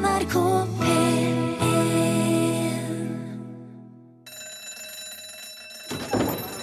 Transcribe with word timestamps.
NRK 0.00 0.36
P1 0.80 1.40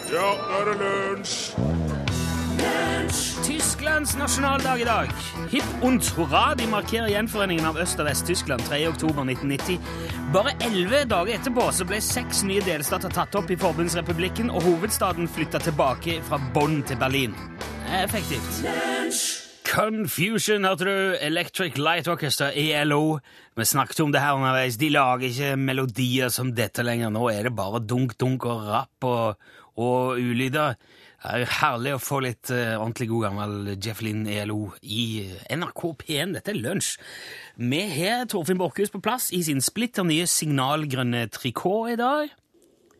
Ja, 0.09 0.29
nå 0.49 0.57
er 0.57 0.65
det 0.69 0.75
lunsj! 0.81 1.35
Tysklands 3.45 4.15
nasjonaldag 4.17 4.81
i 4.81 4.87
dag. 4.87 5.13
Hipp 5.51 5.85
und 5.85 6.09
hurra, 6.17 6.55
de 6.57 6.65
markerer 6.67 7.11
gjenforeningen 7.13 7.65
av 7.69 7.77
Øst- 7.79 8.01
og 8.01 8.09
Vest-Tyskland 8.09 8.65
3. 8.67 8.81
oktober 8.89 9.23
1990. 9.23 9.79
Bare 10.33 10.57
elleve 10.65 11.05
dager 11.05 11.37
etterpå 11.37 11.69
så 11.71 11.85
ble 11.87 12.01
seks 12.03 12.41
nye 12.47 12.65
delstater 12.65 13.13
tatt 13.13 13.37
opp 13.37 13.51
i 13.53 13.59
forbundsrepublikken, 13.59 14.49
og 14.49 14.65
hovedstaden 14.65 15.29
flytta 15.29 15.61
tilbake 15.63 16.21
fra 16.27 16.41
Bonn 16.53 16.81
til 16.83 16.97
Berlin. 16.99 17.35
Effektivt. 18.03 19.45
Confusion, 19.67 20.63
hørte 20.63 20.85
du? 20.87 21.15
Electric 21.19 21.75
Light 21.75 22.07
Orchestra, 22.07 22.53
ELO. 22.55 23.17
Vi 23.57 23.65
snakket 23.67 23.99
om 23.99 24.13
det 24.13 24.21
her 24.23 24.37
underveis. 24.37 24.77
De 24.79 24.87
lager 24.93 25.27
ikke 25.27 25.57
melodier 25.59 26.31
som 26.31 26.53
dette 26.55 26.85
lenger. 26.85 27.11
Nå 27.11 27.25
er 27.33 27.49
det 27.49 27.55
bare 27.57 27.81
dunk, 27.83 28.15
dunk 28.19 28.45
og 28.47 28.63
rapp 28.69 29.07
og, 29.09 29.49
og 29.75 30.21
ulyder. 30.21 30.77
Det 31.17 31.33
er 31.33 31.53
herlig 31.59 31.97
å 31.97 31.99
få 31.99 32.21
litt 32.23 32.51
uh, 32.53 32.77
ordentlig 32.77 33.09
god 33.11 33.25
gammel 33.27 33.73
Jeff 33.75 33.99
Lynn 34.05 34.23
ELO 34.29 34.69
i 34.85 35.05
eh, 35.25 35.45
NRK 35.57 35.83
P1. 36.03 36.37
Dette 36.37 36.53
er 36.53 36.61
lunsj. 36.61 36.93
Vi 37.59 37.83
har 37.97 38.27
Torfinn 38.31 38.61
Borchhus 38.61 38.93
på 38.93 39.03
plass 39.03 39.33
i 39.35 39.41
sin 39.43 39.59
splitter 39.65 40.07
nye 40.07 40.29
signalgrønne 40.31 41.25
trikot 41.33 41.91
i 41.91 41.99
dag. 41.99 42.31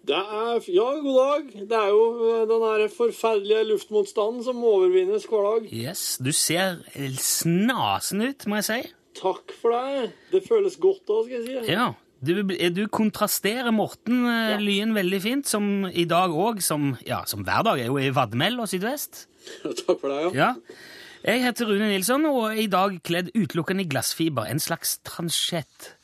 Det 0.08 0.16
er, 0.16 0.60
ja, 0.72 0.88
god 1.04 1.18
dag. 1.20 1.48
Det 1.68 1.78
er 1.78 1.90
jo 1.92 2.04
eh, 2.30 2.44
den 2.48 2.90
forferdelige 2.96 3.66
luftmotstanden 3.74 4.44
som 4.46 4.62
overvinnes 4.64 5.28
hver 5.28 5.48
dag. 5.50 5.70
Yes, 5.74 6.18
Du 6.24 6.32
ser 6.32 6.80
snasen 7.20 8.24
ut, 8.24 8.48
må 8.48 8.62
jeg 8.62 8.68
si. 8.70 8.82
Takk 9.18 9.52
for 9.62 9.74
det. 9.76 10.12
Det 10.32 10.44
føles 10.48 10.78
godt 10.80 11.04
da, 11.10 11.24
skal 11.26 11.36
jeg 11.42 11.66
si. 11.66 11.74
Ja, 11.74 11.90
du, 12.24 12.40
du 12.74 12.84
kontrasterer 12.94 13.74
Morten 13.76 14.24
eh, 14.26 14.54
Ja. 14.56 14.62
Lyen 14.64 14.96
veldig 14.96 15.20
fint, 15.22 15.50
som 15.50 15.90
i 15.92 16.08
dag 16.10 16.32
òg, 16.32 16.64
som, 16.64 16.94
ja, 17.08 17.24
som 17.30 17.44
hver 17.46 17.66
dag 17.68 17.82
er 17.84 17.92
jo 17.92 18.00
i 18.00 18.14
vadmel 18.16 18.62
og 18.64 18.72
sydvest. 18.72 19.26
Takk 19.84 19.98
for 20.00 20.08
det, 20.14 20.22
ja. 20.24 20.32
Ja. 20.48 20.54
Jeg 21.28 21.44
heter 21.44 21.68
Rune 21.68 21.90
Nilsson 21.92 22.24
og 22.30 22.44
er 22.54 22.60
i 22.64 22.70
dag 22.72 23.00
kledd 23.04 23.34
utelukkende 23.36 23.84
i 23.84 23.90
glassfiber, 23.92 24.48
en 24.48 24.62
slags 24.64 25.00
transjett. 25.04 25.97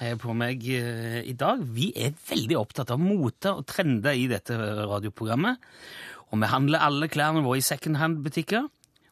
Har 0.00 0.14
jeg 0.14 0.20
på 0.22 0.34
meg 0.36 0.64
eh, 0.72 1.20
i 1.28 1.36
dag. 1.36 1.60
Vi 1.60 1.90
er 1.92 2.16
veldig 2.16 2.56
opptatt 2.56 2.92
av 2.94 3.00
mote 3.02 3.52
og 3.52 3.66
trender 3.68 4.16
i 4.16 4.26
dette 4.30 4.56
radioprogrammet. 4.56 5.60
Og 6.30 6.40
vi 6.40 6.48
handler 6.48 6.86
alle 6.86 7.08
klærne 7.12 7.42
våre 7.44 7.60
i 7.60 7.66
secondhand-butikker. 7.66 8.68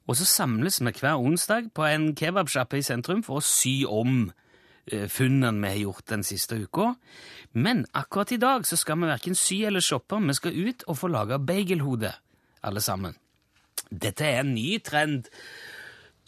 Og 0.09 0.17
så 0.17 0.25
samles 0.25 0.81
vi 0.81 0.95
hver 1.03 1.21
onsdag 1.21 1.69
på 1.77 1.85
en 1.85 2.15
kebabsjappe 2.17 2.81
i 2.81 2.87
sentrum 2.87 3.21
for 3.27 3.43
å 3.43 3.45
sy 3.45 3.83
om 3.85 4.31
eh, 4.89 5.05
funnene 5.13 5.61
vi 5.61 5.75
har 5.75 5.83
gjort 5.83 6.09
den 6.15 6.25
siste 6.25 6.57
uka. 6.57 6.95
Men 7.53 7.85
akkurat 7.93 8.33
i 8.33 8.41
dag 8.41 8.65
så 8.65 8.81
skal 8.81 9.03
vi 9.03 9.13
verken 9.13 9.37
sy 9.37 9.61
eller 9.69 9.85
shoppe, 9.85 10.17
vi 10.25 10.41
skal 10.41 10.57
ut 10.57 10.89
og 10.89 11.01
få 11.03 11.13
laga 11.13 11.37
bagelhode, 11.37 12.15
alle 12.65 12.81
sammen. 12.85 13.17
Dette 13.89 14.25
er 14.25 14.41
en 14.41 14.55
ny 14.57 14.79
trend 14.85 15.29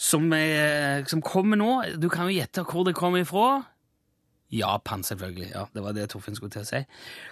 som, 0.00 0.28
er, 0.32 1.06
som 1.08 1.24
kommer 1.24 1.56
nå. 1.60 1.72
Du 2.00 2.08
kan 2.12 2.28
jo 2.28 2.36
gjette 2.36 2.64
hvor 2.68 2.84
det 2.84 2.96
kommer 2.96 3.24
ifra. 3.24 3.62
Japan, 4.50 5.02
selvfølgelig. 5.06 5.50
Ja, 5.54 5.66
Det 5.74 5.82
var 5.82 5.92
det 5.92 6.10
Torfinn 6.10 6.36
skulle 6.36 6.54
til 6.54 6.64
å 6.64 6.68
si. 6.68 6.82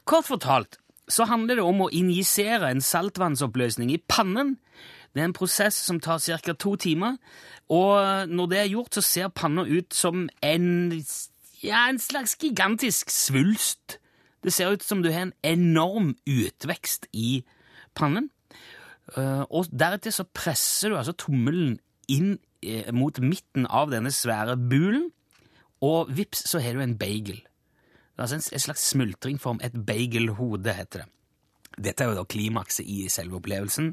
Kort 0.04 0.28
fortalt 0.28 0.78
så 1.08 1.24
handler 1.24 1.58
det 1.58 1.64
om 1.64 1.82
å 1.84 1.90
injisere 1.94 2.70
en 2.70 2.84
saltvannsoppløsning 2.84 3.92
i 3.94 4.00
pannen. 4.08 4.56
Det 5.14 5.22
er 5.22 5.30
en 5.30 5.36
prosess 5.36 5.78
som 5.88 6.00
tar 6.00 6.20
ca. 6.20 6.52
to 6.52 6.76
timer, 6.76 7.16
og 7.68 8.28
når 8.28 8.46
det 8.50 8.58
er 8.58 8.72
gjort, 8.74 8.94
så 8.94 9.02
ser 9.02 9.28
panna 9.28 9.64
ut 9.64 9.94
som 9.94 10.28
en, 10.42 10.92
ja, 11.62 11.88
en 11.88 11.98
slags 11.98 12.36
gigantisk 12.36 13.10
svulst. 13.10 13.98
Det 14.44 14.52
ser 14.52 14.72
ut 14.72 14.84
som 14.84 15.02
du 15.02 15.10
har 15.10 15.28
en 15.28 15.34
enorm 15.42 16.14
utvekst 16.26 17.08
i 17.12 17.42
pannen. 17.94 18.30
Eh, 19.16 19.44
og 19.48 19.68
deretter 19.72 20.12
så 20.14 20.24
presser 20.24 20.92
du 20.92 20.98
altså 20.98 21.16
tommelen 21.16 21.78
inn 22.08 22.36
eh, 22.62 22.92
mot 22.92 23.16
midten 23.20 23.66
av 23.66 23.90
denne 23.92 24.12
svære 24.12 24.56
bulen, 24.68 25.08
og 25.84 26.10
vips, 26.10 26.42
så 26.50 26.60
har 26.62 26.74
du 26.74 26.82
en 26.82 26.98
bagel. 26.98 27.40
Altså 28.18 28.38
en, 28.38 28.44
en 28.52 28.64
slags 28.64 28.88
smultringform, 28.90 29.60
et 29.62 29.76
bagelhode, 29.86 30.74
heter 30.74 31.04
det. 31.04 31.08
Dette 31.78 32.04
er 32.04 32.10
jo 32.10 32.18
da 32.18 32.26
klimakset 32.26 32.86
i 32.90 33.06
selve 33.12 33.38
opplevelsen. 33.38 33.92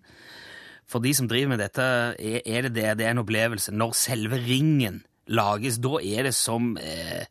For 0.90 1.02
de 1.02 1.14
som 1.18 1.28
driver 1.30 1.54
med 1.54 1.62
dette, 1.62 1.84
er 2.18 2.66
det 2.66 2.74
det, 2.74 2.88
det 2.98 3.06
er 3.06 3.14
en 3.14 3.22
opplevelse. 3.22 3.74
Når 3.74 3.94
selve 3.98 4.40
ringen 4.42 5.04
lages, 5.28 5.78
da 5.82 6.00
er 6.02 6.30
det 6.30 6.36
som 6.38 6.76
eh, 6.82 7.26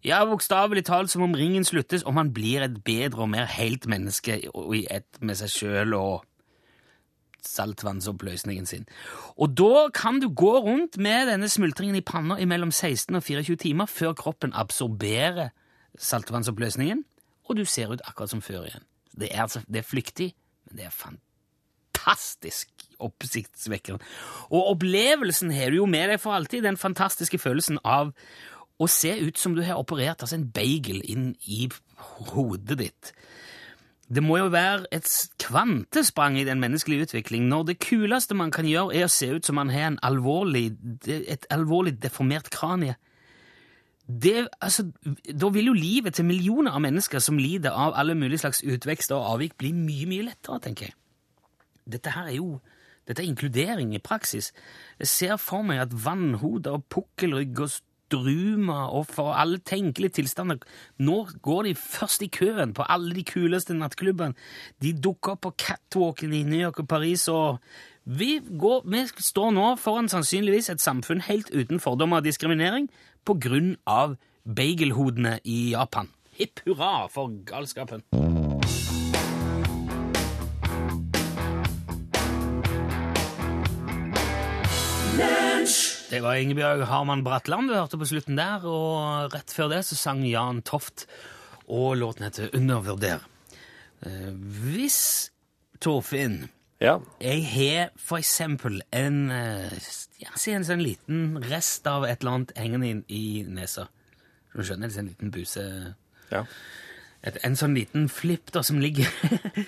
Ja, 0.00 0.22
bokstavelig 0.24 0.86
talt 0.88 1.10
som 1.12 1.26
om 1.26 1.34
ringen 1.36 1.64
sluttes, 1.66 2.02
og 2.08 2.14
man 2.16 2.30
blir 2.32 2.62
et 2.64 2.78
bedre 2.84 3.26
og 3.26 3.28
mer 3.34 3.44
helt 3.52 3.84
menneske 3.90 4.38
og 4.54 4.72
i 4.78 4.86
ett 4.88 5.18
med 5.20 5.36
seg 5.36 5.50
sjøl 5.52 5.92
og 5.98 6.22
saltvannsoppløsningen 7.46 8.66
sin. 8.66 8.86
Og 9.36 9.54
da 9.58 9.88
kan 9.94 10.20
du 10.20 10.28
gå 10.28 10.52
rundt 10.64 10.98
med 10.98 11.30
denne 11.30 11.48
smultringen 11.48 11.98
i 11.98 12.04
panna 12.04 12.38
i 12.40 12.48
mellom 12.48 12.72
16 12.72 13.14
og 13.16 13.22
24 13.22 13.56
timer 13.56 13.90
før 13.90 14.12
kroppen 14.18 14.54
absorberer 14.54 15.50
saltvannsoppløsningen, 15.98 17.04
og 17.48 17.56
du 17.56 17.64
ser 17.64 17.90
ut 17.92 18.02
akkurat 18.06 18.30
som 18.30 18.42
før 18.42 18.68
igjen. 18.68 18.86
Det 19.20 19.28
er, 19.32 19.42
altså, 19.42 19.60
det 19.66 19.82
er 19.82 19.88
flyktig, 19.88 20.34
men 20.68 20.78
det 20.78 20.86
er 20.86 20.94
fantastisk 20.94 22.68
oppsiktsvekkende. 23.00 24.00
Og 24.50 24.74
opplevelsen 24.74 25.50
har 25.54 25.72
du 25.72 25.80
jo 25.80 25.88
med 25.90 26.12
deg 26.12 26.20
for 26.22 26.36
alltid, 26.36 26.62
den 26.62 26.78
fantastiske 26.80 27.40
følelsen 27.40 27.80
av 27.84 28.12
å 28.80 28.88
se 28.88 29.12
ut 29.20 29.38
som 29.38 29.54
du 29.56 29.62
har 29.64 29.80
operert 29.80 30.22
altså 30.24 30.38
en 30.38 30.48
bagel 30.54 31.02
inn 31.04 31.32
i 31.44 31.66
hodet 32.32 32.78
ditt. 32.80 33.12
Det 34.10 34.22
må 34.26 34.40
jo 34.40 34.48
være 34.50 34.88
et 34.90 35.06
kvantesprang 35.38 36.38
i 36.40 36.44
den 36.44 36.58
menneskelige 36.60 37.06
utvikling 37.06 37.46
når 37.48 37.68
det 37.68 37.76
kuleste 37.84 38.34
man 38.34 38.50
kan 38.50 38.66
gjøre, 38.66 38.96
er 38.96 39.06
å 39.06 39.12
se 39.12 39.28
ut 39.30 39.46
som 39.46 39.54
man 39.60 39.70
har 39.70 39.94
alvorlig, 40.02 40.72
et 41.06 41.46
alvorlig 41.50 41.94
deformert 42.02 42.50
kranie. 42.50 42.96
Det, 44.10 44.48
altså, 44.60 44.88
da 45.40 45.48
vil 45.54 45.70
jo 45.70 45.76
livet 45.76 46.16
til 46.18 46.26
millioner 46.26 46.74
av 46.74 46.82
mennesker 46.82 47.22
som 47.22 47.38
lider 47.38 47.70
av 47.70 47.94
alle 47.94 48.16
mulige 48.18 48.42
slags 48.42 48.64
utvekster 48.66 49.14
og 49.14 49.36
avvik, 49.36 49.54
bli 49.58 49.70
mye, 49.76 50.08
mye 50.10 50.26
lettere, 50.32 50.58
tenker 50.64 50.88
jeg. 50.88 50.96
Dette 51.94 52.14
her 52.16 52.32
er 52.32 52.38
jo 52.40 52.56
dette 53.08 53.22
er 53.24 53.30
inkludering 53.30 53.94
i 53.94 54.02
praksis. 54.02 54.52
Jeg 54.98 55.08
ser 55.10 55.38
for 55.42 55.66
meg 55.66 55.80
at 55.82 55.94
vannhoder 56.04 56.76
og 56.78 56.84
pukkelrygg 56.92 57.62
og 57.64 57.72
strumer 58.10 58.90
og 58.90 59.06
for 59.10 59.34
alle 59.38 59.60
tenkelige 59.62 60.18
tilstander 60.20 60.58
Nå 60.98 61.28
går 61.42 61.68
de 61.68 61.74
først 61.78 62.24
i 62.26 62.30
køen 62.32 62.74
på 62.74 62.84
alle 62.88 63.14
de 63.14 63.24
kuleste 63.24 63.74
nattklubbene. 63.74 64.34
De 64.82 64.92
dukker 64.92 65.36
opp 65.36 65.44
på 65.46 65.54
catwalken 65.58 66.34
i 66.34 66.42
New 66.42 66.60
York 66.60 66.82
og 66.82 66.88
Paris, 66.88 67.28
og 67.28 67.60
vi, 68.04 68.40
går, 68.42 68.82
vi 68.90 69.04
står 69.06 69.54
nå 69.54 69.74
foran 69.80 70.10
sannsynligvis 70.10 70.72
et 70.72 70.82
samfunn 70.82 71.22
helt 71.28 71.52
uten 71.54 71.80
fordommer 71.80 72.20
og 72.20 72.28
diskriminering 72.28 72.90
på 73.24 73.38
grunn 73.40 73.74
av 73.86 74.18
bagelhodene 74.44 75.38
i 75.44 75.70
Japan. 75.76 76.10
Hipp 76.40 76.64
hurra 76.66 77.06
for 77.12 77.32
galskapen. 77.46 78.06
Det 86.10 86.18
var 86.24 86.34
Ingebjørg 86.42 86.82
Harman 86.90 87.22
Bratland 87.26 87.70
du 87.70 87.76
hørte 87.76 87.98
på 88.00 88.06
slutten 88.10 88.38
der, 88.38 88.64
og 88.66 89.30
rett 89.34 89.52
før 89.54 89.68
det 89.70 89.84
så 89.86 89.98
sang 89.98 90.24
Jan 90.26 90.62
Toft, 90.66 91.04
og 91.70 91.92
låten 92.00 92.26
heter 92.26 92.50
Undervurder. 92.58 93.22
Eh, 94.06 94.32
Hvis, 94.34 95.30
Torfinn, 95.80 96.48
Ja. 96.80 96.98
jeg 97.20 97.44
har 97.52 97.90
for 97.96 98.16
eksempel 98.18 98.80
en, 98.92 99.30
eh, 99.30 99.70
ja, 100.18 100.30
en 100.54 100.64
sånn 100.64 100.82
liten 100.82 101.38
rest 101.48 101.86
av 101.86 102.04
et 102.04 102.20
eller 102.22 102.32
annet 102.32 102.52
hengende 102.56 102.88
inn 102.90 103.04
i 103.08 103.44
nesa. 103.46 103.86
Du 104.54 104.62
skjønner, 104.64 104.88
det 104.88 104.96
er 104.96 105.00
en 105.00 105.08
liten 105.14 105.30
buse... 105.30 105.94
Ja. 106.32 106.44
Et, 107.22 107.36
en 107.44 107.54
sånn 107.54 107.74
liten 107.76 108.08
flipp 108.08 108.50
da, 108.50 108.62
som 108.62 108.80
ligger 108.80 109.06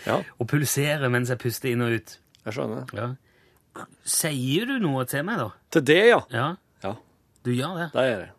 Ja. 0.06 0.22
og 0.40 0.48
pulserer 0.48 1.08
mens 1.10 1.28
jeg 1.28 1.38
puster 1.38 1.68
inn 1.70 1.82
og 1.82 1.92
ut. 2.00 2.18
Jeg 2.46 2.54
skjønner. 2.56 2.86
Ja. 2.96 3.14
Sier 4.04 4.66
du 4.68 4.78
noe 4.82 5.04
til 5.08 5.24
meg, 5.24 5.38
da? 5.40 5.48
Til 5.72 5.84
det, 5.88 6.00
ja. 6.10 6.20
Ja, 6.32 6.46
Ja, 6.84 6.94
du 7.44 7.50
gjør 7.54 7.76
det. 7.78 7.88
det 7.94 8.04
gjør 8.10 8.20
jeg. 8.26 8.30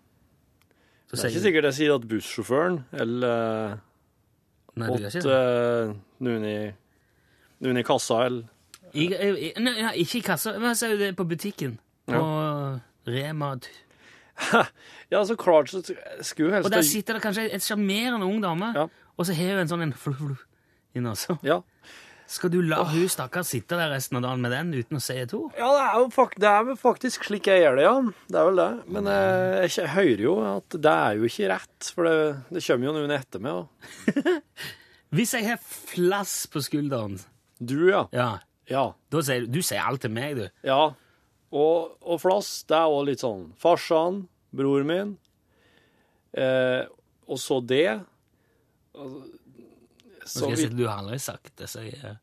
Så 1.08 1.16
Det 1.16 1.24
er 1.24 1.30
ikke 1.30 1.44
sikkert 1.46 1.64
jeg 1.70 1.74
sier 1.78 1.96
at 1.96 2.08
bussjåføren 2.10 2.78
eller 2.94 3.80
Nei, 4.76 4.88
du 4.88 5.04
gjør 5.04 5.10
ikke 5.10 5.24
det. 5.28 5.38
eh, 5.38 5.94
noen 6.26 6.46
i, 6.50 6.58
noen 7.66 7.78
i 7.78 7.84
kassa 7.86 8.26
eller 8.26 8.44
I, 8.94 9.06
i, 9.10 9.52
nei, 9.58 9.74
nei, 9.82 9.94
ikke 10.04 10.18
i 10.20 10.22
kassa. 10.26 10.56
Men 10.62 10.76
sier 10.78 10.94
jo 10.94 10.98
det 11.02 11.12
på 11.18 11.26
butikken. 11.30 11.78
Ja. 12.10 12.20
Og 12.22 13.10
Rema. 13.10 13.56
Ja, 15.14 15.20
så 15.26 15.36
klart 15.38 15.70
så 15.70 15.82
skulle 16.26 16.54
helst 16.56 16.66
Og 16.66 16.72
der 16.74 16.82
sitter 16.82 17.14
det 17.14 17.22
kanskje 17.22 17.44
et 17.54 17.62
sjarmerende 17.62 18.26
ung 18.26 18.40
dame, 18.42 18.72
Ja. 18.76 18.88
og 19.18 19.26
så 19.26 19.34
har 19.38 19.52
hun 19.54 19.60
en 19.62 19.68
sånn 19.70 19.82
en 19.86 19.94
flu, 19.94 20.14
flu, 20.18 20.36
i 20.96 21.00
nesa. 21.06 21.36
Ja. 21.46 21.60
Skal 22.28 22.50
du 22.54 22.62
la 22.66 22.80
hun 22.88 23.10
stakkar 23.12 23.44
sitte 23.46 23.76
der 23.78 23.92
resten 23.92 24.18
av 24.18 24.24
dagen 24.26 24.42
med 24.42 24.52
den 24.56 24.70
uten 24.74 24.98
å 24.98 25.02
si 25.04 25.14
et 25.22 25.34
ord? 25.38 25.52
Ja, 25.60 25.68
det 25.76 25.82
er 25.84 25.98
jo 26.02 26.06
fakt 26.16 26.40
det 26.42 26.48
er 26.50 26.64
vel 26.70 26.78
faktisk 26.80 27.28
slik 27.28 27.50
jeg 27.52 27.62
gjør 27.62 27.76
det, 27.78 27.84
ja. 27.86 27.96
Det 28.32 28.40
er 28.40 28.48
vel 28.48 28.62
det. 28.62 28.68
Men 28.96 29.10
eh, 29.12 29.58
jeg, 29.66 29.74
jeg 29.82 29.92
hører 29.94 30.24
jo 30.24 30.34
at 30.48 30.78
det 30.88 30.94
er 30.94 31.20
jo 31.20 31.28
ikke 31.30 31.50
rett, 31.52 31.90
for 31.94 32.08
det, 32.10 32.16
det 32.56 32.64
kommer 32.66 32.90
jo 32.90 32.96
noen 32.96 33.14
etter 33.18 33.44
meg. 33.44 33.60
da. 33.60 34.36
Hvis 35.20 35.36
jeg 35.38 35.46
har 35.52 35.60
flass 35.62 36.36
på 36.50 36.64
skulderen, 36.66 37.20
Du, 37.60 37.76
ja. 37.92 38.06
ja, 38.16 38.30
Ja. 38.72 38.86
da 39.14 39.22
sier 39.22 39.46
du 39.46 39.60
Du 39.60 39.62
sier 39.62 39.84
alt 39.86 40.02
til 40.02 40.12
meg, 40.16 40.40
du. 40.40 40.48
ja. 40.66 40.82
Og, 41.54 41.92
og 42.02 42.18
flass, 42.24 42.64
det 42.66 42.74
er 42.80 42.90
òg 42.90 43.04
litt 43.12 43.22
sånn 43.22 43.52
farsan, 43.62 44.24
bror 44.58 44.82
min, 44.90 45.12
eh, 46.34 46.88
og 47.30 47.38
så 47.38 47.60
det. 47.62 48.00
Nå 48.98 49.12
Så 50.26 50.40
skal 50.40 50.54
jeg 50.54 50.60
vi, 50.60 50.68
si 50.70 50.78
du 50.78 50.86
har 50.88 51.02
aldri 51.04 51.20
sagt 51.24 51.54
det, 51.60 51.70
så 51.72 51.86
jeg 51.86 51.98
eh, 52.02 52.20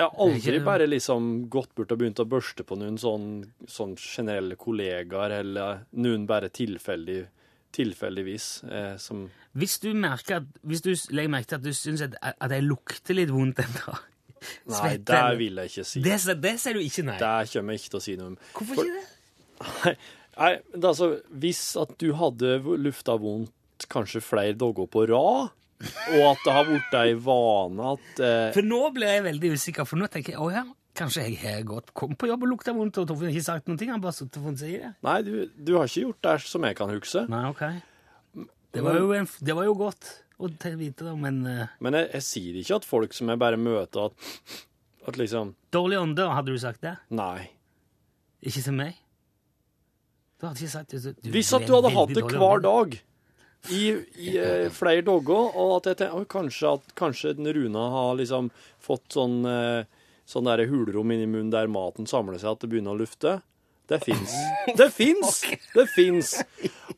jeg 0.00 0.06
har 0.06 0.22
aldri 0.24 0.60
bare 0.64 0.86
liksom 0.88 1.26
gått 1.52 1.74
bort 1.76 1.90
og 1.92 1.98
begynt 2.00 2.22
å 2.22 2.24
børste 2.28 2.64
på 2.64 2.78
noen 2.80 2.96
sånn, 3.00 3.42
sånn 3.68 3.96
generelle 4.00 4.56
kollegaer, 4.56 5.34
eller 5.42 5.82
noen 6.00 6.24
bare 6.30 6.48
tilfeldig, 6.56 7.18
tilfeldigvis, 7.76 8.46
eh, 8.70 8.94
som 9.02 9.26
Hvis 9.52 9.76
du 9.82 9.90
merker 9.92 10.40
at 10.40 10.46
Hvis 10.62 10.80
du 10.86 10.94
legger 11.12 11.34
merke 11.34 11.50
til 11.52 11.60
at 11.60 11.66
du 11.66 11.74
syns 11.76 12.06
at, 12.06 12.16
at 12.16 12.54
jeg 12.54 12.64
lukter 12.64 13.18
litt 13.18 13.34
vondt 13.34 13.60
en 13.60 13.76
dag 13.76 14.06
Nei, 14.72 14.94
det 15.04 15.20
vil 15.36 15.60
jeg 15.60 15.68
ikke 15.68 15.84
si. 15.84 16.00
Det, 16.00 16.16
det 16.40 16.54
sier 16.62 16.78
du 16.78 16.80
ikke, 16.80 17.02
nei. 17.04 17.18
Det 17.20 17.52
kommer 17.52 17.76
jeg 17.76 17.82
ikke 17.82 17.92
til 17.92 17.98
å 17.98 18.04
si 18.06 18.14
noe 18.16 18.30
om. 18.30 18.36
Hvorfor 18.56 18.78
For- 18.78 18.88
ikke 18.88 18.96
det? 18.96 19.08
Nei, 19.84 19.92
nei, 20.38 20.52
altså, 20.80 21.10
hvis 21.42 21.60
at 21.76 21.92
du 22.00 22.14
hadde 22.16 22.54
lufta 22.80 23.18
vondt 23.20 23.84
kanskje 23.92 24.22
flere 24.24 24.56
dager 24.56 24.88
på 24.88 25.04
rad, 25.10 25.52
og 25.80 26.24
at 26.28 26.42
det 26.44 26.52
har 26.52 26.66
blitt 26.68 26.94
ei 27.00 27.14
vane 27.24 27.92
at 27.94 28.20
eh, 28.20 28.50
For 28.56 28.66
nå 28.66 28.80
blir 28.96 29.14
jeg 29.14 29.24
veldig 29.24 29.52
usikker, 29.56 29.88
for 29.88 30.00
nå 30.00 30.08
tenker 30.12 30.34
jeg 30.36 30.42
å 30.42 30.50
ja, 30.52 30.64
kanskje 31.00 31.24
jeg 31.28 31.38
har 31.40 31.62
gått 31.68 31.92
kom 31.96 32.16
på 32.18 32.28
jobb 32.28 32.44
og 32.44 32.52
lukta 32.52 32.74
vondt, 32.76 33.00
og 33.00 33.08
Torfinn 33.08 33.30
har 33.30 33.36
ikke 33.36 33.48
sagt 33.48 33.70
noen 33.70 33.80
ting, 33.80 33.92
han 33.94 34.02
bare 34.04 34.16
satt 34.16 34.36
og 34.36 34.48
funnet 34.48 34.60
seg 34.60 34.74
i 34.74 34.80
det. 34.82 34.90
Nei, 35.06 35.18
du, 35.26 35.32
du 35.56 35.76
har 35.78 35.88
ikke 35.88 36.04
gjort 36.06 36.26
det 36.28 36.34
som 36.50 36.66
jeg 36.68 36.78
kan 36.80 36.92
huske. 36.92 37.24
Nei, 37.32 37.44
ok. 37.48 37.62
Det 38.70 38.84
var 38.86 39.00
jo, 39.00 39.12
en, 39.16 39.30
det 39.42 39.56
var 39.56 39.66
jo 39.66 39.76
godt 39.78 40.10
å 40.40 40.48
vite, 40.78 41.04
da, 41.04 41.14
men 41.18 41.40
eh, 41.48 41.72
Men 41.84 41.96
jeg, 41.98 42.10
jeg 42.14 42.26
sier 42.28 42.60
ikke 42.60 42.80
at 42.80 42.86
folk 42.88 43.16
som 43.16 43.32
jeg 43.32 43.40
bare 43.40 43.58
møter, 43.60 44.10
at, 44.12 44.58
at 45.10 45.18
liksom 45.20 45.54
Dårlig 45.74 45.98
ånde, 46.00 46.28
hadde 46.32 46.54
du 46.54 46.60
sagt 46.60 46.84
det? 46.84 46.94
Nei. 47.12 47.50
Ikke 48.46 48.62
som 48.64 48.78
meg? 48.80 49.00
Du 50.40 50.46
hadde 50.48 50.62
ikke 50.62 50.72
sagt 50.72 50.94
det. 50.94 51.14
Du, 51.20 51.30
Hvis 51.34 51.50
at 51.56 51.66
du 51.68 51.74
hadde 51.76 51.92
hatt 51.92 52.14
det 52.16 52.24
hver 52.30 52.62
dag 52.64 52.96
i, 53.68 53.82
i 54.16 54.36
eh, 54.38 54.70
flere 54.72 55.04
dager, 55.04 55.52
og 55.58 55.76
at 55.80 55.90
jeg 55.90 56.00
tenker, 56.00 56.26
kanskje 56.32 56.74
at 56.78 56.94
kanskje 56.98 57.34
den 57.36 57.50
Runa 57.54 57.86
har 57.92 58.16
liksom 58.18 58.48
fått 58.80 59.16
sånn, 59.18 59.42
eh, 59.44 59.84
sånn 60.28 60.48
der 60.48 60.64
hulrom 60.70 61.12
inni 61.12 61.28
munnen 61.28 61.52
der 61.52 61.70
maten 61.70 62.08
samler 62.08 62.40
seg, 62.40 62.54
at 62.56 62.64
det 62.64 62.70
begynner 62.72 62.96
å 62.96 63.02
lufte. 63.02 63.40
Det 63.90 63.98
fins. 64.04 64.32
Det 64.78 64.86
fins! 64.94 65.42
Det 65.74 65.86
fins! 65.90 66.36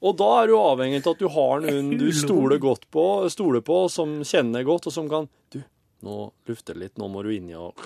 Og 0.03 0.17
da 0.21 0.29
er 0.43 0.51
du 0.51 0.57
avhengig 0.59 1.01
av 1.07 1.15
at 1.15 1.23
du 1.23 1.29
har 1.33 1.63
noen 1.65 1.95
du 1.99 2.11
stoler 2.13 2.61
godt 2.61 2.85
på, 2.93 3.05
stoler 3.33 3.65
på, 3.65 3.87
som 3.89 4.21
kjenner 4.27 4.67
godt, 4.69 4.91
og 4.91 4.95
som 4.95 5.09
kan 5.11 5.31
Du, 5.55 5.63
nå 6.05 6.27
lufter 6.51 6.77
det 6.77 6.85
litt, 6.85 6.99
nå 7.01 7.09
må 7.09 7.23
du 7.25 7.33
inni 7.33 7.57
og 7.65 7.79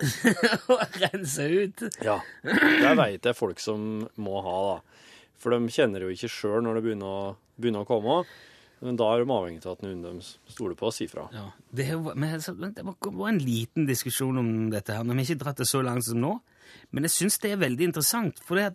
Rense 0.00 1.44
ut. 1.44 1.82
Ja. 2.00 2.18
Det 2.42 2.92
veit 2.96 3.26
jeg 3.28 3.36
folk 3.36 3.60
som 3.60 4.08
må 4.16 4.40
ha, 4.42 4.56
da. 4.66 5.06
For 5.40 5.54
de 5.54 5.72
kjenner 5.72 6.02
det 6.02 6.08
jo 6.08 6.16
ikke 6.18 6.32
sjøl 6.32 6.64
når 6.66 6.78
det 6.78 6.86
begynner 6.88 7.36
begynner 7.60 7.84
å 7.84 7.88
komme. 7.88 8.22
Men 8.80 8.96
da 8.96 9.10
er 9.12 9.20
de 9.20 9.34
avhengig 9.34 9.60
av 9.66 9.74
at 9.76 9.82
noen 9.84 10.00
de 10.06 10.12
stoler 10.24 10.76
på, 10.78 10.88
sier 10.94 11.10
fra. 11.10 11.26
Ja, 11.36 11.50
det, 11.76 11.90
var 12.00 13.28
en 13.28 13.42
liten 13.44 13.84
diskusjon 13.88 14.40
om 14.40 14.48
dette 14.72 14.96
her. 14.96 15.04
Vi 15.04 15.12
har 15.12 15.26
ikke 15.26 15.42
dratt 15.42 15.60
det 15.60 15.68
så 15.68 15.82
langt 15.84 16.06
som 16.06 16.20
nå, 16.22 16.32
men 16.90 17.04
jeg 17.04 17.16
syns 17.18 17.36
det 17.42 17.52
er 17.52 17.60
veldig 17.60 17.90
interessant. 17.90 18.40
For 18.46 18.60
eh, 18.62 18.72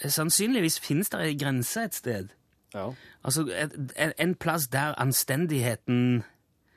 sannsynligvis 0.00 0.80
finnes 0.80 1.12
det 1.12 1.20
ei 1.20 1.36
grense 1.36 1.84
et 1.84 1.98
sted. 1.98 2.32
Ja. 2.72 2.88
Altså 3.28 3.44
en, 3.52 3.92
en 4.16 4.34
plass 4.40 4.70
der 4.72 4.96
anstendigheten 5.00 6.24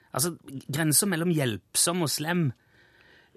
Altså 0.09 0.31
grensa 0.73 1.05
mellom 1.05 1.29
hjelpsom 1.29 2.01
og 2.01 2.09
slem 2.09 2.47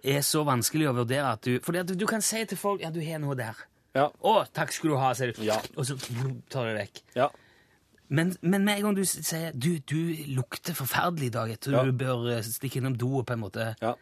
er 0.03 0.23
så 0.25 0.41
vanskelig 0.47 0.87
å 0.89 0.95
vurdere 0.97 1.35
at 1.35 1.45
du 1.45 1.59
For 1.65 1.77
du 1.85 2.05
kan 2.09 2.25
si 2.25 2.41
til 2.49 2.57
folk 2.57 2.81
ja, 2.81 2.89
du 2.89 3.01
har 3.05 3.21
noe 3.21 3.37
der. 3.37 3.59
Ja. 3.95 4.07
Å, 4.25 4.35
takk 4.57 4.73
skal 4.73 4.91
du 4.91 4.97
ha, 4.97 5.11
sier 5.15 5.33
du. 5.37 5.43
Ja. 5.45 5.59
Og 5.77 5.85
så 5.89 5.97
tar 6.51 6.69
du 6.69 6.73
det 6.75 6.79
vekk. 6.87 7.03
ja. 7.19 7.31
Men, 8.13 8.35
men 8.45 8.65
med 8.67 8.77
en 8.77 8.83
gang 8.85 8.97
du 8.99 9.07
sier 9.09 9.55
du, 9.57 9.79
du 9.89 9.97
lukter 10.37 10.75
forferdelig 10.77 11.31
i 11.31 11.33
dag, 11.33 11.53
tror 11.65 11.75
Ja. 11.79 11.83
du 11.89 11.93
bør 11.97 12.27
eh, 12.35 12.43
stikke 12.45 12.77
innom 12.83 12.97
do 13.01 13.09
og 13.23 13.27
på 13.27 13.33
en 13.33 13.41
måte 13.41 13.71
Ja. 13.81 13.95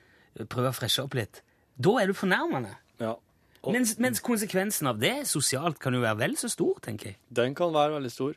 prøve 0.51 0.73
å 0.73 0.75
freshe 0.75 1.05
opp 1.05 1.15
litt, 1.15 1.43
da 1.79 1.93
er 2.03 2.07
du 2.11 2.15
fornærmende. 2.19 2.73
ja. 2.99 3.13
Og 3.63 3.75
Mens, 3.77 3.99
mens 4.01 4.19
konsekvensen 4.25 4.89
av 4.89 4.99
det 4.99 5.27
sosialt 5.29 5.79
kan 5.79 5.93
jo 5.95 6.01
være 6.01 6.17
vel 6.19 6.35
så 6.41 6.49
stor, 6.51 6.79
tenker 6.81 7.11
jeg. 7.13 7.17
den 7.31 7.55
kan 7.55 7.71
være 7.75 7.93
veldig 8.01 8.11
stor. 8.11 8.35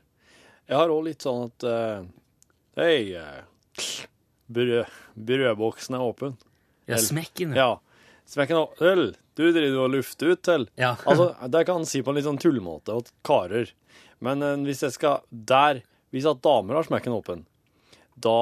Jeg 0.68 0.78
har 0.78 0.90
òg 0.94 1.04
litt 1.06 1.24
sånn 1.24 1.46
at 1.48 1.64
uh, 1.64 2.06
Hei, 2.76 3.16
uh, 3.16 3.42
brød, 4.52 4.86
brødboksen 5.16 5.96
er 5.96 6.04
åpen. 6.06 6.36
Ja, 6.88 6.98
smekkende. 6.98 7.08
smekken. 7.08 7.56
Ja. 7.56 7.80
Smekken 8.28 8.58
opp. 8.62 8.76
Vel, 8.84 9.16
du 9.36 9.46
driver 9.52 9.80
og 9.86 9.94
lufter 9.96 10.34
ut 10.34 10.44
til. 10.46 10.68
Ja. 10.80 10.94
altså, 11.10 11.32
det 11.50 11.66
kan 11.70 11.82
en 11.82 11.90
si 11.90 12.02
på 12.06 12.12
en 12.14 12.20
litt 12.20 12.28
sånn 12.28 12.42
tullmåte 12.42 12.98
at 13.02 13.12
karer. 13.26 13.72
Men 14.24 14.44
eh, 14.46 14.58
hvis 14.68 14.84
jeg 14.86 14.96
skal 15.00 15.24
der 15.32 15.82
Hvis 16.14 16.28
at 16.30 16.44
damer 16.46 16.78
har 16.78 16.86
smekken 16.86 17.16
åpen, 17.16 17.40
da, 18.22 18.34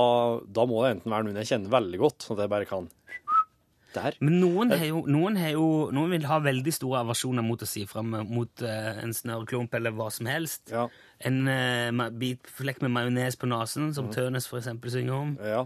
da 0.44 0.66
må 0.68 0.82
det 0.84 0.98
enten 0.98 1.14
være 1.14 1.24
noen 1.24 1.38
jeg 1.40 1.48
kjenner 1.54 1.72
veldig 1.72 2.00
godt, 2.02 2.26
sånn 2.26 2.36
at 2.36 2.42
jeg 2.44 2.52
bare 2.52 2.68
kan 2.68 2.90
Der. 3.96 4.16
Men 4.24 4.38
noen, 4.40 4.70
har 4.76 4.86
jo, 4.88 5.02
noen, 5.08 5.36
har 5.40 5.54
jo, 5.56 5.66
noen 5.96 6.12
vil 6.16 6.26
ha 6.30 6.38
veldig 6.44 6.72
store 6.76 7.02
aversjoner 7.06 7.44
mot 7.44 7.64
å 7.64 7.68
si 7.68 7.82
fra 7.88 8.04
mot 8.04 8.64
eh, 8.64 9.00
en 9.04 9.12
snørrklump 9.16 9.74
eller 9.80 9.92
hva 9.96 10.08
som 10.12 10.28
helst. 10.32 10.70
Ja. 10.72 10.86
En 11.28 11.42
uh, 11.48 12.06
bit 12.16 12.48
flekk 12.56 12.80
med 12.86 12.94
majones 12.96 13.36
på 13.40 13.48
nesen, 13.52 13.90
Mm. 13.90 13.96
som 13.98 14.08
Tønes 14.12 14.48
for 14.48 14.60
eksempel 14.62 14.92
synger 14.94 15.16
om. 15.18 15.34
ja. 15.44 15.66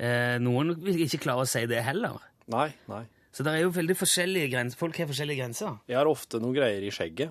Eh, 0.00 0.38
noen 0.40 0.70
vil 0.80 1.02
ikke 1.04 1.18
klare 1.26 1.44
å 1.44 1.48
si 1.48 1.60
det 1.68 1.82
heller. 1.84 2.14
Nei, 2.48 2.70
nei. 2.88 3.02
Så 3.30 3.44
det 3.46 3.52
er 3.54 3.62
jo 3.62 3.70
veldig 3.74 3.94
forskjellige 3.98 4.50
grenser. 4.54 4.78
Folk 4.80 4.96
har 4.98 5.06
forskjellige 5.10 5.42
grenser. 5.44 5.76
Jeg 5.90 6.00
har 6.00 6.08
ofte 6.10 6.40
noen 6.42 6.56
greier 6.56 6.82
i 6.82 6.90
skjegget, 6.94 7.30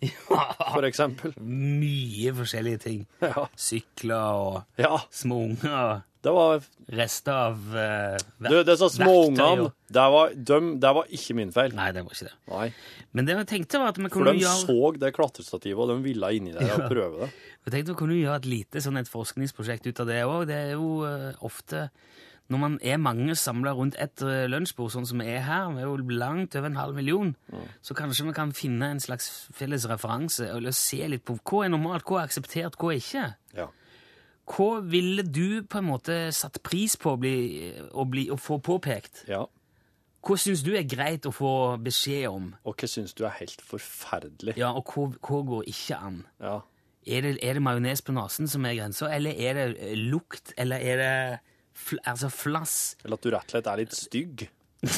for 0.74 0.86
eksempel. 0.88 1.34
Mye 1.40 2.30
forskjellige 2.38 2.84
ting. 2.86 3.02
Ja. 3.30 3.48
Sykler 3.58 4.38
og 4.40 4.80
ja. 4.80 4.94
små 5.12 5.42
unger. 5.50 6.06
Det 6.20 6.32
var 6.36 6.58
Rester 6.92 7.32
av 7.32 7.60
uh, 7.72 8.16
Du, 8.44 8.58
disse 8.68 8.88
små 8.92 9.12
verktøy 9.22 9.30
ungene, 9.30 9.70
det 9.88 10.02
var, 10.12 10.34
dem- 10.36 10.74
det 10.82 10.90
var 10.98 11.06
ikke 11.16 11.36
min 11.38 11.52
feil. 11.54 11.72
Nei, 11.76 11.86
det 11.96 12.02
var 12.04 12.12
ikke 12.12 12.26
det. 12.28 12.34
Nei. 12.52 12.66
Men 13.16 13.28
det 13.28 13.36
jeg 13.38 13.48
tenkte 13.54 13.80
var 13.80 13.94
at 13.94 14.00
vi 14.02 14.10
For 14.12 14.28
de 14.28 14.34
gjøre 14.42 14.58
så 14.66 14.90
det 15.00 15.12
klatrestativet, 15.16 15.80
og 15.80 15.88
de 15.94 15.96
ville 16.04 16.32
inni 16.36 16.52
der 16.52 16.74
og 16.76 16.84
prøve 16.92 17.22
det. 17.24 17.30
Jeg 17.64 17.72
tenkte 17.74 17.94
vi 17.94 18.00
kunne 18.02 18.18
gjøre 18.20 18.36
et 18.42 18.50
lite 18.52 18.82
sånn 18.84 19.00
et 19.00 19.08
forskningsprosjekt 19.10 19.88
ut 19.88 20.02
av 20.04 20.12
det 20.12 20.20
òg. 20.28 20.44
Det 20.52 20.58
er 20.66 20.74
jo 20.76 20.90
uh, 21.08 21.30
ofte 21.48 21.86
Når 22.50 22.58
man 22.58 22.78
er 22.82 22.96
mange 22.98 23.36
samla 23.38 23.70
rundt 23.78 23.94
et 24.02 24.22
eh, 24.26 24.48
lunsjbord, 24.50 24.90
sånn 24.90 25.06
som 25.06 25.20
vi 25.22 25.28
er 25.30 25.44
her, 25.46 25.68
vi 25.70 25.84
er 25.84 25.86
jo 25.86 26.16
langt 26.18 26.56
over 26.58 26.66
en 26.66 26.78
halv 26.80 26.96
million, 26.98 27.28
så 27.86 27.94
kanskje 27.94 28.26
vi 28.26 28.34
kan 28.34 28.50
finne 28.56 28.88
en 28.90 29.02
slags 29.02 29.28
felles 29.54 29.86
referanse 29.90 30.48
eller 30.50 30.74
se 30.74 30.98
litt 31.12 31.22
på 31.28 31.36
hva 31.38 31.64
er 31.66 31.70
normalt, 31.76 32.02
hva 32.08 32.18
er 32.24 32.26
akseptert, 32.30 32.74
hva 32.80 32.90
er 32.90 32.98
ikke. 32.98 33.28
Ja. 33.54 33.68
Hva 34.50 34.80
ville 34.82 35.22
du 35.22 35.62
på 35.62 35.78
en 35.78 35.86
måte 35.92 36.18
satt 36.34 36.58
pris 36.66 36.96
på 36.98 37.12
å, 37.14 37.20
bli, 37.22 37.36
å, 37.94 38.02
bli, 38.10 38.26
å 38.34 38.38
få 38.40 38.58
påpekt? 38.58 39.24
ja. 39.30 39.46
Hva 40.20 40.34
syns 40.36 40.60
du 40.60 40.74
er 40.76 40.82
greit 40.84 41.24
å 41.24 41.30
få 41.32 41.78
beskjed 41.80 42.26
om? 42.28 42.50
Og 42.68 42.74
hva 42.76 42.88
syns 42.92 43.14
du 43.16 43.22
er 43.24 43.38
helt 43.38 43.62
forferdelig? 43.64 44.52
Ja, 44.60 44.74
Og 44.76 44.90
hva, 44.92 45.06
hva 45.16 45.38
går 45.48 45.70
ikke 45.72 45.96
an? 45.96 46.18
Ja. 46.44 46.58
Er 47.08 47.24
det, 47.24 47.30
er 47.40 47.56
det 47.56 47.62
majones 47.64 48.02
på 48.04 48.12
nesen 48.12 48.50
som 48.52 48.66
er 48.68 48.74
grensa, 48.76 49.08
eller 49.08 49.32
er 49.32 49.56
det 49.56 49.94
lukt, 49.96 50.52
eller 50.60 50.76
er 50.84 51.00
det 51.00 51.14
fl 51.74 52.00
altså 52.04 52.30
flass? 52.32 52.78
Eller 53.04 53.18
at 53.20 53.22
du 53.26 53.30
rett 53.34 53.44
og 53.46 53.54
slett 53.56 53.66
er 53.74 53.84
litt 53.84 53.94
stygg. 53.96 54.48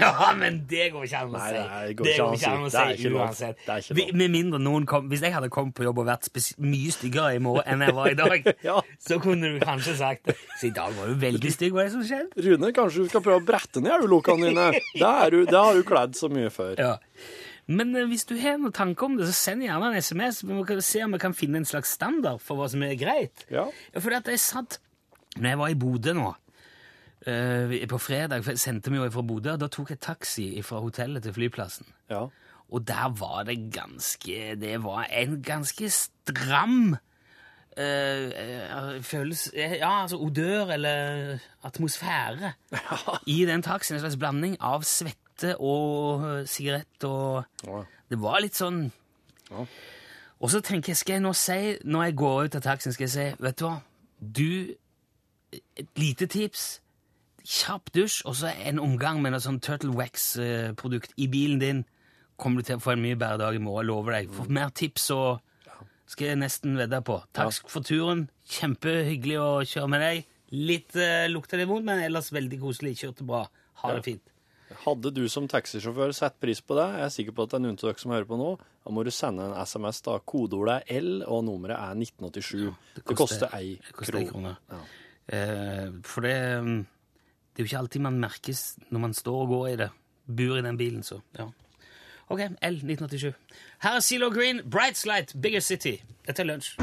ja, 0.00 0.32
men 0.34 0.56
det 0.66 0.88
går 0.90 1.04
ikke 1.06 1.18
an 1.22 1.28
å 1.30 1.38
Nei, 1.38 1.50
si. 1.50 1.58
det 1.60 1.92
går 2.00 2.32
ikke 2.34 2.48
an 2.50 2.64
å 2.66 2.70
si. 2.74 3.10
Uansett. 3.14 3.60
Vi- 3.94 4.08
Med 4.18 4.32
mindre 4.34 4.58
noen 4.58 4.86
kom 4.90 5.06
Hvis 5.08 5.20
jeg 5.22 5.30
hadde 5.32 5.46
kommet 5.54 5.76
på 5.78 5.84
jobb 5.86 6.00
og 6.02 6.08
vært 6.08 6.26
mye 6.58 6.90
styggere 6.90 7.36
i 7.36 7.38
morgen 7.38 7.62
enn 7.70 7.84
jeg 7.86 7.94
var 7.94 8.10
i 8.10 8.16
dag, 8.18 8.48
Ja. 8.66 8.80
så 8.98 9.20
kunne 9.22 9.52
du 9.54 9.60
kanskje 9.62 9.94
sagt 10.00 10.24
det. 10.26 10.34
Så 10.58 10.66
i 10.66 10.72
dag 10.74 10.90
var 10.98 11.06
du 11.06 11.14
veldig 11.22 11.52
stygg. 11.54 11.70
Hva 11.76 11.84
er 11.84 11.92
det 11.92 11.94
som 11.94 12.02
skjedde? 12.10 12.42
Rune, 12.48 12.72
kanskje 12.74 13.04
du 13.06 13.12
skal 13.12 13.22
prøve 13.28 13.38
å 13.38 13.46
brette 13.52 13.78
ned 13.84 14.02
øyelokkene 14.02 14.50
dine? 14.50 14.66
Det, 14.98 15.14
du, 15.30 15.38
det 15.46 15.62
har 15.62 15.78
du 15.78 15.86
kledd 15.86 16.18
så 16.18 16.26
mye 16.32 16.50
før. 16.50 16.74
Ja. 16.82 16.96
Men 17.70 17.94
eh, 17.94 18.08
hvis 18.10 18.26
du 18.26 18.34
har 18.42 18.58
noen 18.58 18.74
tanker 18.74 19.06
om 19.06 19.14
det, 19.20 19.30
så 19.30 19.36
send 19.46 19.62
gjerne 19.62 19.92
en 19.94 20.02
SMS. 20.02 20.42
Vi 20.42 20.58
kan 20.66 20.82
se 20.82 21.04
om 21.06 21.14
vi 21.14 21.22
kan 21.22 21.38
finne 21.38 21.62
en 21.62 21.70
slags 21.70 21.94
standard 21.94 22.42
for 22.42 22.58
hva 22.58 22.66
som 22.72 22.82
er 22.82 22.98
greit. 22.98 23.46
Ja. 23.54 23.68
Fordi 23.94 24.18
at 24.18 24.34
jeg 24.34 24.42
satt 24.42 24.80
Når 25.36 25.48
jeg 25.48 25.58
var 25.58 25.68
i 25.68 25.78
Bodø 25.78 26.12
nå, 26.16 26.30
uh, 27.28 27.74
på 27.88 27.98
fredag, 27.98 28.44
for 28.44 28.54
jeg 28.54 28.62
sendte 28.62 28.90
meg 28.90 29.04
jo 29.04 29.10
fra 29.14 29.26
Bodø, 29.26 29.56
da 29.60 29.68
tok 29.70 29.92
jeg 29.94 30.00
taxi 30.02 30.48
fra 30.66 30.80
hotellet 30.82 31.22
til 31.22 31.36
flyplassen. 31.36 31.86
Ja. 32.10 32.26
Og 32.70 32.86
der 32.86 33.08
var 33.18 33.42
det 33.48 33.72
ganske 33.74 34.54
Det 34.54 34.76
var 34.84 35.08
en 35.10 35.40
ganske 35.42 35.88
stram 35.90 36.92
uh, 37.78 39.02
følelse 39.02 39.50
Ja, 39.54 40.02
altså 40.02 40.16
odør 40.16 40.70
eller 40.76 41.38
atmosfære 41.64 42.52
i 43.26 43.44
den 43.44 43.62
taxien. 43.62 43.96
En 43.96 44.00
slags 44.00 44.16
blanding 44.16 44.56
av 44.60 44.82
svette 44.82 45.56
og 45.58 46.46
sigarett 46.48 47.04
og 47.04 47.44
Ja. 47.66 47.82
Det 48.10 48.18
var 48.22 48.40
litt 48.40 48.58
sånn 48.58 48.92
Ja. 49.50 49.66
Og 50.40 50.50
så 50.50 50.60
tenker 50.64 50.90
jeg, 50.90 50.96
skal 50.96 51.12
jeg 51.18 51.22
nå 51.22 51.32
si, 51.36 51.76
når 51.84 52.02
jeg 52.04 52.16
går 52.16 52.44
ut 52.44 52.54
av 52.56 52.62
taxien, 52.64 52.92
skal 52.92 53.04
jeg 53.04 53.10
si 53.10 53.42
Vet 53.44 53.58
du 53.58 53.66
hva? 53.66 53.74
Du 54.20 54.74
Et 55.52 55.88
lite 55.98 56.28
tips. 56.30 56.80
Kjapp 57.40 57.92
dusj, 57.96 58.20
og 58.28 58.36
så 58.36 58.52
en 58.52 58.78
omgang 58.82 59.22
med 59.22 59.34
noe 59.34 59.42
sånn 59.42 59.60
Turtle 59.64 59.94
Wax-produkt 59.96 61.16
i 61.16 61.28
bilen 61.32 61.62
din. 61.62 61.84
Kommer 62.40 62.60
du 62.60 62.68
til 62.68 62.78
å 62.78 62.84
få 62.84 62.94
en 62.94 63.04
mye 63.04 63.18
bedre 63.18 63.40
dag 63.42 63.56
i 63.56 63.62
morgen, 63.62 63.88
lover 63.88 64.18
deg. 64.18 64.34
For 64.34 64.52
mer 64.52 64.72
tips 64.76 65.08
så 65.10 65.20
skal 66.10 66.32
jeg 66.32 66.40
nesten 66.40 66.76
vedde 66.78 67.00
på. 67.06 67.20
Takk 67.36 67.70
for 67.70 67.86
turen. 67.86 68.26
Kjempehyggelig 68.50 69.38
å 69.40 69.50
kjøre 69.68 69.90
med 69.92 70.04
deg. 70.04 70.28
Litt 70.56 70.96
uh, 70.98 71.28
lukter 71.30 71.62
det 71.62 71.68
vondt, 71.70 71.86
men 71.86 72.02
ellers 72.02 72.32
veldig 72.34 72.58
koselig. 72.62 72.96
Kjørte 73.02 73.26
bra. 73.26 73.44
Ha 73.82 73.94
det 73.94 74.04
fint. 74.06 74.30
Hadde 74.84 75.10
du 75.14 75.24
som 75.30 75.48
taxisjåfør 75.50 76.12
sett 76.14 76.36
pris 76.42 76.60
på 76.62 76.76
det, 76.78 76.86
jeg 76.94 77.02
er 77.02 77.12
sikker 77.14 77.34
på 77.34 77.42
at 77.42 77.52
det 77.52 77.58
er 77.58 77.62
noen 77.64 77.78
av 77.78 77.88
dere 77.88 78.02
som 78.02 78.12
hører 78.14 78.28
på 78.28 78.38
nå, 78.38 78.50
da 78.84 78.92
må 78.94 79.02
du 79.02 79.10
sende 79.10 79.48
en 79.48 79.56
SMS. 79.58 79.98
da. 80.06 80.14
Kodeordet 80.22 80.76
er 80.86 81.00
L, 81.02 81.24
og 81.26 81.42
nummeret 81.48 81.74
er 81.74 81.98
1987. 81.98 82.68
det, 82.94 83.04
koster 83.18 83.50
ei 83.56 83.74
det 83.74 83.96
koster 83.96 84.20
ei 84.20 84.28
krone. 84.28 84.54
krone. 84.54 84.78
Ja. 84.78 84.99
Eh, 85.32 85.92
for 86.04 86.20
det, 86.20 86.62
mm, 86.62 86.86
det 87.56 87.62
er 87.62 87.62
jo 87.62 87.64
ikke 87.64 87.78
alltid 87.78 88.00
man 88.00 88.20
merkes 88.20 88.78
når 88.90 89.00
man 89.00 89.14
står 89.14 89.42
og 89.42 89.48
går 89.48 89.66
i 89.68 89.76
det. 89.76 89.90
Bor 90.26 90.56
i 90.56 90.62
den 90.62 90.78
bilen, 90.78 91.02
så 91.02 91.20
ja. 91.38 91.46
Ok, 92.30 92.40
L 92.40 92.74
1987. 92.74 93.34
Her 93.82 93.90
er 93.90 94.00
Zelo 94.00 94.30
Green, 94.30 94.60
Bright 94.70 94.98
Slight, 94.98 95.34
Bigger 95.42 95.60
City. 95.60 95.96
Dette 96.26 96.42
er 96.42 96.46
lunsj. 96.46 96.76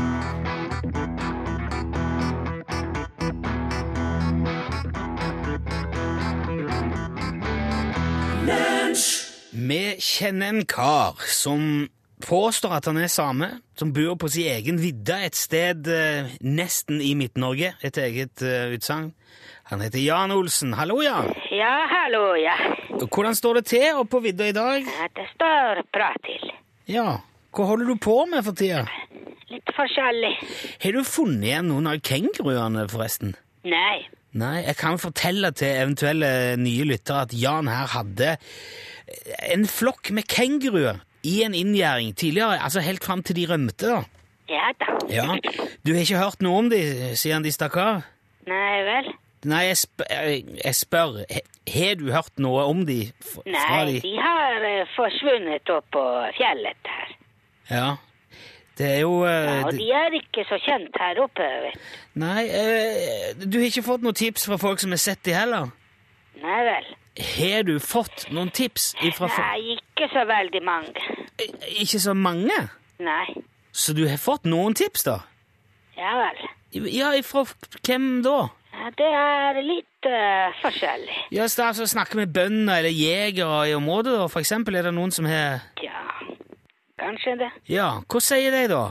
Vi 9.52 9.96
kjenner 10.00 10.50
en 10.50 10.66
kar 10.66 11.24
som 11.28 11.88
påstår 12.24 12.78
at 12.78 12.88
han 12.90 12.98
er 12.98 13.12
same, 13.12 13.50
som 13.78 13.92
bor 13.94 14.16
på 14.20 14.30
sin 14.32 14.50
egen 14.52 14.80
vidde 14.82 15.18
et 15.28 15.38
sted 15.38 15.88
eh, 15.92 16.32
nesten 16.42 17.02
i 17.04 17.14
Midt-Norge, 17.18 17.74
et 17.86 18.00
eget 18.02 18.44
eh, 18.46 18.74
utsagn. 18.76 19.12
Han 19.70 19.84
heter 19.84 20.00
Jan 20.00 20.32
Olsen. 20.32 20.74
Hallo, 20.80 21.02
Jan. 21.04 21.28
Ja, 21.52 21.74
hallo, 21.92 22.36
ja. 22.40 22.56
Hvordan 23.04 23.36
står 23.36 23.60
det 23.60 23.66
til 23.74 23.88
oppe 24.00 24.16
på 24.16 24.24
vidda 24.24 24.48
i 24.48 24.56
dag? 24.56 24.86
Ja, 24.88 25.10
Det 25.14 25.28
står 25.34 25.84
bra 25.94 26.12
til. 26.26 26.52
Ja, 26.88 27.08
hva 27.52 27.66
holder 27.68 27.92
du 27.92 28.00
på 28.00 28.22
med 28.32 28.46
for 28.48 28.56
tida? 28.56 28.86
Litt 29.52 29.74
forskjellig. 29.76 30.34
Har 30.84 30.96
du 30.96 31.04
funnet 31.08 31.50
igjen 31.50 31.68
noen 31.72 31.90
av 31.92 32.00
kenguruene, 32.04 32.88
forresten? 32.92 33.36
Nei. 33.68 34.08
Nei, 34.38 34.62
jeg 34.68 34.78
kan 34.80 35.00
fortelle 35.02 35.52
til 35.56 35.76
eventuelle 35.84 36.30
nye 36.62 36.88
lyttere 36.88 37.26
at 37.28 37.36
Jan 37.36 37.68
her 37.72 37.92
hadde 37.92 38.36
en 39.52 39.68
flokk 39.72 40.12
med 40.16 40.28
kenguruer 40.32 41.00
i 41.28 41.42
en 41.46 41.56
inngjerding 41.58 42.14
tidligere, 42.16 42.60
altså 42.64 42.84
helt 42.86 43.04
fram 43.06 43.24
til 43.26 43.36
de 43.38 43.46
rømte, 43.52 43.92
da. 43.92 44.04
Ja 44.48 44.72
da. 44.80 44.94
Ja, 45.12 45.26
Du 45.84 45.92
har 45.94 46.00
ikke 46.06 46.22
hørt 46.24 46.42
noe 46.42 46.62
om 46.64 46.70
de 46.72 46.80
siden 47.20 47.44
de 47.44 47.52
stakk 47.52 47.76
av? 47.84 48.06
Nei 48.48 48.84
vel. 48.88 49.10
Nei, 49.48 49.68
jeg, 49.70 49.78
sp 49.84 50.02
jeg 50.08 50.76
spør, 50.76 51.20
har 51.74 51.98
du 52.00 52.08
hørt 52.12 52.40
noe 52.42 52.64
om 52.68 52.86
de 52.88 53.12
Nei, 53.46 53.84
de? 53.92 54.00
de 54.02 54.14
har 54.18 54.66
eh, 54.66 54.88
forsvunnet 54.96 55.70
opp 55.72 55.86
på 55.94 56.04
fjellet 56.40 56.90
her. 56.90 57.12
Ja, 57.70 57.90
det 58.80 58.88
er 58.96 59.00
jo 59.04 59.20
uh, 59.26 59.30
Ja, 59.30 59.60
og 59.68 59.78
de 59.78 59.90
er 60.00 60.16
ikke 60.18 60.46
så 60.50 60.58
kjent 60.64 60.96
her 61.02 61.20
oppe, 61.22 61.46
vet 61.66 61.76
du. 61.78 61.92
Nei, 62.24 62.48
uh, 62.50 63.44
du 63.44 63.60
har 63.60 63.68
ikke 63.70 63.86
fått 63.86 64.06
noen 64.06 64.18
tips 64.18 64.48
fra 64.50 64.58
folk 64.62 64.82
som 64.84 64.96
har 64.96 65.04
sett 65.04 65.24
de 65.28 65.36
heller? 65.38 65.70
Nei 66.42 66.60
vel. 66.68 66.90
Har 67.18 67.64
du 67.68 67.78
fått 67.82 68.28
noen 68.34 68.52
tips 68.54 68.92
ifra 69.02 69.30
folk? 69.30 69.54
Nei, 69.54 69.78
ikke 69.98 70.10
så 70.14 70.24
veldig 70.30 70.62
mange. 70.64 71.08
Eh, 71.42 71.82
Ikke 71.82 72.00
så 72.00 72.14
mange? 72.14 72.54
Nei. 73.02 73.26
Så 73.74 73.94
du 73.98 74.06
har 74.08 74.18
fått 74.22 74.46
noen 74.46 74.74
tips, 74.78 75.04
da? 75.06 75.20
Ja 75.98 76.14
vel. 76.22 76.46
Ja, 76.94 77.12
Fra 77.26 77.44
hvem 77.86 78.22
da? 78.26 78.48
Ja, 78.78 78.90
det 78.98 79.08
er 79.10 79.58
litt 79.66 80.06
uh, 80.06 80.54
forskjellig. 80.62 81.16
Ja, 81.34 81.48
så 81.50 81.68
altså 81.72 81.88
Snakke 81.90 82.18
med 82.20 82.34
bønder 82.34 82.78
eller 82.84 82.94
jegere 82.94 83.64
i 83.72 83.74
området, 83.74 84.14
da, 84.20 84.28
for 84.30 84.40
eksempel? 84.44 84.78
Er 84.78 84.86
det 84.86 84.94
noen 84.94 85.12
som 85.12 85.26
har 85.26 85.64
Ja, 85.82 86.04
kanskje 87.02 87.38
det. 87.42 87.50
Ja, 87.70 87.90
hva 88.06 88.22
sier 88.22 88.54
de, 88.54 88.68
da? 88.70 88.84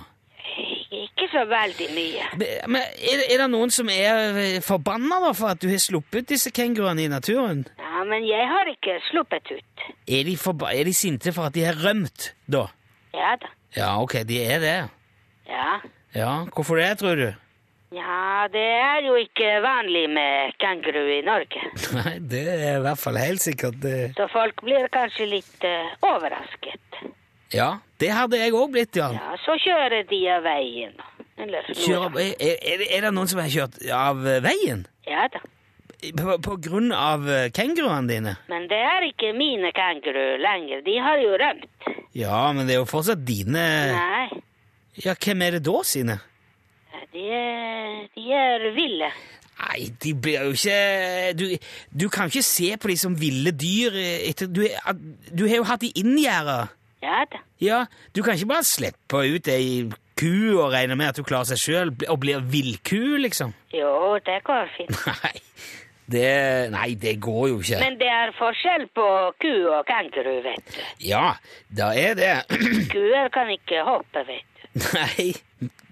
Ikke 1.17 1.31
så 1.33 1.47
veldig 1.49 1.87
mye. 1.97 2.25
Men 2.69 2.83
er, 2.85 3.23
er 3.25 3.41
det 3.41 3.47
noen 3.49 3.71
som 3.73 3.89
er 3.89 4.59
forbanna 4.65 5.17
da, 5.25 5.31
for 5.37 5.55
at 5.55 5.63
du 5.63 5.71
har 5.71 5.81
sluppet 5.81 6.29
disse 6.29 6.53
kenguruene 6.53 7.07
i 7.07 7.09
naturen? 7.09 7.65
Ja, 7.81 8.03
men 8.05 8.27
jeg 8.29 8.45
har 8.51 8.69
ikke 8.69 8.99
sluppet 9.09 9.49
ut. 9.55 9.87
Er 10.05 10.29
de, 10.29 10.37
forba 10.37 10.75
er 10.77 10.85
de 10.85 10.93
sinte 10.93 11.33
for 11.33 11.49
at 11.49 11.57
de 11.57 11.65
har 11.65 11.81
rømt, 11.81 12.35
da? 12.53 12.67
Ja 13.17 13.33
da. 13.41 13.49
Ja, 13.77 13.89
ok, 14.03 14.21
de 14.29 14.43
er 14.45 14.61
det. 14.61 14.77
Ja. 15.49 15.81
Ja, 16.17 16.33
Hvorfor 16.53 16.77
det, 16.77 16.99
tror 17.01 17.17
du? 17.17 17.27
Ja, 17.97 18.47
det 18.53 18.67
er 18.77 19.05
jo 19.07 19.15
ikke 19.21 19.61
vanlig 19.65 20.09
med 20.11 20.57
kenguru 20.61 21.05
i 21.17 21.21
Norge. 21.25 21.61
Nei, 21.97 22.17
det 22.21 22.45
er 22.51 22.79
i 22.79 22.85
hvert 22.85 23.01
fall 23.01 23.17
helt 23.21 23.45
sikkert 23.45 23.79
det. 23.83 23.99
Så 24.19 24.29
folk 24.33 24.61
blir 24.67 24.89
kanskje 24.93 25.29
litt 25.31 25.65
uh, 25.65 25.93
overrasket. 26.13 27.01
Ja, 27.55 27.77
det 28.03 28.11
hadde 28.11 28.39
jeg 28.41 28.53
òg 28.59 28.73
blitt, 28.75 28.97
ja. 28.99 29.11
Ja, 29.15 29.37
så 29.45 29.55
kjører 29.63 30.03
de 30.11 30.23
av 30.35 30.43
veien. 30.47 30.97
Eller. 31.39 31.69
Kjører, 31.77 32.17
er, 32.17 32.57
er, 32.57 32.79
det- 32.81 32.89
er 32.97 33.05
det 33.07 33.13
noen 33.15 33.29
som 33.29 33.39
har 33.43 33.51
kjørt 33.53 33.77
av 33.93 34.25
eh, 34.27 34.41
veien? 34.45 34.87
Ja 35.07 35.29
da. 35.33 35.43
På, 36.17 36.37
på 36.45 36.57
grunn 36.61 36.91
av 36.93 37.25
eh, 37.31 37.49
kenguruene 37.57 38.09
dine? 38.11 38.33
Men 38.51 38.67
det 38.71 38.79
er 38.85 39.07
ikke 39.09 39.31
mine 39.37 39.71
kenguru 39.77 40.37
lenger. 40.43 40.83
De 40.87 40.97
har 41.03 41.21
jo 41.23 41.37
rømt. 41.41 41.89
Ja, 42.17 42.41
men 42.57 42.67
det 42.69 42.77
er 42.77 42.81
jo 42.83 42.89
fortsatt 42.89 43.23
dine 43.29 43.63
Nei, 43.93 44.41
Ja, 45.05 45.13
hvem 45.21 45.43
er 45.45 45.57
det 45.59 45.65
da 45.67 45.81
sine? 45.85 46.19
de 47.13 47.23
er, 47.33 48.07
de 48.17 48.25
er 48.33 48.65
ville. 48.77 49.09
Nei, 49.57 49.87
de 50.05 50.13
blir 50.21 50.43
jo 50.45 50.53
ikke 50.57 51.33
Du, 51.37 51.45
du 51.97 52.07
kan 52.13 52.29
ikke 52.29 52.43
se 52.45 52.71
på 52.81 52.91
de 52.93 52.97
som 53.01 53.15
ville 53.17 53.53
dyr 53.57 53.95
eh, 53.97 54.27
etter 54.31 54.49
Du, 54.53 54.63
du 55.33 55.45
har 55.49 55.57
jo 55.61 55.69
hatt 55.69 55.85
de 55.85 55.93
inngjerda. 56.01 56.59
Ja 57.05 57.23
da. 57.31 57.41
Ja, 57.63 57.85
du 58.17 58.23
kan 58.25 58.37
ikke 58.39 58.49
bare 58.55 58.67
slippe 58.67 59.21
ut 59.37 59.49
ei 59.53 59.87
ku 60.17 60.31
og 60.63 60.71
regne 60.73 60.97
med 60.97 61.13
at 61.13 61.19
du 61.21 61.27
klarer 61.29 61.49
seg 61.51 61.61
sjøl 61.61 61.91
og 62.09 62.21
blir 62.23 62.41
villku, 62.53 63.19
liksom. 63.21 63.53
Jo, 63.77 64.17
det 64.25 64.39
går 64.47 64.71
fint. 64.79 64.97
Nei, 65.07 65.35
det, 66.07 66.31
nei, 66.73 66.89
det 67.03 67.17
går 67.21 67.49
jo 67.51 67.59
ikke. 67.61 67.81
Men 67.83 67.99
det 68.01 68.09
er 68.09 68.33
forskjell 68.39 68.87
på 68.97 69.07
ku 69.43 69.53
og 69.75 69.83
kenguru, 69.89 70.39
vet 70.47 70.73
du. 70.73 70.81
Ja, 71.11 71.35
da 71.69 71.91
er 71.99 72.17
det 72.17 72.33
Kuer 72.95 73.29
kan 73.35 73.51
ikke 73.53 73.85
hoppe, 73.87 74.25
vet 74.29 74.47
du. 74.47 74.65
Nei, 74.97 75.29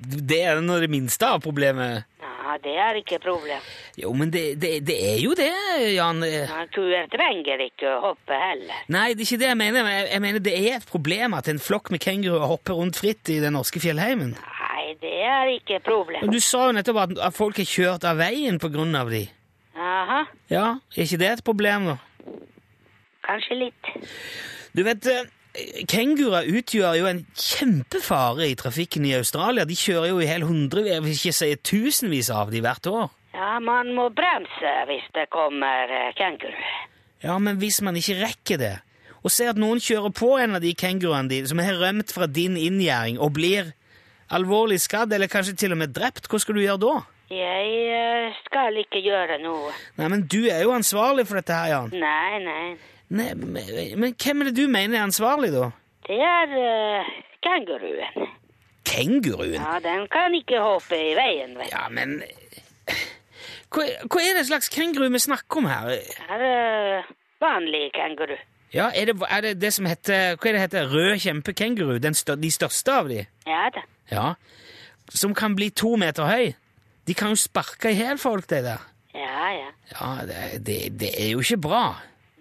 det 0.05 0.41
er 0.45 0.61
nå 0.65 0.77
det 0.83 0.91
minste 0.93 1.29
av 1.35 1.41
problemet. 1.45 2.05
Ja, 2.45 2.55
det 2.61 2.73
er 2.77 2.99
ikke 3.01 3.17
problem. 3.25 3.61
Jo, 3.97 4.11
men 4.13 4.29
det, 4.35 4.43
det, 4.61 4.73
det 4.85 4.97
er 5.15 5.21
jo 5.23 5.33
det, 5.39 5.47
Jan. 5.95 6.19
Ja, 6.29 6.59
kuer 6.75 7.07
trenger 7.13 7.63
ikke 7.65 7.89
å 7.89 8.01
hoppe 8.11 8.37
heller. 8.37 8.83
Nei, 8.93 9.07
det 9.15 9.25
er 9.25 9.29
ikke 9.31 9.39
det 9.41 9.49
jeg 9.49 9.59
mener. 9.63 9.89
Jeg, 9.95 10.09
jeg 10.13 10.23
mener 10.27 10.45
det 10.45 10.53
er 10.59 10.75
et 10.77 10.85
problem 10.91 11.37
at 11.39 11.49
en 11.49 11.63
flokk 11.63 11.89
med 11.95 12.03
kenguruer 12.05 12.45
hopper 12.51 12.77
rundt 12.77 13.01
fritt 13.01 13.33
i 13.33 13.39
den 13.41 13.57
norske 13.57 13.81
fjellheimen. 13.81 14.35
Nei, 14.37 14.85
det 15.01 15.15
er 15.25 15.55
ikke 15.55 15.81
problem. 15.87 16.21
Men 16.27 16.35
Du 16.37 16.41
sa 16.45 16.67
jo 16.69 16.77
nettopp 16.77 17.01
at, 17.07 17.17
at 17.31 17.39
folk 17.39 17.63
har 17.63 17.71
kjørt 17.71 18.05
av 18.13 18.21
veien 18.21 18.61
på 18.61 18.69
grunn 18.77 18.93
av 19.01 19.09
de. 19.15 19.25
Aha, 19.75 20.21
Ja, 20.53 20.67
er 20.93 21.07
ikke 21.09 21.23
det 21.25 21.31
et 21.39 21.45
problem, 21.49 21.89
da? 21.95 21.97
kanskje 23.25 23.57
litt. 23.57 23.89
Du 24.77 24.83
vet, 24.85 25.07
eh, 25.09 25.25
kenguruer 25.91 26.49
utgjør 26.59 26.97
jo 26.99 27.11
en 27.11 27.21
kjempefare 27.39 28.49
i 28.51 28.57
trafikken 28.59 29.07
i 29.07 29.15
Australia. 29.19 29.67
De 29.69 29.77
kjører 29.79 30.11
jo 30.11 30.23
i 30.23 30.29
hel 30.29 30.47
hundre, 30.47 30.87
jeg 30.89 31.05
vil 31.05 31.15
ikke 31.15 31.37
si 31.37 31.51
tusenvis 31.63 32.31
av 32.35 32.51
de 32.55 32.63
hvert 32.65 32.89
år. 32.91 33.13
Ja, 33.35 33.59
man 33.63 33.93
må 33.97 34.09
bremse 34.15 34.75
hvis 34.91 35.07
det 35.15 35.29
kommer 35.35 35.91
eh, 35.91 36.11
kenguru. 36.19 36.59
Ja, 37.25 37.39
men 37.43 37.59
hvis 37.63 37.81
man 37.83 37.97
ikke 37.99 38.21
rekker 38.21 38.61
det, 38.61 38.75
og 39.25 39.33
ser 39.33 39.55
at 39.55 39.59
noen 39.59 39.81
kjører 39.83 40.13
på 40.15 40.35
en 40.37 40.59
av 40.59 40.63
de 40.63 40.75
kenguruene 40.77 41.31
dine 41.31 41.49
som 41.49 41.63
har 41.63 41.79
rømt 41.81 42.13
fra 42.13 42.29
din 42.29 42.59
inngjerding 42.61 43.17
og 43.23 43.33
blir 43.39 43.73
alvorlig 44.35 44.79
skadd, 44.85 45.15
eller 45.15 45.31
kanskje 45.33 45.57
til 45.59 45.75
og 45.75 45.81
med 45.81 45.95
drept, 45.97 46.29
hva 46.31 46.41
skal 46.43 46.59
du 46.59 46.63
gjøre 46.65 46.83
da? 46.83 46.95
Jeg 47.35 47.71
eh, 47.97 48.41
skal 48.45 48.77
ikke 48.83 49.01
gjøre 49.03 49.41
noe. 49.43 49.73
Nei, 49.99 50.11
men 50.13 50.27
du 50.31 50.45
er 50.45 50.63
jo 50.67 50.75
ansvarlig 50.77 51.25
for 51.27 51.41
dette 51.41 51.57
her, 51.57 51.73
Jan. 51.73 51.95
Nei, 51.97 52.43
nei. 52.45 52.67
Nei, 53.09 53.35
men, 53.35 54.15
hvem 54.17 54.41
er 54.41 54.49
det 54.51 54.57
du 54.57 54.65
mener 54.71 54.99
er 54.99 55.05
ansvarlig, 55.05 55.53
da? 55.55 55.69
Det 56.07 56.17
er 56.21 56.55
uh, 56.55 57.11
kenguruen. 57.45 58.31
Kenguruen? 58.89 59.59
Ja, 59.61 59.79
den 59.85 60.09
kan 60.13 60.35
ikke 60.37 60.61
hoppe 60.61 60.97
i 60.99 61.13
veien, 61.17 61.55
vet 61.59 61.71
du. 61.71 61.77
Ja, 61.77 61.89
men 61.93 62.23
hva, 63.75 63.87
hva 64.09 64.23
er 64.23 64.37
det 64.39 64.47
slags 64.49 64.69
kenguru 64.73 65.09
vi 65.13 65.21
snakker 65.23 65.63
om 65.63 65.69
her? 65.71 65.93
Det 65.95 66.41
er 66.41 67.01
uh, 67.05 67.15
vanlig 67.43 67.89
kenguru. 67.97 68.37
Ja, 68.75 68.89
Er 68.91 69.07
det 69.07 69.15
er 69.31 69.41
det, 69.41 69.61
det 69.63 69.71
som 69.71 69.87
heter 69.87 70.35
Hva 70.35 70.49
er 70.51 70.57
det 70.57 70.61
heter? 70.65 70.89
Rød 70.91 71.21
kjempekenguru? 71.23 71.99
Den 72.03 72.15
stør, 72.19 72.35
de 72.43 72.51
største 72.51 72.91
av 72.91 73.09
de? 73.09 73.21
Ja 73.47 73.69
da. 73.71 73.85
Ja. 74.11 74.33
som 75.15 75.35
kan 75.35 75.55
bli 75.55 75.71
to 75.71 75.95
meter 75.97 76.27
høy. 76.27 76.55
De 77.07 77.15
kan 77.15 77.31
jo 77.31 77.39
sparke 77.39 77.93
i 77.93 77.95
hæl 77.95 78.19
folk, 78.19 78.49
de 78.51 78.63
der. 78.65 78.83
Ja, 79.15 79.51
ja. 79.55 79.71
Ja, 79.93 80.11
det, 80.27 80.67
det, 80.67 81.01
det 81.01 81.11
er 81.23 81.31
jo 81.31 81.41
ikke 81.45 81.61
bra. 81.69 81.85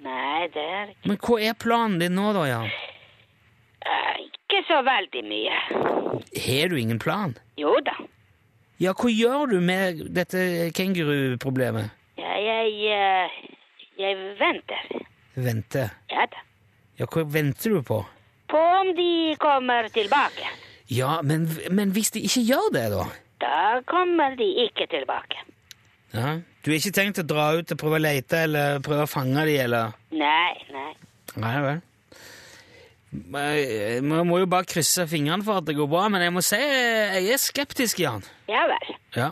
Nei, 0.04 0.48
det 0.54 0.64
er 0.64 0.90
ikke 0.92 1.08
Men 1.12 1.18
hva 1.24 1.38
er 1.50 1.54
planen 1.60 2.00
din 2.02 2.16
nå, 2.18 2.34
da, 2.36 2.44
Jan? 2.50 2.70
eh, 3.88 4.24
Ikke 4.26 4.64
så 4.68 4.82
veldig 4.86 5.24
mye. 5.30 5.60
Har 6.46 6.70
du 6.70 6.76
ingen 6.80 7.00
plan? 7.00 7.36
Jo 7.58 7.76
da. 7.86 7.96
Ja, 8.82 8.92
hva 8.98 9.10
gjør 9.14 9.48
du 9.54 9.60
med 9.64 10.02
dette 10.14 10.72
kenguruproblemet? 10.76 11.92
Ja, 12.20 12.34
jeg 12.42 12.74
eh, 12.92 13.38
Jeg 14.02 14.18
venter. 14.40 14.84
Venter? 15.36 15.94
Ja 16.12 16.26
da. 16.30 16.42
Ja, 17.00 17.06
hva 17.10 17.24
venter 17.34 17.74
du 17.78 17.82
på? 17.88 18.02
På 18.52 18.60
om 18.82 18.92
de 18.98 19.36
kommer 19.42 19.88
tilbake. 19.94 20.46
Ja, 20.94 21.22
men, 21.26 21.48
men 21.72 21.94
hvis 21.96 22.12
de 22.14 22.22
ikke 22.28 22.44
gjør 22.52 22.68
det, 22.76 22.84
da? 22.94 23.06
Da 23.42 23.56
kommer 23.90 24.36
de 24.38 24.46
ikke 24.68 24.86
tilbake. 24.92 25.40
Ja, 26.14 26.36
Du 26.64 26.72
har 26.72 26.78
ikke 26.80 26.96
tenkt 26.96 27.20
å 27.20 27.26
dra 27.28 27.50
ut 27.60 27.72
og 27.76 27.80
prøve 27.80 27.98
å 28.00 28.04
lete 28.06 28.38
eller 28.46 28.78
prøve 28.84 29.04
å 29.04 29.10
fange 29.12 29.42
de, 29.50 29.58
eller? 29.66 29.92
Nei, 30.16 30.54
nei. 30.72 30.92
Nei 31.44 31.58
vel. 31.66 31.82
Vi 33.14 34.22
må 34.26 34.40
jo 34.40 34.48
bare 34.50 34.66
krysse 34.72 35.04
fingrene 35.12 35.44
for 35.46 35.60
at 35.60 35.68
det 35.68 35.76
går 35.78 35.90
bra, 35.92 36.06
men 36.14 36.24
jeg 36.24 36.34
må 36.34 36.42
si 36.46 36.58
jeg 36.58 37.28
er 37.36 37.42
skeptisk, 37.42 38.00
Jan. 38.00 38.24
Ja 38.48 38.64
vel. 38.72 38.96
Ja. 39.18 39.30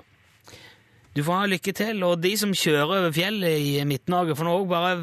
Du 1.15 1.23
får 1.23 1.39
ha 1.39 1.47
lykke 1.53 1.73
til, 1.75 2.03
og 2.07 2.19
de 2.23 2.33
som 2.39 2.51
kjører 2.55 2.97
over 2.99 3.15
fjellet 3.15 3.63
i 3.63 3.71
Midt-Norge, 3.87 4.35
får 4.35 4.47
nå 4.47 4.57
òg 4.59 4.67
bare 4.71 4.93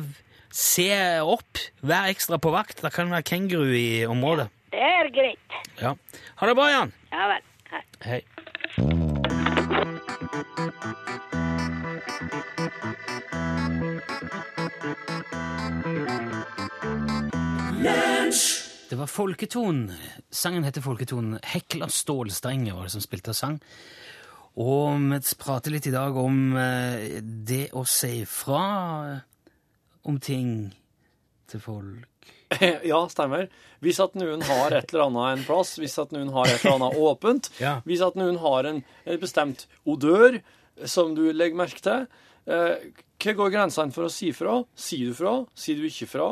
se 0.53 0.91
opp. 1.25 1.65
Vær 1.81 2.13
ekstra 2.13 2.37
på 2.41 2.53
vakt. 2.53 2.85
Det 2.85 2.93
kan 2.95 3.09
være 3.13 3.25
kenguru 3.29 3.73
i 3.73 4.05
området. 4.09 4.51
Det 4.73 4.85
er 4.85 5.09
greit. 5.17 5.59
Ja. 5.81 5.97
Ha 6.41 6.53
det 6.53 6.57
bra, 6.61 6.69
Jan. 6.75 6.93
Ja 7.13 7.33
vel. 7.33 7.43
Hei. 7.73 7.83
Hei. 8.05 8.23
Det 18.91 18.97
var 18.97 19.07
Folketon. 19.07 19.93
Sangen 20.31 20.65
heter 20.65 20.81
Folketon. 20.81 21.39
Hekla 21.43 21.89
Stålstrenger 21.89 22.75
var 22.75 22.87
det 22.89 22.93
som 22.95 23.03
spilte 23.05 23.35
og 23.35 23.37
sang. 23.37 23.59
Og 24.59 24.97
vi 25.13 25.19
prater 25.39 25.75
litt 25.75 25.87
i 25.91 25.93
dag 25.95 26.17
om 26.19 26.39
eh, 26.59 27.19
det 27.23 27.69
å 27.77 27.85
si 27.87 28.23
fra 28.27 28.63
om 30.09 30.21
ting 30.25 30.55
til 31.51 31.61
folk. 31.63 32.07
Ja, 32.89 33.03
stemmer. 33.13 33.51
Hvis 33.85 34.01
at 34.01 34.15
noen 34.17 34.41
har 34.49 34.73
et 34.79 34.89
eller 34.95 35.11
annet 35.11 35.35
en 35.37 35.45
plass, 35.45 35.75
hvis 35.79 35.99
at 36.01 36.15
noen 36.17 36.31
har 36.33 36.49
et 36.49 36.63
eller 36.65 36.79
annet 36.79 36.97
åpent, 37.05 37.51
Ja. 37.61 37.75
hvis 37.85 38.01
at 38.07 38.17
noen 38.17 38.41
har 38.41 38.71
en, 38.71 38.81
en 39.05 39.21
bestemt 39.21 39.67
odør 39.85 40.41
som 40.89 41.13
du 41.19 41.27
legger 41.35 41.59
merke 41.61 41.85
til, 41.85 42.09
hva 43.19 43.35
går 43.39 43.51
grensene 43.55 43.95
for 43.95 44.07
å 44.07 44.13
si 44.13 44.31
fra? 44.37 44.61
Sier 44.79 45.11
du 45.11 45.15
fra? 45.19 45.35
Sier 45.59 45.79
du 45.81 45.87
ikke 45.89 46.07
fra? 46.11 46.29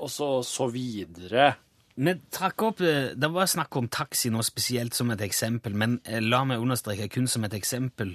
Og 0.00 0.08
så, 0.12 0.30
så 0.46 0.66
videre. 0.72 1.54
Vi 2.00 2.14
trakk 2.32 2.62
opp, 2.64 2.80
eh, 2.80 3.12
Det 3.16 3.28
var 3.32 3.48
snakk 3.50 3.76
om 3.76 3.88
taxi 3.92 4.30
nå 4.32 4.40
spesielt 4.46 4.94
som 4.96 5.10
et 5.12 5.20
eksempel, 5.26 5.74
men 5.76 5.98
eh, 6.04 6.20
la 6.24 6.42
meg 6.48 6.62
understreke 6.62 7.10
kun 7.12 7.28
som 7.28 7.44
et 7.44 7.56
eksempel. 7.56 8.14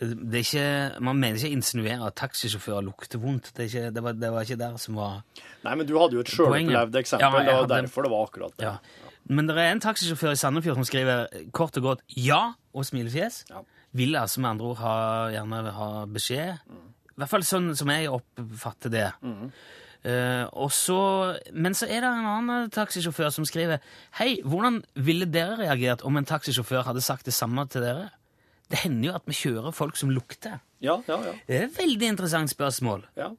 Eh, 0.00 0.08
Det 0.12 0.40
er 0.42 0.44
ikke, 0.44 1.00
man 1.04 1.16
mener 1.20 1.38
ikke 1.40 1.48
å 1.52 1.56
insinuere 1.56 2.08
at 2.10 2.18
taxisjåfører 2.20 2.84
lukter 2.84 3.22
vondt. 3.22 3.52
Det, 3.54 3.64
er 3.64 3.70
ikke, 3.70 3.94
det, 3.96 4.02
var, 4.04 4.18
det 4.20 4.32
var 4.34 4.44
ikke 4.48 4.60
der 4.60 4.76
som 4.82 4.98
var 5.00 5.22
Nei, 5.64 5.74
men 5.74 5.86
du 5.88 5.94
hadde 6.00 6.18
jo 6.18 6.24
et 6.26 6.32
sjølopplevd 6.34 7.00
eksempel. 7.00 7.38
Ja, 7.40 7.46
det 7.48 7.56
var 7.62 7.72
derfor 7.72 8.04
det 8.04 8.12
var 8.12 8.28
akkurat 8.28 8.58
det. 8.60 8.68
Ja. 8.68 9.08
Men 9.28 9.48
det 9.48 9.56
er 9.60 9.72
en 9.74 9.80
taxisjåfør 9.84 10.32
i 10.32 10.40
Sandefjord 10.40 10.78
som 10.80 10.86
skriver 10.88 11.26
kort 11.56 11.76
og 11.80 11.84
godt 11.90 12.04
ja 12.16 12.42
og 12.72 12.84
smilefjes. 12.88 13.42
Ja. 13.52 13.64
Vil 13.96 14.16
altså 14.20 14.40
med 14.44 14.50
andre 14.54 14.68
ord 14.70 14.78
ha, 14.82 14.94
gjerne 15.32 15.72
ha 15.76 15.88
beskjed. 16.12 16.60
I 17.18 17.20
hvert 17.24 17.32
fall 17.32 17.42
sånn 17.42 17.72
som 17.74 17.90
jeg 17.90 18.06
oppfatter 18.14 18.92
det. 18.94 19.08
Eh, 20.06 20.44
og 20.54 20.70
så, 20.70 20.98
men 21.50 21.74
så 21.74 21.88
er 21.90 22.04
det 22.04 22.10
en 22.12 22.28
annen 22.30 22.68
taxisjåfør 22.70 23.32
som 23.34 23.46
skriver 23.48 23.82
Hei, 24.20 24.36
hvordan 24.46 24.76
ville 24.94 25.26
dere 25.26 25.56
reagert 25.58 26.04
om 26.06 26.14
en 26.20 26.28
taxisjåfør 26.28 26.86
hadde 26.86 27.02
sagt 27.02 27.26
det 27.26 27.34
samme 27.34 27.64
til 27.72 27.82
dere? 27.82 28.12
Det 28.70 28.84
hender 28.84 29.08
jo 29.08 29.16
at 29.18 29.26
vi 29.26 29.34
kjører 29.34 29.74
folk 29.74 29.98
som 29.98 30.12
lukter. 30.14 30.60
Ja, 30.78 31.00
ja, 31.08 31.18
ja. 31.26 31.34
Det 31.48 31.56
er 31.56 31.66
et 31.66 31.78
veldig 31.80 32.12
interessant 32.14 32.54
spørsmål. 32.54 33.04
ja. 33.18 33.32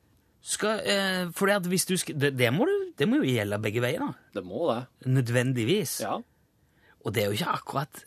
Skal, 0.50 0.80
uh, 0.88 1.32
for 1.36 1.52
det, 1.52 1.56
at 1.60 1.66
hvis 1.68 1.84
du 1.86 1.98
skal, 2.00 2.16
det, 2.16 2.30
det, 2.40 2.48
må 2.56 2.64
du, 2.64 2.72
det 2.98 3.08
må 3.12 3.18
jo 3.20 3.28
gjelde 3.28 3.58
begge 3.60 3.82
veier. 3.84 4.06
Det 4.32 4.44
må 4.48 4.70
det. 4.70 4.86
Nødvendigvis. 5.12 5.98
Ja. 6.00 6.14
Og 7.04 7.16
det 7.16 7.24
er 7.24 7.28
jo 7.28 7.36
ikke 7.36 7.56
akkurat 7.58 8.00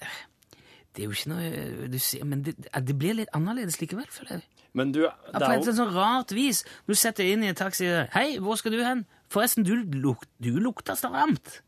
Det 0.93 1.03
er 1.03 1.11
jo 1.11 1.13
ikke 1.13 1.31
noe 1.33 1.89
du 1.93 1.99
sier, 2.01 2.25
Men 2.29 2.43
det, 2.45 2.57
det 2.61 2.97
blir 2.97 3.17
litt 3.17 3.33
annerledes 3.37 3.79
likevel, 3.81 4.09
føler 4.13 4.41
jeg. 4.41 4.62
Men 4.79 4.93
du, 4.95 5.03
Ja, 5.05 5.13
På 5.37 5.51
et 5.53 5.69
sånn 5.77 5.93
rart 5.93 6.33
vis. 6.33 6.63
Du 6.89 6.95
setter 6.97 7.27
deg 7.27 7.35
inn 7.37 7.45
i 7.45 7.51
en 7.53 7.59
taxi 7.59 7.89
Hei, 8.15 8.39
hvor 8.41 8.57
skal 8.61 8.73
du 8.73 8.81
hen? 8.85 9.05
Forresten, 9.33 9.65
du, 9.65 9.75
luk, 10.01 10.25
du 10.45 10.57
lukter 10.61 10.97
stramt. 10.97 11.61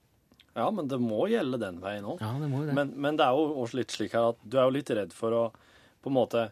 Ja, 0.55 0.69
men 0.71 0.89
det 0.89 1.01
må 1.03 1.25
gjelde 1.33 1.59
den 1.61 1.81
veien 1.83 2.05
òg. 2.07 2.21
Ja, 2.23 2.33
det 2.39 2.49
må 2.53 2.63
det. 2.65 2.75
Men, 2.77 2.93
men 3.01 3.17
det 3.19 3.27
er 3.27 3.37
jo 3.37 3.63
også 3.65 3.81
litt 3.81 3.95
slik 3.95 4.15
at 4.21 4.39
du 4.45 4.59
er 4.61 4.69
jo 4.69 4.75
litt 4.77 4.93
redd 4.95 5.15
for 5.17 5.35
å 5.35 5.45
på 6.05 6.13
en 6.13 6.17
måte 6.19 6.43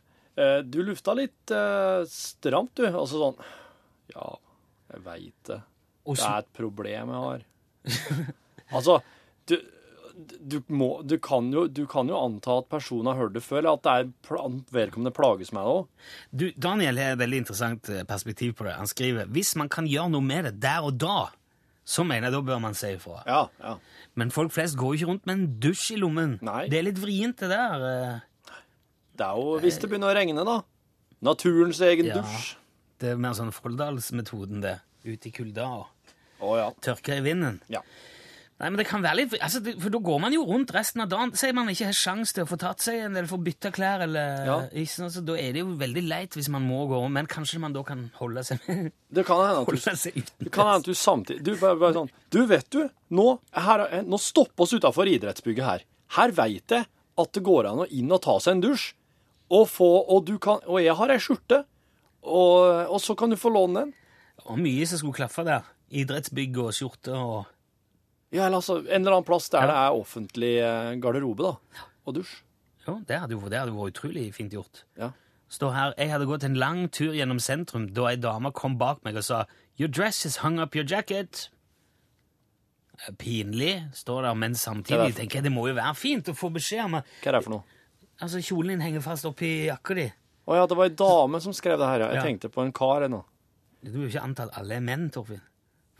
eh, 0.40 0.60
Du 0.64 0.80
lufta 0.82 1.14
litt 1.14 1.52
eh, 1.52 2.02
stramt, 2.10 2.72
du. 2.80 2.86
Altså 2.88 3.20
sånn 3.20 3.36
Ja, 4.14 4.30
jeg 4.94 5.04
veit 5.04 5.50
det. 5.50 5.60
Det 6.08 6.18
er 6.26 6.40
et 6.42 6.52
problem 6.56 7.12
jeg 7.12 7.26
har. 7.28 7.44
altså, 8.76 8.96
du, 9.46 9.54
du, 10.14 10.58
må, 10.68 10.88
du, 11.06 11.16
kan 11.22 11.50
jo, 11.52 11.66
du 11.68 11.84
kan 11.90 12.08
jo 12.10 12.16
anta 12.20 12.58
at 12.60 12.68
personen 12.72 13.06
har 13.12 13.18
hørt 13.20 13.34
det 13.36 13.42
før, 13.44 13.58
eller 13.62 13.76
at 13.78 13.84
det 13.86 13.92
er 13.92 14.10
pla- 14.26 14.48
vedkommende 14.74 15.12
plages 15.16 15.52
med 15.56 15.62
det 15.64 15.74
òg. 15.76 16.56
Daniel 16.60 16.98
har 17.00 17.14
et 17.14 17.20
veldig 17.22 17.40
interessant 17.44 17.88
eh, 17.92 18.02
perspektiv 18.08 18.54
på 18.58 18.66
det. 18.68 18.74
Han 18.78 18.90
skriver 18.90 19.30
hvis 19.32 19.54
man 19.60 19.70
kan 19.72 19.86
gjøre 19.90 20.10
noe 20.14 20.24
med 20.26 20.44
det 20.50 20.54
der 20.64 20.84
og 20.88 20.98
da, 21.02 21.16
så 21.84 22.04
mener 22.06 22.28
jeg 22.28 22.36
da 22.36 22.42
bør 22.46 22.60
man 22.62 22.76
si 22.78 22.92
ifra. 22.94 23.22
Ja, 23.26 23.40
ja. 23.62 23.76
Men 24.14 24.30
folk 24.30 24.52
flest 24.54 24.76
går 24.78 24.92
jo 24.92 24.98
ikke 25.00 25.10
rundt 25.10 25.24
med 25.26 25.34
en 25.38 25.46
dusj 25.64 25.94
i 25.96 26.00
lommen. 26.02 26.36
Nei. 26.44 26.66
Det 26.70 26.78
er 26.78 26.86
litt 26.90 27.00
vrient, 27.02 27.40
det 27.42 27.48
der. 27.50 27.86
eh. 27.88 28.60
Det 29.18 29.26
er 29.26 29.40
jo 29.40 29.56
hvis 29.64 29.80
det 29.82 29.90
begynner 29.90 30.12
å 30.12 30.16
regne, 30.16 30.44
da. 30.46 30.60
Naturens 31.26 31.80
egen 31.84 32.06
Ja. 32.12 32.20
dusj. 32.20 32.52
Det 33.02 33.10
er 33.12 33.18
mer 33.18 33.34
sånn 33.34 33.50
Folldalsmetoden, 33.50 34.60
det. 34.62 34.76
Ut 35.04 35.26
i 35.26 35.32
kulda 35.34 35.64
og 35.66 35.86
oh, 36.38 36.54
ja. 36.60 36.68
tørke 36.84 37.16
i 37.18 37.24
vinden. 37.24 37.58
ja. 37.72 37.80
Nei, 38.60 38.68
men 38.70 38.76
det 38.78 38.84
kan 38.86 39.02
være 39.02 39.16
litt 39.16 39.32
altså, 39.42 39.58
det, 39.64 39.72
For 39.82 39.90
da 39.90 39.98
går 39.98 40.18
man 40.22 40.34
jo 40.36 40.44
rundt 40.46 40.70
resten 40.76 41.00
av 41.02 41.08
dagen. 41.10 41.32
Sier 41.34 41.54
man 41.56 41.66
ikke 41.72 41.88
har 41.88 41.96
sjanse 41.98 42.34
til 42.36 42.44
å 42.44 42.48
få 42.50 42.58
tatt 42.62 42.78
seg 42.84 43.00
en 43.02 43.16
eller 43.16 43.26
få 43.26 43.38
bytta 43.42 43.72
klær, 43.74 44.04
eller 44.04 44.44
Ja. 44.46 44.56
ikke 44.70 44.92
sant, 44.92 45.12
så 45.16 45.22
Da 45.26 45.34
er 45.40 45.52
det 45.56 45.64
jo 45.64 45.72
veldig 45.80 46.04
leit 46.06 46.36
hvis 46.38 46.48
man 46.52 46.62
må 46.68 46.84
gå 46.86 46.94
rundt, 47.00 47.12
men 47.16 47.26
kanskje 47.26 47.58
man 47.58 47.72
da 47.74 47.82
kan 47.82 48.04
holde 48.20 48.44
seg 48.46 48.60
Det 49.10 49.24
kan 49.26 49.40
hende 49.42 49.64
at 49.64 49.66
du 49.66 49.72
holde 49.72 49.96
seg 49.98 50.14
uten 50.20 50.46
Det 50.46 50.52
kan 50.54 50.68
hende 50.68 50.78
at 50.84 50.86
du 50.86 50.94
samtidig 50.94 51.42
Du, 51.48 51.52
bare, 51.58 51.76
bare 51.80 51.96
sånn 51.98 52.10
Du, 52.30 52.40
vet 52.46 52.68
du, 52.70 52.84
nå, 53.10 53.26
her, 53.66 53.86
er- 53.88 54.04
nå 54.06 54.20
stopper 54.22 54.62
oss 54.68 54.76
utafor 54.78 55.10
idrettsbygget 55.10 55.64
her. 55.66 55.82
Her 56.18 56.30
veit 56.38 56.76
jeg 56.76 56.86
at 57.18 57.32
det 57.34 57.42
går 57.44 57.66
an 57.72 57.82
å 57.82 57.88
inn 57.90 58.12
og 58.14 58.22
ta 58.22 58.38
seg 58.40 58.54
en 58.56 58.62
dusj. 58.68 58.92
Og, 59.52 59.66
få, 59.68 59.88
og, 60.08 60.22
du 60.24 60.38
kan, 60.40 60.62
og 60.64 60.78
jeg 60.80 60.94
har 60.96 61.10
ei 61.12 61.18
skjorte, 61.20 61.58
og, 62.24 62.86
og 62.88 63.00
så 63.04 63.12
kan 63.18 63.28
du 63.28 63.36
få 63.36 63.50
låne 63.52 63.82
den. 63.82 63.90
Og 64.48 64.56
mye 64.62 64.86
som 64.88 64.96
skulle 65.02 65.18
klaffe 65.18 65.44
der. 65.44 65.66
Idrettsbygg 65.92 66.56
og 66.62 66.70
skjorte 66.72 67.12
og 67.18 67.50
Ja, 68.32 68.46
eller 68.46 68.56
altså, 68.62 68.78
En 68.88 69.02
eller 69.02 69.12
annen 69.18 69.24
plass 69.28 69.48
der 69.52 69.66
det 69.68 69.76
er 69.76 69.92
offentlig 69.98 70.52
eh, 70.64 70.94
garderobe, 71.02 71.42
da. 71.52 71.82
Og 72.06 72.14
dusj. 72.16 72.38
Jo, 72.86 72.96
det 73.06 73.18
hadde 73.20 73.36
jo 73.36 73.48
det 73.48 73.58
hadde 73.60 73.74
vært 73.76 73.92
utrolig 73.94 74.32
fint 74.34 74.52
gjort. 74.56 74.84
Ja. 74.98 75.10
Står 75.52 75.72
her, 75.76 75.92
Jeg 75.98 76.10
hadde 76.10 76.26
gått 76.26 76.44
en 76.48 76.54
lang 76.56 76.86
tur 76.90 77.12
gjennom 77.12 77.38
sentrum 77.38 77.90
da 77.94 78.06
ei 78.08 78.16
dame 78.16 78.50
kom 78.56 78.78
bak 78.80 79.04
meg 79.04 79.16
og 79.20 79.22
sa 79.26 79.44
Your 79.78 79.88
dress 79.88 80.24
is 80.26 80.38
hung 80.42 80.58
up 80.58 80.74
your 80.74 80.84
jacket. 80.84 81.50
Eh, 83.06 83.12
Pinlig, 83.18 83.82
står 83.94 84.22
der, 84.26 84.34
men 84.34 84.54
samtidig 84.54 85.12
det 85.12 85.16
tenker 85.20 85.38
jeg 85.40 85.44
det 85.48 85.52
må 85.54 85.66
jo 85.68 85.74
være 85.76 85.94
fint 85.98 86.28
å 86.32 86.34
få 86.36 86.50
beskjed 86.54 86.84
om 86.88 86.96
Hva 86.98 87.04
er 87.28 87.36
det 87.38 87.42
for 87.44 87.54
noe? 87.58 87.62
altså, 88.22 88.40
kjolen 88.44 88.74
din 88.76 88.80
henger 88.84 89.02
fast 89.04 89.24
oppi 89.28 89.66
jakka 89.68 89.94
di. 89.98 90.08
Å 90.48 90.56
ja, 90.58 90.66
det 90.66 90.76
var 90.78 90.88
ei 90.90 90.96
dame 90.98 91.40
som 91.40 91.52
skrev 91.54 91.78
det 91.78 91.86
her. 91.86 92.00
ja. 92.00 92.08
Jeg 92.08 92.16
Ja. 92.16 92.22
tenkte 92.26 92.48
på 92.50 92.62
en 92.64 92.72
kar 92.72 93.02
ennå. 93.06 93.22
Du 93.84 93.90
vil 93.90 94.02
jo 94.08 94.08
ikke 94.18 94.24
anta 94.24 94.42
at 94.44 94.58
alle 94.58 94.74
er 94.76 94.80
menn, 94.80 95.10
Torfinn. 95.10 95.40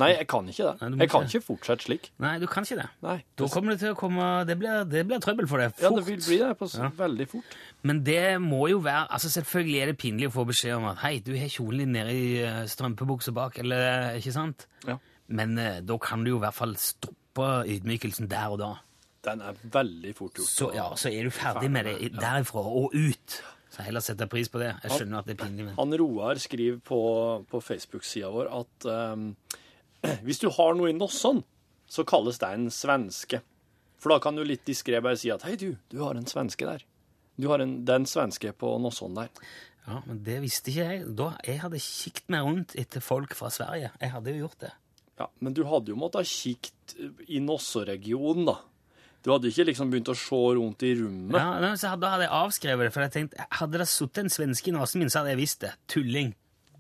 Nei, 0.03 0.09
jeg 0.19 0.27
kan 0.31 0.49
ikke 0.51 0.67
det. 0.69 0.75
Nei, 0.93 0.99
Jeg 1.05 1.11
kan 1.13 1.27
ikke. 1.31 1.41
fortsette 1.47 1.87
slik. 1.87 2.11
Nei, 2.23 2.35
du 2.43 2.47
kan 2.51 2.67
ikke 2.67 2.79
det. 2.83 2.89
Nei. 3.07 3.17
Da 3.39 3.49
kommer 3.55 3.73
det 3.77 3.81
til 3.85 3.95
å 3.95 3.99
komme 3.99 4.29
Det 4.49 4.59
blir, 4.61 4.83
det 4.91 5.05
blir 5.09 5.23
trøbbel 5.25 5.49
for 5.51 5.63
deg. 5.63 5.73
Ja, 5.83 5.91
det 5.95 6.05
vil 6.11 6.21
bli 6.21 6.39
det 6.43 6.51
på 6.59 6.69
Ja. 6.75 6.91
veldig 6.99 7.29
fort. 7.31 7.57
Men 7.83 8.03
det 8.05 8.21
må 8.43 8.69
jo 8.71 8.79
være 8.85 9.07
altså 9.11 9.31
Selvfølgelig 9.33 9.81
er 9.83 9.87
det 9.93 9.99
pinlig 10.03 10.29
å 10.29 10.35
få 10.37 10.45
beskjed 10.51 10.77
om 10.77 10.85
at 10.93 10.99
hei, 11.07 11.19
du 11.25 11.33
har 11.39 11.49
kjolen 11.49 11.79
din 11.87 11.93
nede 11.97 12.13
i 12.13 12.29
eh, 12.43 12.63
strømpebuksa 12.67 13.33
bak, 13.33 13.59
eller 13.63 14.17
ikke 14.21 14.33
sant? 14.35 14.67
Ja. 14.87 14.99
Men 15.29 15.57
eh, 15.59 15.81
da 15.81 15.97
kan 15.99 16.25
du 16.25 16.31
jo 16.35 16.37
i 16.37 16.45
hvert 16.45 16.55
fall 16.59 16.75
stoppe 16.77 17.65
ydmykelsen 17.67 18.29
der 18.29 18.53
og 18.53 18.59
da. 18.61 18.73
Den 19.25 19.41
er 19.41 19.55
veldig 19.73 20.15
fort 20.19 20.35
gjort. 20.35 20.49
Så, 20.51 20.73
ja, 20.75 20.89
så 20.99 21.09
er 21.13 21.23
du 21.25 21.31
ferdig 21.31 21.71
med 21.71 21.87
det 21.87 22.13
derifra 22.19 22.59
og 22.67 22.91
ut. 22.93 23.37
Så 23.73 23.81
heller 23.87 24.03
setter 24.05 24.27
pris 24.29 24.51
på 24.53 24.59
det. 24.61 24.75
Jeg 24.83 24.91
skjønner 24.99 25.23
at 25.23 25.29
det 25.31 25.37
er 25.39 25.45
pinlig, 25.47 25.65
men 25.65 25.75
Han 25.79 25.95
Roar 25.97 26.35
skriver 26.43 26.81
på, 26.85 26.99
på 27.49 27.61
Facebook-sida 27.65 28.29
vår 28.35 28.51
at 28.59 28.89
ehm, 28.93 29.29
hvis 30.27 30.43
du 30.43 30.49
har 30.51 30.77
noe 30.79 30.91
i 30.91 30.97
nossene, 30.97 31.45
så 31.93 32.05
kalles 32.09 32.39
det 32.41 32.49
en 32.49 32.71
svenske. 32.73 33.43
For 34.03 34.15
da 34.15 34.19
kan 34.23 34.35
du 34.39 34.43
litt 34.47 34.65
diskré 34.67 34.99
bare 35.05 35.19
si 35.21 35.31
at 35.31 35.45
hei, 35.47 35.55
du, 35.61 35.77
du 35.93 36.01
har 36.03 36.17
en 36.19 36.27
svenske 36.27 36.67
der. 36.67 36.83
Du 37.39 37.49
har 37.51 37.63
en, 37.63 37.79
det 37.87 37.93
er 37.95 38.03
en 38.03 38.09
svenske 38.09 38.53
på 38.59 38.75
noe 38.83 39.11
der. 39.17 39.31
Ja, 39.87 40.01
Men 40.07 40.21
det 40.27 40.39
visste 40.45 40.71
ikke 40.71 40.87
jeg. 40.89 41.07
Da, 41.19 41.33
Jeg 41.47 41.61
hadde 41.63 41.81
kikket 41.83 42.29
meg 42.31 42.47
rundt 42.47 42.75
etter 42.79 43.03
folk 43.03 43.35
fra 43.35 43.51
Sverige. 43.51 43.91
Jeg 44.01 44.13
hadde 44.15 44.35
jo 44.35 44.45
gjort 44.45 44.61
det. 44.63 44.73
Ja, 45.19 45.27
Men 45.41 45.55
du 45.57 45.65
hadde 45.69 45.93
jo 45.93 45.99
måttet 45.99 46.23
ha 46.23 46.29
kikt 46.29 46.95
i 47.29 47.41
Nossoregionen, 47.43 48.47
da. 48.49 48.59
Du 49.23 49.31
hadde 49.31 49.51
ikke 49.53 49.69
liksom 49.69 49.91
begynt 49.91 50.11
å 50.11 50.19
se 50.19 50.39
rundt 50.59 50.83
i 50.87 50.95
rommet. 50.99 51.37
Ja, 51.39 51.59
men 51.63 51.79
så 51.79 51.93
Da 51.99 52.15
hadde 52.15 52.27
jeg 52.27 52.35
avskrevet 52.35 52.89
det, 52.89 52.93
for 52.95 53.05
jeg 53.07 53.15
tenkte, 53.15 53.47
hadde 53.59 53.83
det 53.83 53.89
sittet 53.91 54.25
en 54.25 54.33
svenske 54.35 54.71
i 54.71 54.75
nesen 54.75 55.03
min, 55.03 55.11
så 55.13 55.23
hadde 55.23 55.35
jeg 55.37 55.43
visst 55.45 55.61
det. 55.63 55.75
Tulling. 55.91 56.33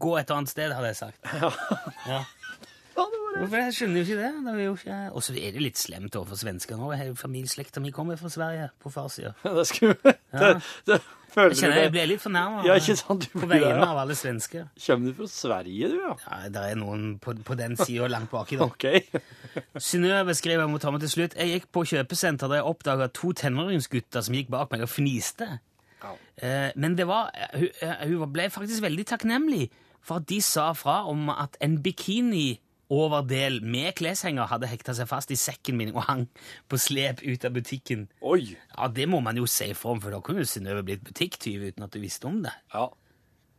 Gå 0.02 0.16
et 0.18 0.30
annet 0.34 0.50
sted, 0.50 0.74
hadde 0.74 0.90
jeg 0.90 0.98
sagt. 0.98 1.18
Ja. 1.42 1.52
Ja. 2.08 2.22
Hvorfor? 3.42 3.58
Jeg 3.58 3.74
skjønner 3.74 3.98
jo 3.98 4.06
ikke 4.06 4.18
det. 4.20 4.28
det 4.44 4.52
er 4.52 4.60
jo 4.64 4.74
ikke... 4.76 4.98
Og 5.12 5.24
så 5.26 5.32
er 5.34 5.56
det 5.56 5.62
litt 5.64 5.80
slemt 5.80 6.14
overfor 6.18 6.38
svensker 6.38 6.78
nå. 6.78 6.92
Hele 6.94 7.16
Familieslekta 7.18 7.82
mi 7.82 7.90
kommer 7.94 8.20
fra 8.20 8.30
Sverige, 8.30 8.68
på 8.82 8.92
farssida. 8.94 9.32
Det 9.42 9.64
skulle 9.66 9.96
det, 10.04 10.52
det, 10.86 10.98
føler 11.34 11.50
Jeg 11.50 11.58
kjenner 11.58 11.80
jeg 11.80 11.92
blir 11.96 12.08
litt 12.12 12.22
fornærma 12.22 12.62
Ja, 12.68 12.76
på 13.32 13.48
vegne 13.50 13.72
ja. 13.72 13.88
av 13.88 14.00
alle 14.04 14.16
svensker. 14.18 14.70
Kommer 14.86 15.10
du 15.10 15.18
fra 15.18 15.28
Sverige, 15.34 15.90
du, 15.90 15.98
ja? 16.04 16.14
Ja, 16.22 16.40
Det 16.54 16.64
er 16.70 16.78
noen 16.78 17.18
på, 17.22 17.34
på 17.42 17.58
den 17.58 17.76
sida 17.80 18.08
langt 18.12 18.30
baki. 18.30 18.60
da. 18.60 18.68
Okay. 18.72 19.02
Synnøve 19.76 20.34
skriver 20.38 20.64
jeg 20.64 20.72
må 20.72 20.78
ta 20.80 20.94
med 20.94 21.02
til 21.04 21.10
slutt. 21.12 21.36
Jeg 21.36 21.56
gikk 21.58 21.70
på 21.74 21.84
kjøpesenter 21.90 22.48
da 22.48 22.60
jeg 22.60 22.68
oppdaga 22.70 23.10
to 23.12 23.34
tenåringsgutter 23.36 24.24
som 24.24 24.38
gikk 24.38 24.52
bak 24.54 24.70
meg 24.72 24.86
og 24.86 24.92
fniste. 24.92 25.50
Ja. 26.02 26.14
Eh, 26.36 26.70
men 26.76 26.96
det 26.98 27.06
var, 27.10 27.32
hun, 27.54 27.68
eh, 27.82 28.06
hun 28.08 28.32
ble 28.32 28.48
faktisk 28.50 28.84
veldig 28.86 29.06
takknemlig 29.12 29.66
for 30.02 30.22
at 30.22 30.28
de 30.30 30.40
sa 30.42 30.72
fra 30.74 31.02
om 31.10 31.28
at 31.30 31.58
en 31.62 31.78
bikini-overdel 32.92 33.62
med 33.64 33.94
kleshenger 33.96 34.48
hadde 34.50 34.68
hekta 34.68 34.94
seg 34.94 35.08
fast 35.08 35.30
i 35.30 35.36
sekken 35.36 35.76
min 35.76 35.94
og 35.94 36.04
hang 36.06 36.26
på 36.68 36.78
slep 36.78 37.22
ut 37.22 37.44
av 37.44 37.52
butikken. 37.52 38.08
Oi. 38.20 38.56
Ja, 38.76 38.88
Det 38.88 39.08
må 39.08 39.20
man 39.20 39.36
jo 39.36 39.46
si 39.46 39.64
i 39.70 39.74
om, 39.84 40.00
for 40.00 40.10
da 40.10 40.20
kunne 40.20 40.44
Synnøve 40.44 40.84
blitt 40.84 41.04
butikktyv 41.04 41.72
uten 41.72 41.84
at 41.84 41.92
du 41.92 42.00
visste 42.00 42.26
om 42.26 42.42
det. 42.42 42.52
Ja. 42.74 42.90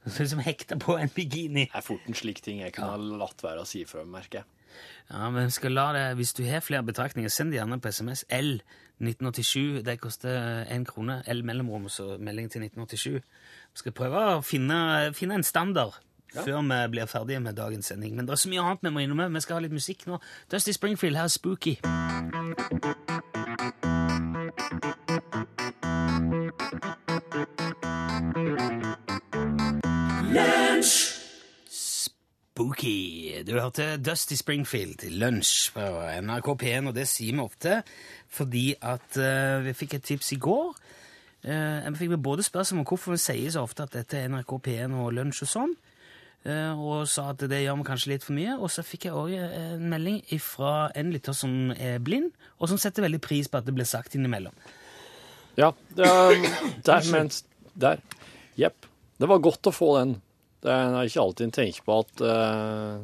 Sånn 0.06 0.28
Som 0.28 0.40
hekta 0.40 0.78
på 0.78 0.98
en 1.00 1.10
bikini. 1.10 1.70
Det 1.72 1.76
er 1.76 1.82
fort 1.82 2.02
en 2.08 2.14
slik 2.14 2.42
ting 2.42 2.60
jeg 2.60 2.74
kunne 2.74 2.92
ha 2.92 2.98
latt 2.98 3.42
være 3.42 3.64
å 3.64 3.66
si 3.66 3.86
fra, 3.86 4.04
merker 4.04 4.42
jeg. 4.42 4.46
Ja, 5.10 5.30
men 5.30 5.52
skal 5.52 5.72
la 5.72 5.94
det, 5.94 6.16
Hvis 6.18 6.34
du 6.34 6.44
har 6.44 6.62
flere 6.62 6.84
betraktninger, 6.84 7.30
send 7.30 7.52
det 7.52 7.60
gjerne 7.60 7.80
på 7.80 7.92
SMS. 7.92 8.26
L 8.30 8.62
1987. 9.00 9.84
Det 9.84 10.00
koster 10.00 10.66
én 10.66 10.86
krone. 10.86 11.24
L 11.28 11.44
mellomrom, 11.44 11.90
så 11.90 12.18
melding 12.20 12.50
til 12.52 12.62
1987. 12.62 13.22
Vi 13.74 13.78
skal 13.82 13.92
prøve 13.94 14.18
å 14.38 14.42
finne, 14.42 15.14
finne 15.14 15.36
en 15.36 15.44
standard 15.44 16.02
før 16.34 16.62
vi 16.62 16.80
blir 16.92 17.06
ferdige 17.06 17.40
med 17.40 17.54
dagens 17.58 17.86
sending. 17.86 18.16
Men 18.16 18.28
det 18.28 18.36
er 18.36 18.42
så 18.44 18.50
mye 18.50 18.62
annet 18.62 18.84
vi 18.84 18.90
må 18.90 19.06
innom. 19.06 19.24
Vi 19.34 19.42
skal 19.46 19.60
ha 19.60 19.66
litt 19.66 19.76
musikk 19.76 20.08
nå. 20.10 20.20
Dusty 20.52 20.72
Springfield, 20.76 21.16
her 21.18 21.30
er 21.30 21.34
Spooky. 21.34 21.78
Spooky. 32.54 33.44
Du 33.48 33.60
hørte 33.60 33.98
Dusty 33.98 34.34
Springfield 34.34 34.98
til 35.02 35.12
lunsj 35.12 35.72
på 35.74 35.86
NRK 36.22 36.50
P1, 36.64 36.88
og 36.88 36.96
det 36.96 37.08
sier 37.10 37.34
vi 37.34 37.42
ofte 37.42 37.80
fordi 38.34 38.74
at 38.82 39.18
uh, 39.18 39.62
vi 39.66 39.74
fikk 39.78 39.98
et 39.98 40.06
tips 40.10 40.32
i 40.34 40.40
går. 40.42 40.76
Uh, 41.46 41.90
vi 41.92 42.04
fikk 42.04 42.18
både 42.24 42.44
spørsmål 42.44 42.82
om 42.82 42.88
hvorfor 42.88 43.14
vi 43.14 43.22
sier 43.22 43.54
så 43.54 43.66
ofte 43.66 43.84
at 43.84 43.94
dette 43.94 44.18
er 44.18 44.30
NRK 44.30 44.54
P1 44.68 44.94
og 45.02 45.12
lunsj 45.18 45.44
og 45.46 45.52
sånn, 45.52 45.76
og 46.44 47.06
sa 47.08 47.30
at 47.32 47.44
det 47.48 47.62
gjør 47.64 47.78
vi 47.80 47.86
kanskje 47.88 48.12
litt 48.12 48.26
for 48.26 48.36
mye. 48.36 48.58
Og 48.60 48.72
så 48.74 48.84
fikk 48.84 49.08
jeg 49.08 49.16
òg 49.16 49.34
en 49.38 49.86
melding 49.92 50.20
fra 50.44 50.90
en 51.00 51.12
lytter 51.14 51.36
som 51.38 51.72
er 51.76 52.02
blind, 52.04 52.34
og 52.60 52.72
som 52.72 52.82
setter 52.82 53.06
veldig 53.06 53.22
pris 53.24 53.48
på 53.48 53.62
at 53.62 53.68
det 53.68 53.76
blir 53.78 53.88
sagt 53.88 54.18
innimellom. 54.18 54.56
Ja, 55.56 55.70
er, 55.96 56.40
der, 56.84 57.10
mens, 57.14 57.44
der. 57.78 58.02
Jepp. 58.60 58.88
Det 59.22 59.30
var 59.30 59.44
godt 59.44 59.70
å 59.70 59.76
få 59.76 59.92
den. 60.00 60.16
Det 60.64 60.72
er 60.72 61.04
ikke 61.06 61.22
alltid 61.22 61.48
en 61.48 61.54
tenker 61.60 61.86
på 61.86 62.00
at 62.02 62.24
uh... 62.24 63.04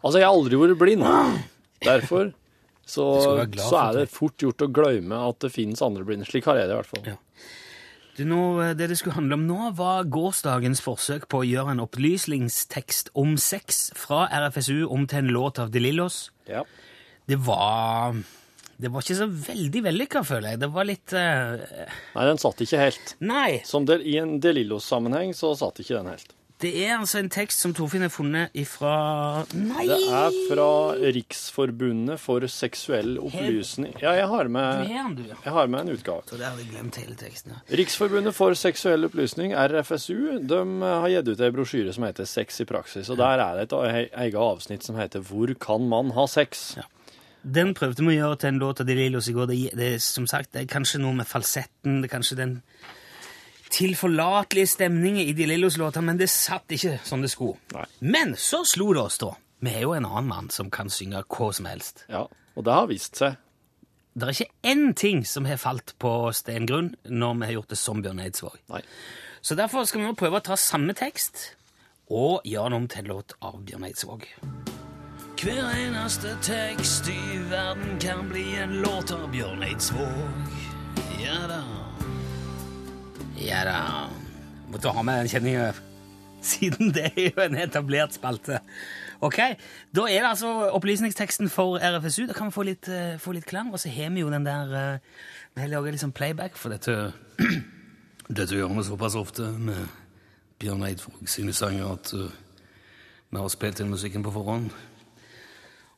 Altså, 0.00 0.18
jeg 0.20 0.26
har 0.26 0.34
aldri 0.34 0.58
vært 0.60 0.80
blind. 0.80 1.04
Derfor 1.84 2.32
så, 2.86 3.04
så 3.58 3.78
er 3.80 3.96
det 3.96 4.10
fort 4.14 4.38
gjort 4.42 4.62
å 4.62 4.70
glemme 4.70 5.18
at 5.28 5.40
det 5.42 5.50
finnes 5.54 5.82
andre 5.82 6.04
blinde. 6.06 6.28
Slik 6.28 6.46
har 6.46 6.60
jeg 6.60 6.68
det 6.68 6.76
i 6.76 6.78
hvert 6.78 6.90
fall. 6.92 7.08
Ja. 7.08 7.16
Du, 8.16 8.22
nå, 8.24 8.40
det 8.72 8.86
det 8.88 8.96
skulle 8.96 9.18
handle 9.18 9.36
om 9.36 9.44
nå, 9.44 9.58
var 9.76 10.06
gårsdagens 10.08 10.80
forsøk 10.80 11.26
på 11.28 11.42
å 11.42 11.44
gjøre 11.46 11.74
en 11.74 11.82
opplysningstekst 11.84 13.10
om 13.18 13.34
sex 13.36 13.90
fra 13.98 14.24
RFSU 14.32 14.86
om 14.88 15.04
til 15.04 15.20
en 15.20 15.34
låt 15.36 15.60
av 15.60 15.68
De 15.74 15.82
Lillos. 15.84 16.30
Ja. 16.48 16.62
Det 17.28 17.36
var 17.44 18.16
Det 18.76 18.88
var 18.92 19.04
ikke 19.04 19.18
så 19.18 19.26
veldig 19.28 19.82
vellykka, 19.84 20.22
føler 20.24 20.54
jeg. 20.54 20.62
Det 20.64 20.70
var 20.72 20.88
litt 20.88 21.12
uh... 21.16 21.60
Nei, 22.16 22.24
den 22.28 22.40
satt 22.40 22.60
ikke 22.64 22.80
helt. 22.80 23.14
Nei. 23.20 23.60
Som 23.68 23.84
del, 23.88 24.04
I 24.04 24.18
en 24.20 24.34
Delillos-sammenheng 24.40 25.36
så 25.36 25.52
satt 25.56 25.80
ikke 25.84 25.98
den 25.98 26.10
helt. 26.12 26.34
Det 26.56 26.70
er 26.86 26.94
altså 26.96 27.18
en 27.20 27.26
tekst 27.28 27.60
som 27.60 27.74
Torfinn 27.76 28.00
har 28.06 28.08
funnet 28.08 28.54
ifra 28.56 28.92
Nei! 29.52 29.82
Det 29.90 29.98
er 30.08 30.36
fra 30.48 30.68
Riksforbundet 31.12 32.16
for 32.22 32.46
seksuell 32.48 33.18
opplysning. 33.20 33.92
Ja, 34.00 34.14
jeg 34.16 34.30
har 34.30 34.48
med, 34.48 34.88
jeg 34.88 35.52
har 35.52 35.68
med 35.68 35.82
en 35.82 35.92
utgave. 35.92 36.24
Så 36.24 36.38
det 36.40 36.48
hadde 36.48 36.64
jeg 36.64 36.70
glemt 36.72 36.96
hele 36.96 37.18
teksten. 37.20 37.52
ja. 37.52 37.76
Riksforbundet 37.76 38.32
for 38.38 38.56
seksuell 38.56 39.04
opplysning, 39.04 39.52
RFSU, 39.52 40.38
de 40.48 40.62
har 40.80 41.08
gitt 41.12 41.28
ut 41.28 41.44
ei 41.44 41.52
brosjyre 41.58 41.92
som 41.92 42.08
heter 42.08 42.24
Sex 42.24 42.64
i 42.64 42.68
praksis. 42.72 43.12
og 43.12 43.20
Der 43.20 43.44
er 43.44 43.60
det 43.60 43.68
et 43.68 44.16
eget 44.24 44.40
avsnitt 44.40 44.88
som 44.88 44.96
heter 44.96 45.20
Hvor 45.20 45.52
kan 45.60 45.84
man 45.92 46.16
ha 46.16 46.24
sex? 46.26 46.78
Den 47.44 47.74
prøvde 47.76 48.00
vi 48.00 48.16
å 48.16 48.20
gjøre 48.22 48.40
til 48.40 48.54
en 48.54 48.64
låt 48.64 48.80
av 48.80 48.88
De 48.88 48.96
Lillos 48.96 49.28
i 49.28 49.36
går. 49.36 49.52
Det, 49.52 49.58
det, 49.76 49.94
er, 49.94 49.98
som 50.02 50.24
sagt, 50.26 50.54
det 50.56 50.64
er 50.64 50.72
kanskje 50.72 51.04
noe 51.04 51.14
med 51.20 51.28
falsetten, 51.28 52.00
det 52.00 52.08
er 52.08 52.16
kanskje 52.16 52.40
den 52.40 52.62
tilforlatelige 53.70 54.66
stemninger 54.74 55.24
i 55.28 55.32
De 55.36 55.46
Lillos 55.46 55.76
låter, 55.76 56.00
men 56.04 56.18
det 56.20 56.28
satt 56.30 56.70
ikke 56.72 56.98
som 57.04 57.22
det 57.24 57.30
skulle. 57.32 57.58
Nei. 57.74 57.84
Men 58.00 58.36
så 58.38 58.62
slo 58.68 58.92
det 58.94 59.02
oss, 59.02 59.18
da. 59.22 59.32
Vi 59.64 59.72
er 59.72 59.86
jo 59.86 59.94
en 59.96 60.04
annen 60.06 60.28
mann 60.28 60.50
som 60.52 60.70
kan 60.70 60.90
synge 60.92 61.22
hva 61.32 61.50
som 61.56 61.66
helst. 61.66 62.04
Ja, 62.12 62.26
Og 62.56 62.64
det 62.64 62.72
har 62.72 62.86
vist 62.88 63.16
seg. 63.20 63.36
Det 64.16 64.24
er 64.24 64.32
ikke 64.32 64.70
én 64.72 64.94
ting 64.96 65.24
som 65.28 65.44
har 65.44 65.58
falt 65.60 65.92
på 66.00 66.32
stengrunn 66.32 66.94
når 67.04 67.34
vi 67.40 67.46
har 67.50 67.52
gjort 67.58 67.68
det 67.74 67.78
som 67.78 68.00
Bjørn 68.04 68.20
Eidsvåg. 68.24 68.54
Nei. 68.72 68.80
Så 69.44 69.54
derfor 69.58 69.84
skal 69.84 70.00
vi 70.00 70.06
nå 70.06 70.14
prøve 70.16 70.40
å 70.40 70.44
ta 70.46 70.56
samme 70.56 70.94
tekst 70.96 71.50
og 72.08 72.40
gjøre 72.48 72.70
den 72.70 72.78
om 72.78 72.86
til 72.88 73.02
en 73.04 73.10
låt 73.12 73.34
av 73.44 73.58
Bjørn 73.66 73.84
Eidsvåg. 73.90 74.24
Hver 75.36 75.68
eneste 75.76 76.32
tekst 76.42 77.10
i 77.12 77.18
verden 77.50 77.98
kan 78.00 78.24
bli 78.30 78.54
en 78.56 78.78
låt 78.80 79.12
av 79.12 79.28
Bjørn 79.34 79.62
Eidsvåg. 79.68 80.48
Ja 81.20 81.42
da. 81.50 81.60
Ja 83.40 83.64
da. 83.64 83.80
Måtte 84.72 84.88
ha 84.88 85.02
med 85.04 85.18
den 85.20 85.28
kjenninga, 85.28 85.72
siden 86.52 86.92
det 86.94 87.10
er 87.12 87.26
jo 87.28 87.42
en 87.44 87.58
etablert 87.60 88.16
spalte. 88.16 88.60
Ok, 89.20 89.38
Da 89.96 90.04
er 90.08 90.20
det 90.20 90.28
altså 90.28 90.48
opplysningsteksten 90.76 91.48
for 91.48 91.78
RFSU. 91.80 92.26
Da 92.26 92.32
kan 92.36 92.50
vi 92.50 92.56
få 92.56 92.62
litt, 92.68 92.88
uh, 92.88 93.16
få 93.20 93.32
litt 93.32 93.46
klang. 93.46 93.72
Og 93.72 93.80
så 93.80 93.88
har 93.88 94.10
vi 94.10 94.20
jo 94.20 94.30
den 94.30 94.44
der 94.44 94.72
uh, 94.72 94.98
Vi 95.54 95.60
har 95.60 95.68
laga 95.68 95.90
liksom 95.90 96.12
playback 96.12 96.56
for 96.56 96.68
dette. 96.68 97.12
Dette 98.28 98.56
gjør 98.56 98.74
vi 98.74 98.82
såpass 98.82 99.14
ofte 99.14 99.42
med 99.42 99.86
Bjørn 100.58 100.82
Eidsvåg 100.82 101.28
sine 101.30 101.52
sanger 101.54 101.92
at 101.92 102.12
uh, 102.14 102.28
vi 103.30 103.38
har 103.38 103.48
spilt 103.48 103.80
inn 103.80 103.92
musikken 103.92 104.24
på 104.24 104.32
forhånd. 104.34 104.70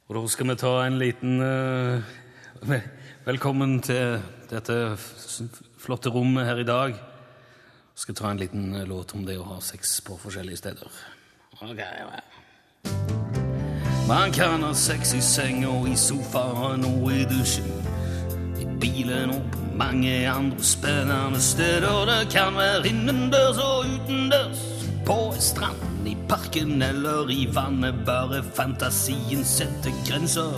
Og 0.08 0.16
da 0.16 0.26
skal 0.28 0.48
vi 0.48 0.56
ta 0.56 0.72
en 0.86 0.98
liten 0.98 1.38
Velkommen 3.28 3.80
til 3.84 4.22
dette 4.50 4.96
flotte 5.78 6.10
rommet 6.10 6.46
her 6.48 6.62
i 6.62 6.68
dag. 6.68 7.07
Skal 7.98 8.14
ta 8.14 8.30
en 8.30 8.36
liten 8.36 8.74
uh, 8.74 8.86
låt 8.86 9.14
om 9.14 9.24
det 9.26 9.34
å 9.42 9.44
ha 9.48 9.56
sex 9.60 9.96
på 10.06 10.14
forskjellige 10.22 10.60
steder. 10.60 10.98
Ok, 11.58 11.80
ja. 11.82 12.20
Man 14.06 14.30
kan 14.32 14.62
ha 14.62 14.70
sex 14.74 15.16
i 15.18 15.22
senga, 15.22 15.72
i 15.90 15.96
sofaen 15.98 16.86
og 16.86 17.08
i 17.10 17.24
dusjen. 17.26 17.66
I 18.62 18.68
bilen 18.78 19.34
og 19.34 19.48
på 19.50 19.64
mange 19.80 20.12
andre 20.30 20.62
spennende 20.62 21.40
steder. 21.42 22.06
Det 22.06 22.20
kan 22.36 22.54
være 22.54 22.86
innendørs 22.86 23.58
og 23.64 23.90
utendørs. 23.96 24.62
På 25.08 25.18
en 25.32 25.42
strand, 25.42 26.06
i 26.06 26.14
parken 26.30 26.78
eller 26.82 27.34
i 27.34 27.48
vannet. 27.50 27.98
Bare 28.06 28.44
fantasien 28.54 29.42
setter 29.42 29.90
grenser. 30.06 30.54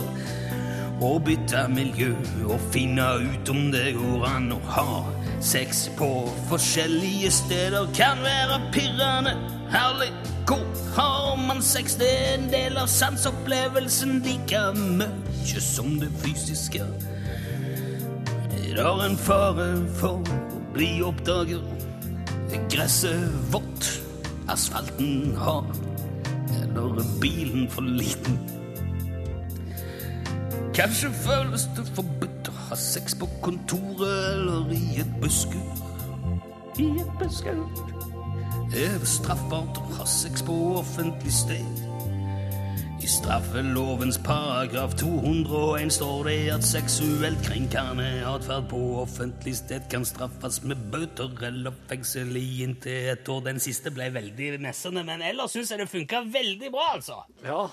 Og 1.01 1.23
bytte 1.25 1.65
miljø 1.73 2.11
og 2.45 2.59
finne 2.73 3.05
ut 3.17 3.49
om 3.49 3.71
det 3.73 3.95
går 3.97 4.25
an 4.29 4.51
å 4.53 4.59
ha 4.75 4.99
sex 5.41 5.87
på 5.97 6.09
forskjellige 6.51 7.31
steder. 7.33 7.87
Kan 7.97 8.21
være 8.21 8.59
pirrende, 8.75 9.33
herlig, 9.73 10.11
hvor 10.45 10.61
har 10.95 11.41
man 11.47 11.61
sex? 11.61 11.95
Det 11.95 12.11
er 12.11 12.37
en 12.37 12.47
del 12.53 12.77
av 12.77 12.87
sanseopplevelsen 12.91 14.21
like 14.27 14.61
mye 14.77 15.65
som 15.65 15.97
det 15.99 16.11
fysiske. 16.21 16.85
Det 18.61 18.77
Er 18.77 19.03
en 19.05 19.17
fare 19.17 19.67
for 19.97 20.21
å 20.21 20.63
bli 20.75 20.93
oppdaget? 21.01 21.65
Er 22.53 22.61
gresset 22.69 23.33
vått, 23.51 23.89
asfalten 24.47 25.33
hard, 25.39 25.73
eller 26.61 27.01
er 27.01 27.13
bilen 27.23 27.69
for 27.69 27.81
liten? 27.81 28.60
Kanskje 30.81 31.11
føles 31.13 31.67
det 31.77 31.83
forbudt 31.93 32.47
å 32.49 32.53
ha 32.71 32.75
sex 32.79 33.13
på 33.13 33.27
kontoret 33.45 34.31
eller 34.31 34.71
i 34.73 35.03
et 35.03 35.11
busskur. 35.21 35.83
I 36.81 36.87
et 37.03 37.11
busskur. 37.19 37.59
Er 38.73 38.95
det 38.97 39.09
straffbart 39.11 39.77
å 39.77 39.83
ha 39.99 40.07
sex 40.09 40.41
på 40.47 40.55
offentlig 40.79 41.35
sted? 41.37 41.83
I 42.97 43.11
straffelovens 43.13 44.17
paragraf 44.25 44.97
201 44.97 45.93
står 45.99 46.31
det 46.31 46.35
at 46.55 46.65
seksuelt 46.65 47.45
krenkende 47.45 48.09
atferd 48.33 48.65
på 48.73 48.81
offentlig 49.03 49.59
sted 49.61 49.85
kan 49.93 50.01
straffes 50.07 50.63
med 50.65 50.81
bøter 50.89 51.29
eller 51.45 51.77
fengsel 51.93 52.33
i 52.41 52.45
inntil 52.65 53.13
et 53.13 53.29
år. 53.29 53.45
Den 53.51 53.61
siste 53.61 53.93
ble 53.93 54.09
veldig 54.17 54.55
messende, 54.65 55.05
men 55.05 55.21
ellers 55.29 55.53
syns 55.53 55.75
jeg 55.75 55.85
det 55.85 55.91
funka 55.93 56.25
veldig 56.41 56.73
bra, 56.73 56.93
altså. 56.97 57.21
Ja, 57.45 57.67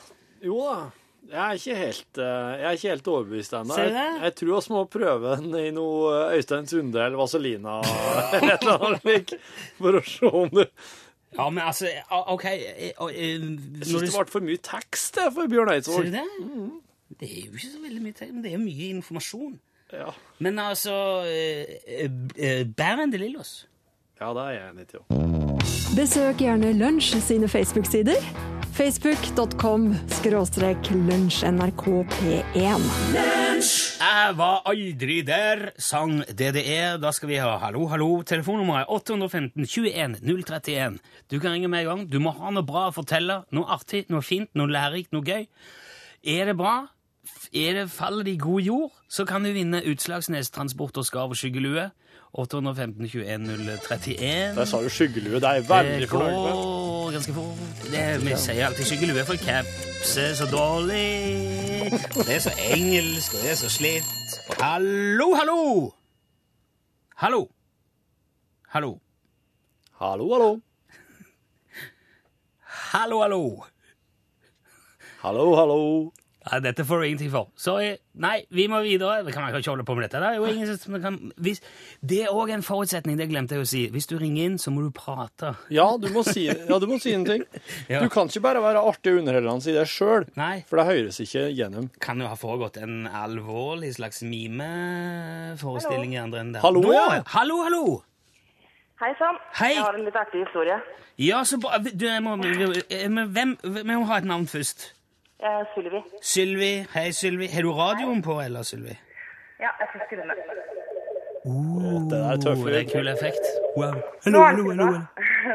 jo 0.44 0.60
da. 0.68 0.80
Jeg 1.28 1.40
er 1.44 1.58
ikke 1.58 1.74
helt, 1.76 2.18
eh, 2.18 2.52
jeg 2.58 2.64
er 2.68 2.76
ikke 2.78 2.88
helt 2.94 3.08
overbevist 3.12 3.52
ennå. 3.58 3.76
Jeg, 3.76 4.04
jeg 4.22 4.34
tror 4.38 4.48
vi 4.62 4.72
må 4.72 4.84
prøve 4.88 5.34
den 5.42 5.58
i 5.60 5.66
noe 5.76 6.14
eh, 6.22 6.38
Øystein 6.38 6.66
Sunde 6.70 7.02
eller 7.04 7.20
Vazelina 7.20 7.74
eller 8.38 8.54
et 8.54 8.64
eller 8.64 8.86
annet 8.86 9.04
slik, 9.04 9.34
for 9.76 9.98
å 10.00 10.02
se 10.08 10.32
om 10.42 10.48
det 10.56 10.66
Ja, 11.36 11.50
men 11.52 11.60
altså, 11.60 11.90
OK 12.32 12.46
Jeg, 12.48 12.94
eh, 12.96 13.12
Jeg 13.12 13.42
når 13.44 13.84
syns 13.84 14.06
det 14.08 14.12
ble 14.16 14.26
for 14.32 14.48
mye 14.48 14.62
tekst 14.70 15.20
for 15.36 15.52
Bjørn 15.52 15.68
Ser 15.68 15.76
Eidsvåg. 15.76 16.08
du 16.08 16.16
det? 16.16 16.26
Det 17.20 17.28
er 17.28 17.40
jo 17.44 17.52
ikke 17.58 17.72
så 17.74 17.82
veldig 17.84 18.04
mye 18.06 18.16
tekst, 18.16 18.34
men 18.34 18.44
det 18.46 18.52
er 18.54 18.62
mye 18.62 18.90
informasjon. 18.96 19.56
Ja. 19.92 20.10
Men 20.44 20.60
altså 20.64 20.94
eh, 21.28 22.64
enn 22.64 23.12
de 23.12 23.20
Lillos. 23.20 23.66
ja, 24.20 24.32
det 24.32 24.46
er 24.46 24.54
jeg 24.56 24.70
enig 24.72 24.88
i. 24.96 25.04
Besøk 25.96 26.40
gjerne 26.44 26.72
Lunsj 26.76 27.18
sine 27.24 27.48
Facebook-sider. 27.48 28.57
Facebook.com 28.78 29.88
skråstrek 30.20 30.90
lunsjnrkp1. 30.94 32.84
Jeg 33.98 34.36
var 34.38 34.60
aldri 34.70 35.16
der, 35.26 35.64
sang 35.82 36.20
DDE. 36.22 36.94
Da 37.02 37.10
skal 37.10 37.32
vi 37.32 37.40
ha 37.42 37.56
hallo, 37.58 37.88
hallo. 37.90 38.22
Telefonnummeret 38.22 38.84
er 38.84 38.92
815 38.94 39.66
21 39.66 40.22
031. 40.22 41.00
Du 41.26 41.40
kan 41.40 41.56
ringe 41.56 41.66
med 41.66 41.82
en 41.82 41.90
gang. 41.90 42.04
Du 42.06 42.20
må 42.22 42.30
ha 42.38 42.52
noe 42.54 42.62
bra 42.62 42.86
å 42.92 42.94
fortelle. 42.94 43.40
Noe 43.50 43.66
artig, 43.74 44.04
noe 44.14 44.22
fint, 44.22 44.52
noe 44.54 44.70
lærerikt, 44.70 45.10
noe 45.10 45.26
gøy. 45.26 45.48
Er 46.22 46.52
det 46.52 46.54
bra? 46.62 46.76
Er 47.50 47.80
det 47.80 47.88
faller 47.90 48.22
det 48.30 48.36
i 48.36 48.44
god 48.46 48.62
jord, 48.62 48.94
så 49.10 49.26
kan 49.26 49.42
du 49.42 49.50
vinne 49.58 49.82
Utslagsnes 49.90 50.54
Transport 50.54 51.02
og 51.02 51.06
Skarv 51.08 51.34
og 51.34 51.40
skyggelue. 51.40 51.90
815 52.32 53.06
21 53.06 53.38
031. 53.88 54.56
Der 54.56 54.64
sa 54.64 54.82
du 54.82 54.88
skyggelue. 54.88 55.40
Det 55.40 55.44
er 55.44 55.60
veldig 55.60 56.08
fornøyd 56.08 56.40
med. 56.44 57.12
ganske 57.12 57.32
fort. 57.32 57.58
Det, 57.90 58.02
vi 58.26 58.34
sier 58.36 58.66
alltid 58.66 58.84
skyggelue, 58.84 59.24
for 59.24 59.36
caps 59.36 60.16
er 60.16 60.34
så 60.34 60.46
dårlig. 60.52 61.90
Det 62.14 62.34
er 62.34 62.42
så 62.44 62.52
engelsk, 62.74 63.34
og 63.34 63.40
det 63.42 63.50
er 63.50 63.54
så 63.62 63.70
slitt. 63.70 64.40
Hallo, 64.60 65.34
hallo! 65.34 65.92
Hallo. 67.16 67.48
Hallo. 68.68 68.98
Hallo, 70.00 70.32
hallo. 70.32 70.60
Hallo, 72.92 73.20
hallo. 73.22 73.64
Hallo, 75.22 75.56
hallo. 75.56 76.12
Ja, 76.48 76.58
dette 76.64 76.84
får 76.86 77.02
du 77.02 77.06
ingenting 77.06 77.30
for. 77.32 77.50
Sorry. 77.60 77.90
Nei, 78.18 78.38
vi 78.54 78.64
må 78.70 78.80
videre. 78.82 79.20
Det 79.26 79.34
kan 79.34 79.44
man 79.44 79.54
ikke 79.54 79.70
holde 79.70 79.84
på 79.84 79.94
med 79.98 80.06
dette. 80.06 80.20
Det 80.22 80.28
er 80.30 80.38
jo 80.38 80.46
ingen 80.48 80.78
som 80.80 80.96
kan... 81.02 81.18
Hvis... 81.36 81.60
Det 82.00 82.22
er 82.24 82.32
òg 82.32 82.52
en 82.54 82.64
forutsetning, 82.64 83.18
det 83.20 83.28
glemte 83.30 83.58
jeg 83.58 83.66
å 83.66 83.68
si. 83.68 83.82
Hvis 83.92 84.08
du 84.08 84.16
ringer 84.18 84.48
inn, 84.48 84.56
så 84.60 84.72
må 84.72 84.86
du 84.86 84.88
prate. 84.94 85.52
Ja, 85.74 85.86
du 86.00 86.08
må 86.14 86.24
si, 86.26 86.46
ja, 86.48 86.78
du 86.80 86.88
må 86.90 87.00
si 87.02 87.14
en 87.16 87.26
ting. 87.28 87.44
Ja. 87.88 88.00
Du 88.04 88.10
kan 88.12 88.28
ikke 88.28 88.42
bare 88.44 88.60
være 88.60 88.80
artig 88.84 89.12
og 89.14 89.22
underholdende 89.22 89.70
i 89.70 89.74
det 89.76 89.84
sjøl, 89.88 90.26
for 90.68 90.80
det 90.80 90.84
høres 90.88 91.18
ikke 91.24 91.46
gjennom. 91.56 91.88
Kan 92.02 92.20
jo 92.20 92.28
ha 92.28 92.36
foregått 92.38 92.76
en 92.82 93.06
alvorlig 93.06 93.94
slags 93.96 94.20
mimeforestilling 94.26 96.16
i 96.16 96.20
andre 96.20 96.42
enden 96.42 96.58
der. 96.58 96.64
Hallo, 96.64 96.82
Nå, 96.84 96.92
ja. 96.92 97.22
Hallo, 97.32 97.62
hallo! 97.64 97.82
Hei 98.98 99.12
sann. 99.18 99.38
Hei. 99.60 99.72
Jeg 99.76 99.84
har 99.86 99.96
en 99.96 100.06
litt 100.08 100.16
artig 100.18 100.42
historie. 100.42 100.76
Ja, 101.22 101.44
så 101.46 101.58
bra. 101.62 101.78
Du, 101.78 102.04
jeg 102.06 102.22
må, 102.22 102.34
men 102.38 103.20
hvem 103.34 103.56
Vi 103.62 103.84
må 103.88 104.04
ha 104.10 104.18
et 104.18 104.26
navn 104.28 104.46
først. 104.50 104.88
Jeg 105.38 105.60
er 105.60 105.66
Sylvi. 105.74 106.00
Sylvi. 106.22 106.72
Hei, 106.94 107.10
Sylvi. 107.12 107.46
Har 107.46 107.62
du 107.62 107.72
radioen 107.72 108.22
på, 108.22 108.40
eller, 108.42 108.62
Sylvi? 108.66 108.94
Ja, 109.60 109.70
jeg 109.80 109.86
skal 109.90 110.00
skru 110.06 110.24
ned. 110.26 110.40
Det 111.48 112.10
der 112.10 112.24
er 112.32 112.40
tøff 112.42 112.58
Oh, 112.58 112.70
det 112.70 112.80
er 112.80 112.88
kul 112.90 113.08
effekt. 113.08 113.44
Wow. 113.76 113.94
Hello, 114.24 114.42
hello, 114.46 114.70
hello, 114.70 114.86
det. 114.92 115.02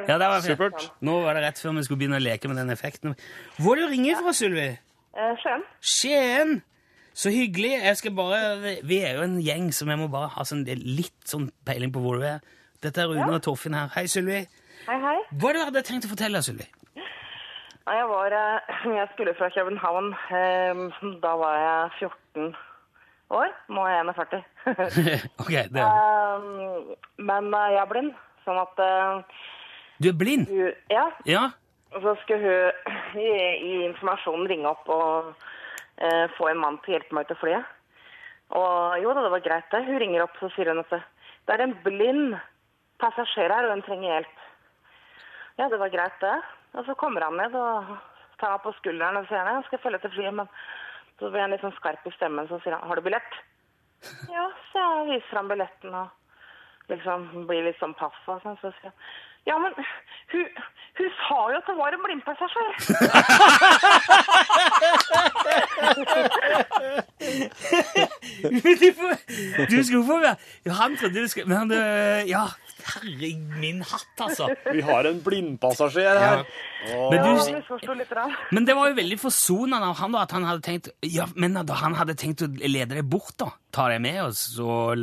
Ja, 0.08 0.13
det 0.17 0.28
var 0.32 0.39
fint. 0.41 0.56
Supert. 0.56 0.86
Nå 1.02 1.17
var 1.26 1.36
det 1.36 1.43
rett 1.43 1.60
før 1.60 1.76
vi 1.78 1.84
skulle 1.84 2.00
begynne 2.00 2.22
å 2.22 2.24
leke 2.24 2.48
med 2.48 2.58
den 2.62 2.72
effekten. 2.72 3.17
Hvor 3.60 3.76
er 3.76 3.84
du 3.84 3.91
ringer 3.91 4.22
fra, 4.22 4.32
Sylvi? 4.38 4.69
Skien. 5.12 5.36
Skjønn. 5.43 5.65
Skien! 5.96 6.54
Så 7.13 7.30
hyggelig. 7.30 7.74
Jeg 7.84 7.98
skal 8.00 8.15
bare, 8.17 8.39
Vi 8.88 9.02
er 9.04 9.19
jo 9.19 9.26
en 9.28 9.36
gjeng, 9.43 9.67
så 9.76 9.86
vi 9.86 10.00
må 10.00 10.08
bare 10.08 10.32
ha 10.38 10.48
sånn, 10.48 10.63
litt 10.63 11.28
sånn 11.28 11.52
peiling 11.67 11.91
på 11.93 12.02
hvor 12.02 12.24
du 12.24 12.26
er. 12.32 12.39
Dette 12.82 13.04
er 13.04 13.12
Rune 13.12 13.36
og 13.36 13.43
Torfinn 13.43 13.76
her. 13.76 13.91
Hei, 13.98 14.08
Sylvi. 14.08 14.46
Hei, 14.88 14.98
hei. 15.04 15.19
Hva 15.36 15.52
er 15.52 15.60
det 15.60 15.60
du 15.60 15.67
hadde 15.67 15.86
tenkt 15.91 16.08
å 16.08 16.13
fortelle, 16.15 16.41
Sylvi? 16.48 16.72
Jeg, 17.84 18.06
var, 18.10 18.32
eh, 18.32 18.86
jeg 19.00 19.08
skulle 19.13 19.34
fra 19.38 19.50
København. 19.50 20.13
eh, 20.13 21.17
Da 21.24 21.32
var 21.36 21.56
jeg 21.58 21.91
14 22.00 22.56
år. 23.30 23.50
Nå 23.69 23.82
er 23.86 23.96
jeg 23.96 24.06
41. 24.06 24.43
ok, 25.41 25.54
det. 25.74 25.82
Eh, 25.82 26.39
Men 27.17 27.52
jeg 27.52 27.82
er 27.82 27.89
blind, 27.91 28.13
sånn 28.46 28.62
at 28.62 28.80
Du 30.04 30.10
er 30.10 30.17
blind? 30.17 30.48
hun 30.48 30.72
Ja. 30.91 31.10
Ja? 31.26 31.43
Og 31.93 32.02
så 32.02 32.15
skulle 32.24 32.41
hun 32.41 33.19
i, 33.22 33.28
i 33.69 33.74
informasjonen 33.89 34.48
ringe 34.50 34.65
opp 34.72 34.88
og 34.89 35.34
eh, 36.02 36.26
få 36.38 36.48
en 36.50 36.58
mann 36.63 36.80
til 36.82 36.93
å 36.93 36.98
hjelpe 36.98 37.13
meg 37.19 37.28
til 37.30 37.38
flyet. 37.38 37.67
Og 38.54 38.98
jo 39.04 39.13
da, 39.13 39.22
det 39.28 39.32
var 39.36 39.43
greit 39.46 39.69
det. 39.72 39.84
Hun 39.86 40.00
ringer 40.02 40.24
opp 40.26 40.39
så 40.39 40.50
sier 40.56 40.72
hun 40.72 40.82
at 40.82 40.89
det, 40.89 41.02
det 41.48 41.54
er 41.54 41.63
en 41.67 41.76
blind 41.86 42.34
passasjer 43.02 43.52
her, 43.54 43.65
og 43.67 43.76
hun 43.76 43.86
trenger 43.86 44.10
hjelp. 44.15 44.41
Ja, 45.60 45.67
det 45.69 45.80
var 45.82 45.89
greit 45.93 46.17
det. 46.22 46.34
Og 46.74 46.86
så 46.88 46.96
kommer 46.98 47.26
han 47.26 47.38
ned 47.38 47.56
og 47.58 47.94
tar 48.42 48.56
meg 48.56 48.64
på 48.64 48.74
skulderen 48.80 49.20
og 49.20 49.28
sier 49.30 49.50
jeg 49.50 49.68
skal 49.68 49.84
følge 49.84 50.00
til 50.04 50.14
flyet, 50.16 50.38
men 50.40 50.48
så 51.20 51.30
blir 51.30 51.44
han 51.46 51.54
litt 51.54 51.64
sånn 51.64 51.76
skarp 51.78 52.08
i 52.10 52.16
stemmen, 52.16 52.50
så 52.50 52.60
sier 52.64 52.76
han 52.76 52.88
har 52.90 53.00
du 53.00 53.06
billett? 53.06 53.34
Ja, 54.36 54.50
så 54.72 54.82
jeg 54.84 55.12
viser 55.14 55.40
han 55.40 55.52
billetten 55.52 55.92
og 55.96 56.90
liksom 56.92 57.30
blir 57.48 57.64
litt 57.70 57.80
sånn 57.80 57.96
paff 58.00 58.18
og 58.28 58.42
sånn, 58.44 58.58
så 58.62 58.74
sier 58.80 58.92
han 58.92 58.98
ja, 59.44 59.58
men 59.60 59.74
hun, 60.32 60.46
hun 60.98 61.10
sa 61.20 61.40
jo 61.52 61.58
at 61.58 61.68
det 61.68 61.74
var 61.76 61.92
en 61.92 62.04
blindpassasjer. 62.06 62.68
du, 69.72 69.84
skulle 69.84 70.06
få 70.08 70.20
være 70.24 70.36
Han 70.80 70.96
trodde 70.98 71.20
du 71.20 71.28
skulle 71.28 71.50
Men 71.50 71.58
han, 71.58 71.72
Ja, 72.28 72.46
herre 72.91 73.32
min 73.62 73.82
hatt, 73.88 74.13
altså. 74.28 74.50
Vi 74.74 74.82
har 74.86 75.08
en 75.10 75.19
blindpassasjer 75.26 76.19
her. 76.19 76.46
Men, 76.84 77.13
Ja, 77.15 77.24
du, 77.24 77.93
litt. 77.96 78.10
Da. 78.12 78.26
men 78.52 78.65
det 78.67 78.74
var 78.76 78.89
jo 78.89 78.96
veldig 78.98 79.15
forsonende 79.22 79.88
av 79.88 79.93
han 80.02 80.12
da, 80.12 80.24
at 80.26 80.34
han 80.36 80.43
hadde 80.43 80.63
tenkt 80.65 80.89
Ja, 81.08 81.30
men 81.39 81.54
da 81.56 81.78
han 81.80 81.93
hadde 81.96 82.12
tenkt 82.19 82.43
å 82.43 82.50
lede 82.60 82.98
deg 82.98 83.06
bort, 83.08 83.38
da. 83.39 83.54
Ta 83.74 83.86
deg 83.89 84.02
med 84.04 84.19
oss 84.26 84.41
og, 84.62 85.00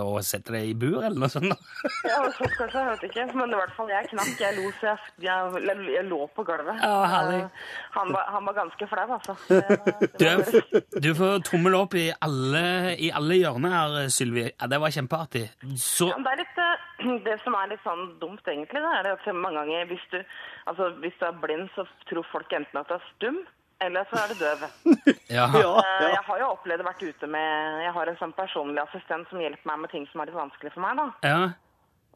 og 0.00 0.16
sette 0.26 0.54
deg 0.56 0.70
i 0.70 0.74
bur, 0.74 1.02
eller 1.04 1.20
noe 1.20 1.28
sånt. 1.30 1.52
da. 1.52 1.92
Ja, 2.08 2.22
så 2.32 2.48
kanskje, 2.54 2.80
jeg 2.80 2.88
vet 2.94 3.04
ikke. 3.10 3.26
Men 3.36 3.52
i 3.52 3.60
hvert 3.60 3.74
fall, 3.76 3.92
jeg 3.92 4.08
knakk. 4.14 4.32
Jeg 4.40 4.56
lo, 4.56 4.72
så 4.80 4.88
jeg, 4.88 5.12
jeg, 5.28 5.62
jeg, 5.68 5.84
jeg 5.98 6.08
lå 6.08 6.20
på 6.34 6.46
gulvet. 6.48 6.80
Ja, 6.82 6.96
herlig. 7.12 7.42
Eh, 7.44 7.68
Han 7.98 8.12
var, 8.16 8.26
han 8.34 8.48
var 8.48 8.56
ganske 8.62 8.88
flau, 8.90 9.06
altså. 9.18 9.36
Det, 9.52 9.62
Du, 10.18 10.24
det 10.24 10.32
var, 10.40 11.00
du 11.04 11.10
får 11.20 11.44
tommel 11.46 11.76
opp 11.78 11.94
i 12.00 12.08
alle, 12.24 12.64
i 12.96 13.12
alle 13.14 13.38
hjørner 13.42 13.76
her, 13.76 13.98
Sylvi. 14.16 14.48
Ja, 14.48 14.66
det 14.72 14.80
var 14.82 14.96
kjempeartig. 14.96 15.44
Så 15.76 16.08
Ja, 16.10 16.16
men 16.18 16.24
det 16.26 16.34
er 16.38 16.42
litt 16.46 16.62
eh, 16.64 16.87
Det 17.26 17.36
som 17.44 17.54
er 17.54 17.70
litt 17.70 17.84
sånn 17.84 18.18
dumt, 18.22 18.42
egentlig, 18.46 18.80
da, 18.82 18.90
er 18.98 19.06
det 19.06 19.12
at 19.18 19.28
mange 19.34 19.60
ganger 19.60 19.86
hvis 19.92 20.06
du, 20.10 20.18
altså, 20.66 20.90
hvis 21.02 21.14
du 21.20 21.24
er 21.28 21.38
blind, 21.42 21.68
så 21.76 21.84
tror 22.10 22.26
folk 22.32 22.52
enten 22.52 22.80
at 22.80 22.88
du 22.90 22.94
er 22.96 23.04
stum, 23.12 23.38
eller 23.86 24.08
så 24.10 24.18
er 24.24 24.32
du 24.32 24.34
døv. 24.42 24.66
Ja. 25.28 25.44
Ja, 25.52 25.68
Eh. 25.78 26.08
Jeg 26.08 26.22
har 26.24 26.38
jo 26.40 26.46
opplevd 26.54 26.80
å 26.80 26.86
vært 26.86 27.02
ute 27.04 27.26
med 27.28 27.82
Jeg 27.84 27.92
har 27.92 28.08
en 28.08 28.16
sånn 28.16 28.32
personlig 28.32 28.80
assistent 28.80 29.28
som 29.28 29.40
hjelper 29.42 29.68
meg 29.68 29.82
med 29.82 29.90
ting 29.92 30.06
som 30.08 30.22
er 30.22 30.30
litt 30.30 30.38
vanskelig 30.38 30.72
for 30.72 30.80
meg. 30.86 30.96
da. 30.96 31.08
ja. 31.28 31.40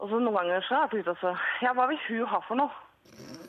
Og 0.01 0.09
så 0.09 0.17
noen 0.19 0.35
ganger 0.35 0.65
så 0.65 0.75
har 0.81 0.89
jeg 0.91 1.03
ute 1.05 1.13
og 1.13 1.19
så 1.21 1.31
Ja, 1.61 1.71
hva 1.77 1.85
vil 1.91 1.99
hun 2.07 2.25
ha 2.27 2.39
for 2.47 2.57
noe? 2.59 2.73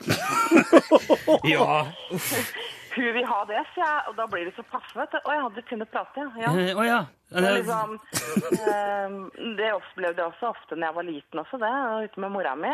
Ja. 1.54 1.86
Hun 2.94 3.08
vil 3.16 3.26
ha 3.26 3.40
det, 3.48 3.62
sier 3.74 3.84
jeg. 3.84 4.02
Og 4.10 4.16
da 4.18 4.26
blir 4.30 4.46
det 4.48 4.54
så 4.56 4.64
passe, 4.70 4.92
vet 4.96 5.14
du. 5.14 5.18
Å 5.24 5.34
ja, 5.38 5.48
du 5.54 5.60
kunne 5.68 5.86
prate, 5.90 6.22
ja. 6.22 6.30
ja. 6.44 6.52
Eh, 6.64 6.78
Å 6.78 6.84
ja. 6.86 7.00
Det, 7.34 7.50
liksom, 7.56 7.96
eh, 8.54 9.14
det 9.58 9.72
opplevde 9.74 10.22
jeg 10.22 10.28
også 10.30 10.52
ofte 10.52 10.76
når 10.78 10.86
jeg 10.86 10.96
var 11.00 11.06
liten 11.08 11.42
også, 11.42 11.58
det. 11.62 11.72
Ute 12.06 12.22
med 12.22 12.34
mora 12.36 12.54
mi. 12.58 12.72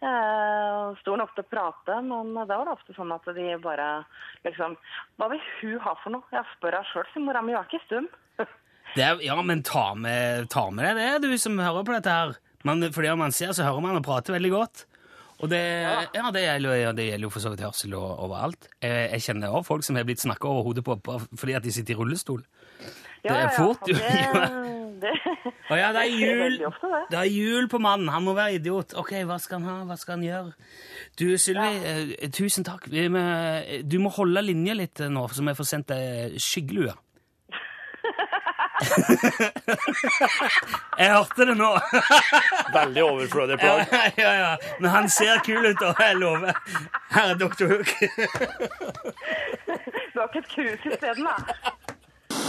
Eh, 0.00 0.84
Stor 1.02 1.20
nok 1.20 1.34
til 1.36 1.44
å 1.44 1.50
prate, 1.50 1.98
men 2.06 2.32
da 2.38 2.46
var 2.56 2.70
det 2.70 2.76
ofte 2.78 2.96
sånn 2.96 3.12
at 3.12 3.26
de 3.36 3.50
bare 3.60 3.88
liksom 4.46 4.78
Hva 5.20 5.28
vil 5.28 5.42
hun 5.58 5.74
ha 5.84 5.92
for 6.00 6.14
noe? 6.16 6.24
Jeg 6.32 6.48
spør 6.54 6.78
henne 6.78 6.88
sjøl, 6.94 7.08
sier 7.12 7.26
mora 7.26 7.42
mi. 7.44 7.52
Hun 7.52 7.60
er 7.60 7.68
ikke 7.68 7.84
stum. 7.84 8.08
Det 8.96 9.04
er, 9.06 9.20
ja, 9.22 9.36
men 9.46 9.60
ta 9.62 9.90
med, 9.94 10.48
ta 10.50 10.64
med 10.74 10.96
deg 10.98 11.20
det, 11.22 11.28
du 11.30 11.36
som 11.38 11.60
hører 11.62 11.84
på 11.86 11.92
dette 11.94 12.10
her. 12.10 12.32
Man, 12.66 12.82
fordi 12.90 13.12
om 13.12 13.20
man 13.22 13.30
ser, 13.36 13.52
så 13.54 13.62
hører 13.68 13.84
man 13.84 14.00
og 14.00 14.02
prater 14.08 14.34
veldig 14.34 14.50
godt. 14.50 14.82
Og 15.40 15.48
det, 15.48 15.58
ja. 15.58 16.02
det, 16.34 16.42
gjelder, 16.44 16.74
ja, 16.76 16.92
det 16.92 17.06
gjelder 17.08 17.24
jo 17.26 17.30
for 17.32 17.40
så 17.40 17.50
vidt 17.54 17.62
hørsel 17.64 17.94
og- 17.96 18.18
overalt. 18.26 18.68
Jeg, 18.84 19.10
jeg 19.14 19.22
kjenner 19.24 19.54
også 19.56 19.68
folk 19.70 19.84
som 19.86 19.96
har 19.96 20.04
blitt 20.08 20.20
snakka 20.20 20.48
over 20.50 20.66
hodet 20.68 20.84
på, 20.84 20.98
fordi 21.40 21.54
at 21.56 21.64
de 21.64 21.72
sitter 21.72 21.94
i 21.94 21.96
rullestol. 21.96 22.42
Det 23.22 23.30
er 23.32 23.34
ja, 23.34 23.40
ja. 23.48 23.56
fort, 23.56 23.80
det, 25.00 25.14
Å 25.70 25.76
ja, 25.78 25.90
det 25.96 26.02
er 26.02 26.12
jul! 26.12 26.58
det. 27.10 27.16
Er 27.16 27.28
jul 27.32 27.68
på 27.72 27.78
mannen. 27.80 28.08
Han 28.12 28.24
må 28.26 28.34
være 28.36 28.58
idiot. 28.58 28.92
Ok, 29.00 29.14
hva 29.24 29.38
skal 29.40 29.60
han 29.62 29.68
ha? 29.70 29.76
Hva 29.88 29.96
skal 30.00 30.18
han 30.18 30.24
gjøre? 30.26 30.52
Du, 31.20 31.24
Sylvi, 31.40 31.70
eh, 32.20 32.28
tusen 32.36 32.66
takk. 32.66 32.88
Du 32.90 33.96
må 34.02 34.12
holde 34.16 34.42
linja 34.44 34.76
litt 34.76 35.00
eh, 35.00 35.08
nå, 35.12 35.24
så 35.32 35.44
vi 35.46 35.54
får 35.56 35.68
sendt 35.72 35.92
deg 35.94 36.36
skyggelue. 36.42 36.92
jeg 41.00 41.08
hørte 41.12 41.46
det 41.50 41.56
nå. 41.58 41.70
Veldig 42.78 43.02
overflødig 43.04 43.56
ja, 43.58 43.62
plagg. 43.62 43.80
ja, 44.18 44.32
ja. 44.38 44.56
Men 44.80 44.90
han 44.90 45.08
ser 45.12 45.38
kul 45.46 45.66
ut, 45.66 45.82
og 45.82 45.94
jeg 46.00 46.16
lover. 46.20 46.52
Her 47.14 47.26
er 47.34 47.38
Dr. 47.40 47.64
Hook. 47.74 47.90
Du 50.12 50.16
har 50.20 50.26
ikke 50.28 50.42
et 50.42 50.50
krus 50.54 50.80
isteden, 50.92 51.24
da? 51.28 51.34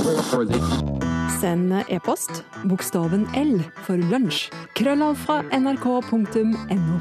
Send 0.01 1.73
e-post 1.93 2.39
bokstaven 2.65 3.27
L 3.37 3.59
for 3.85 4.01
lunsj. 4.09 4.47
Krøllav 4.77 5.19
fra 5.21 5.41
nrk.no. 5.53 6.95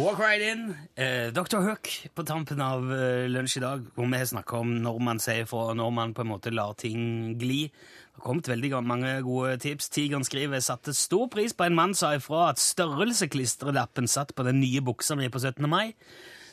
Walk 0.00 0.20
right 0.22 0.40
in. 0.40 0.70
Eh, 0.96 1.28
Dr. 1.36 1.60
Hook 1.66 1.90
på 2.16 2.24
tampen 2.24 2.62
av 2.64 2.86
eh, 2.92 3.26
lunsj 3.28 3.58
i 3.60 3.62
dag, 3.64 3.84
hvor 3.92 4.08
vi 4.08 4.20
har 4.22 4.30
snakka 4.30 4.62
om 4.62 4.72
når 4.86 5.02
man 5.04 5.20
sier 5.20 5.44
fra, 5.50 5.66
og 5.72 5.76
når 5.76 5.92
man 5.98 6.14
på 6.16 6.24
en 6.24 6.30
måte 6.30 6.52
lar 6.54 6.72
ting 6.80 7.34
gli. 7.40 7.66
Det 7.68 8.22
har 8.22 8.24
kommet 8.30 8.48
veldig 8.48 8.72
mange 8.80 9.12
gode 9.26 9.58
tips. 9.66 9.90
Tigeren 9.92 10.24
skriver 10.24 10.64
satte 10.64 10.96
stor 10.96 11.28
pris 11.32 11.52
på 11.52 11.68
en 11.68 11.76
mann 11.76 11.92
sa 11.98 12.14
ifra 12.16 12.54
at 12.54 12.62
størrelseklistredappen 12.62 14.08
satt 14.08 14.32
på 14.32 14.48
den 14.48 14.62
nye 14.64 14.80
buksa 14.80 15.18
mi 15.18 15.28
på 15.28 15.44
17. 15.44 15.60
mai. 15.68 15.92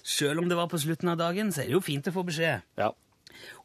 Selv 0.04 0.44
om 0.44 0.52
det 0.52 0.60
var 0.60 0.68
på 0.68 0.82
slutten 0.84 1.16
av 1.16 1.22
dagen, 1.24 1.56
så 1.56 1.64
er 1.64 1.72
det 1.72 1.78
jo 1.78 1.86
fint 1.86 2.12
å 2.12 2.16
få 2.16 2.28
beskjed. 2.28 2.68
Ja. 2.76 2.92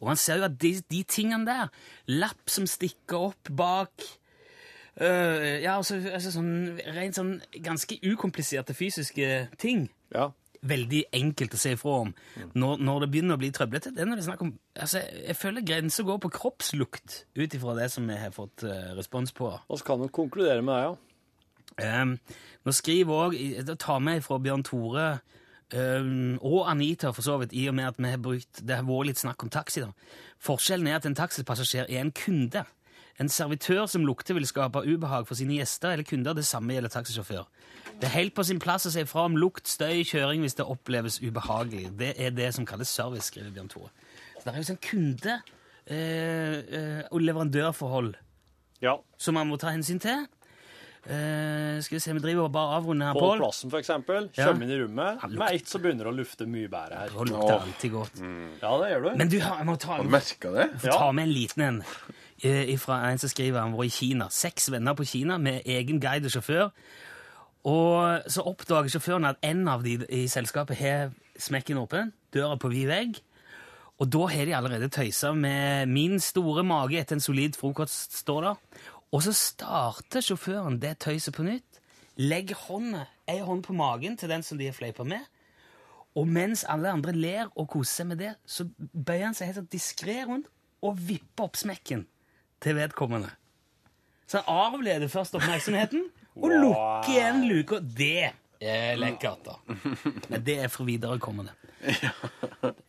Og 0.00 0.08
man 0.10 0.20
ser 0.20 0.40
jo 0.40 0.48
at 0.48 0.56
de, 0.62 0.74
de 0.90 1.02
tingene 1.08 1.46
der, 1.48 1.70
lapp 2.10 2.50
som 2.50 2.66
stikker 2.68 3.30
opp 3.30 3.52
bak 3.56 4.04
øh, 5.00 5.62
Ja, 5.62 5.76
altså, 5.76 6.00
altså 6.12 6.34
sånn 6.34 6.80
rent 6.96 7.18
sånn 7.18 7.38
ganske 7.64 8.00
ukompliserte 8.02 8.76
fysiske 8.76 9.48
ting. 9.58 9.88
ja. 10.14 10.30
Veldig 10.58 11.04
enkelt 11.14 11.52
å 11.54 11.58
se 11.60 11.70
ifra 11.76 11.92
om. 12.02 12.08
Når, 12.58 12.80
når 12.82 13.04
det 13.04 13.08
begynner 13.12 13.36
å 13.36 13.38
bli 13.38 13.52
trøblete, 13.54 13.92
det 13.94 14.02
er 14.02 14.08
når 14.08 14.18
det 14.18 14.24
er 14.26 14.40
om 14.42 14.48
altså, 14.74 15.04
Jeg 15.06 15.36
føler 15.38 15.62
grensa 15.62 16.02
går 16.02 16.18
på 16.24 16.32
kroppslukt, 16.34 17.18
ut 17.38 17.54
ifra 17.54 17.76
det 17.78 17.86
som 17.94 18.08
vi 18.10 18.16
har 18.18 18.34
fått 18.34 18.64
uh, 18.66 18.90
respons 18.98 19.30
på. 19.38 19.52
Vi 19.70 19.78
kan 19.86 20.02
jo 20.02 20.08
konkludere 20.10 20.64
med 20.66 20.74
det, 20.74 20.88
ja. 20.88 22.02
Um, 22.02 22.16
nå 22.66 22.74
skriver 22.74 23.28
òg 23.28 23.36
Ta 23.78 24.00
med 24.02 24.24
fra 24.26 24.40
Bjørn 24.42 24.64
Tore 24.66 25.06
um, 25.74 26.38
og 26.42 26.70
Anita, 26.70 27.10
for 27.12 27.22
så 27.22 27.38
vidt, 27.40 27.52
i 27.52 27.66
og 27.68 27.74
med 27.74 27.84
at 27.84 27.98
vi 27.98 28.08
har 28.08 28.18
brukt 28.18 28.60
Det 28.66 28.76
har 28.76 28.82
vært 28.88 29.06
litt 29.06 29.18
snakk 29.18 29.42
om 29.42 29.50
taxi. 29.50 29.80
da. 29.80 29.90
Forskjellen 30.40 30.86
er 30.88 30.96
at 30.96 31.06
en 31.06 31.14
taxipassasjer 31.14 31.86
er 31.88 32.00
en 32.00 32.12
kunde. 32.12 32.64
En 33.20 33.28
servitør 33.28 33.86
som 33.90 34.04
lukter, 34.06 34.34
vil 34.34 34.46
skape 34.46 34.78
ubehag 34.86 35.26
for 35.26 35.34
sine 35.34 35.56
gjester 35.58 35.90
eller 35.92 36.04
kunder. 36.04 36.34
Det 36.34 36.44
samme 36.46 36.72
gjelder 36.76 36.88
taxisjåfør. 36.88 37.46
Det 38.00 38.04
er 38.06 38.14
helt 38.14 38.34
på 38.34 38.44
sin 38.46 38.60
plass 38.62 38.86
å 38.86 38.90
si 38.94 39.02
fra 39.04 39.24
om 39.26 39.34
lukt, 39.36 39.66
støy, 39.66 40.04
kjøring 40.06 40.40
hvis 40.44 40.54
det 40.54 40.64
oppleves 40.70 41.18
ubehagelig. 41.20 41.96
Det 41.98 42.14
er 42.16 42.30
det 42.30 42.52
som 42.54 42.64
kalles 42.66 42.88
service, 42.88 43.26
skriver 43.32 43.50
Bjørn 43.50 43.68
Tore. 43.68 43.90
Så 44.38 44.44
det 44.44 44.54
er 44.54 44.58
jo 44.62 44.68
sånn 44.68 44.78
kunde- 44.80 45.42
eh, 45.86 46.58
eh, 46.70 47.02
og 47.10 47.20
leverandørforhold 47.20 48.14
Ja. 48.80 48.96
som 49.18 49.34
man 49.34 49.48
må 49.48 49.58
ta 49.58 49.68
hensyn 49.70 49.98
til. 50.00 50.26
Eh, 51.08 51.78
skal 51.80 51.96
vi 51.96 52.00
se, 52.04 52.12
vi 52.12 52.20
driver 52.20 52.44
og 52.44 52.52
bare 52.52 52.76
avrunder 52.76 53.06
her, 53.08 53.16
På 53.16 53.30
plassen, 53.40 53.70
for 53.72 53.80
eksempel. 53.80 54.26
Ja. 54.36 54.50
Kommer 54.50 54.66
inn 54.66 54.74
i 54.74 54.80
rommet. 54.82 55.22
Med 55.32 55.54
ett 55.56 55.70
så 55.70 55.80
begynner 55.80 56.04
det 56.04 56.12
å 56.12 56.16
lufte 56.18 56.44
mye 56.44 56.68
bedre 56.68 56.98
her. 57.00 57.14
Det 57.14 57.28
lukter 57.30 57.54
alltid 57.54 57.94
godt. 57.94 58.20
Ja, 58.60 58.72
det 58.82 58.90
gjør 58.92 59.06
du. 59.06 59.10
Men 59.22 59.30
du, 59.32 59.36
jeg 59.40 59.68
må 59.68 59.76
ta, 59.80 59.94
Har 59.96 60.04
du 60.04 60.12
merka 60.12 60.52
det? 60.52 60.66
få 60.82 60.92
ta 60.92 61.12
med 61.16 61.24
en 61.30 61.32
liten 61.32 61.64
en 61.64 61.78
eh, 62.44 62.74
fra 62.82 62.98
en 63.08 63.18
som 63.22 63.32
skriver 63.32 63.62
han 63.62 63.72
var 63.78 63.88
i 63.88 63.92
Kina. 63.94 64.28
Seks 64.28 64.68
venner 64.74 64.98
på 64.98 65.06
Kina 65.08 65.38
med 65.40 65.62
egen 65.64 66.02
guide 66.02 66.28
og 66.28 66.36
sjåfør. 66.36 66.68
Og 67.68 68.28
så 68.30 68.44
oppdager 68.46 68.92
sjåføren 68.92 69.30
at 69.32 69.40
en 69.48 69.64
av 69.68 69.82
de 69.86 69.96
i 70.12 70.26
selskapet 70.30 70.76
har 70.78 71.10
smekken 71.40 71.80
åpen, 71.80 72.12
døra 72.34 72.58
på 72.60 72.68
vid 72.72 72.86
vegg. 72.92 73.18
Og 73.98 74.06
da 74.12 74.28
har 74.30 74.46
de 74.46 74.54
allerede 74.54 74.92
tøysa 74.94 75.32
med 75.34 75.88
min 75.90 76.20
store 76.22 76.62
mage 76.62 77.00
etter 77.00 77.16
en 77.16 77.24
solid 77.24 77.56
frokost, 77.58 78.14
står 78.20 78.44
det. 78.46 78.52
Og 79.14 79.24
så 79.24 79.32
starter 79.32 80.24
sjåføren 80.24 80.78
det 80.82 80.98
tøyset 81.04 81.34
på 81.36 81.46
nytt, 81.46 81.80
legger 82.20 82.58
hånda, 82.66 83.06
ei 83.30 83.40
hånd 83.44 83.62
på 83.64 83.76
magen 83.76 84.18
til 84.20 84.30
den 84.32 84.44
som 84.44 84.58
de 84.60 84.68
har 84.68 84.76
fleipa 84.76 85.06
med, 85.06 85.24
og 86.18 86.28
mens 86.28 86.64
alle 86.68 86.90
andre 86.90 87.14
ler 87.14 87.50
og 87.54 87.68
koser 87.70 88.02
seg 88.02 88.08
med 88.10 88.20
det, 88.22 88.32
så 88.48 88.66
bøyer 88.76 89.28
han 89.28 89.36
seg 89.38 89.50
helt 89.50 89.60
sånn 89.60 89.70
diskré 89.72 90.18
rundt 90.26 90.48
og 90.84 90.98
vipper 90.98 91.46
opp 91.46 91.58
smekken 91.58 92.04
til 92.62 92.76
vedkommende. 92.78 93.30
Så 94.28 94.42
han 94.42 94.74
avleder 94.74 95.08
først 95.10 95.36
oppmerksomheten 95.38 96.08
og 96.38 96.52
lukker 96.52 97.12
igjen 97.12 97.46
luka. 97.48 97.80
Det 97.80 98.32
er 98.60 98.98
lekkert, 98.98 99.46
da. 99.46 99.56
Men 100.30 100.44
det 100.44 100.58
er 100.66 100.72
for 100.72 100.88
viderekommende. 100.88 101.54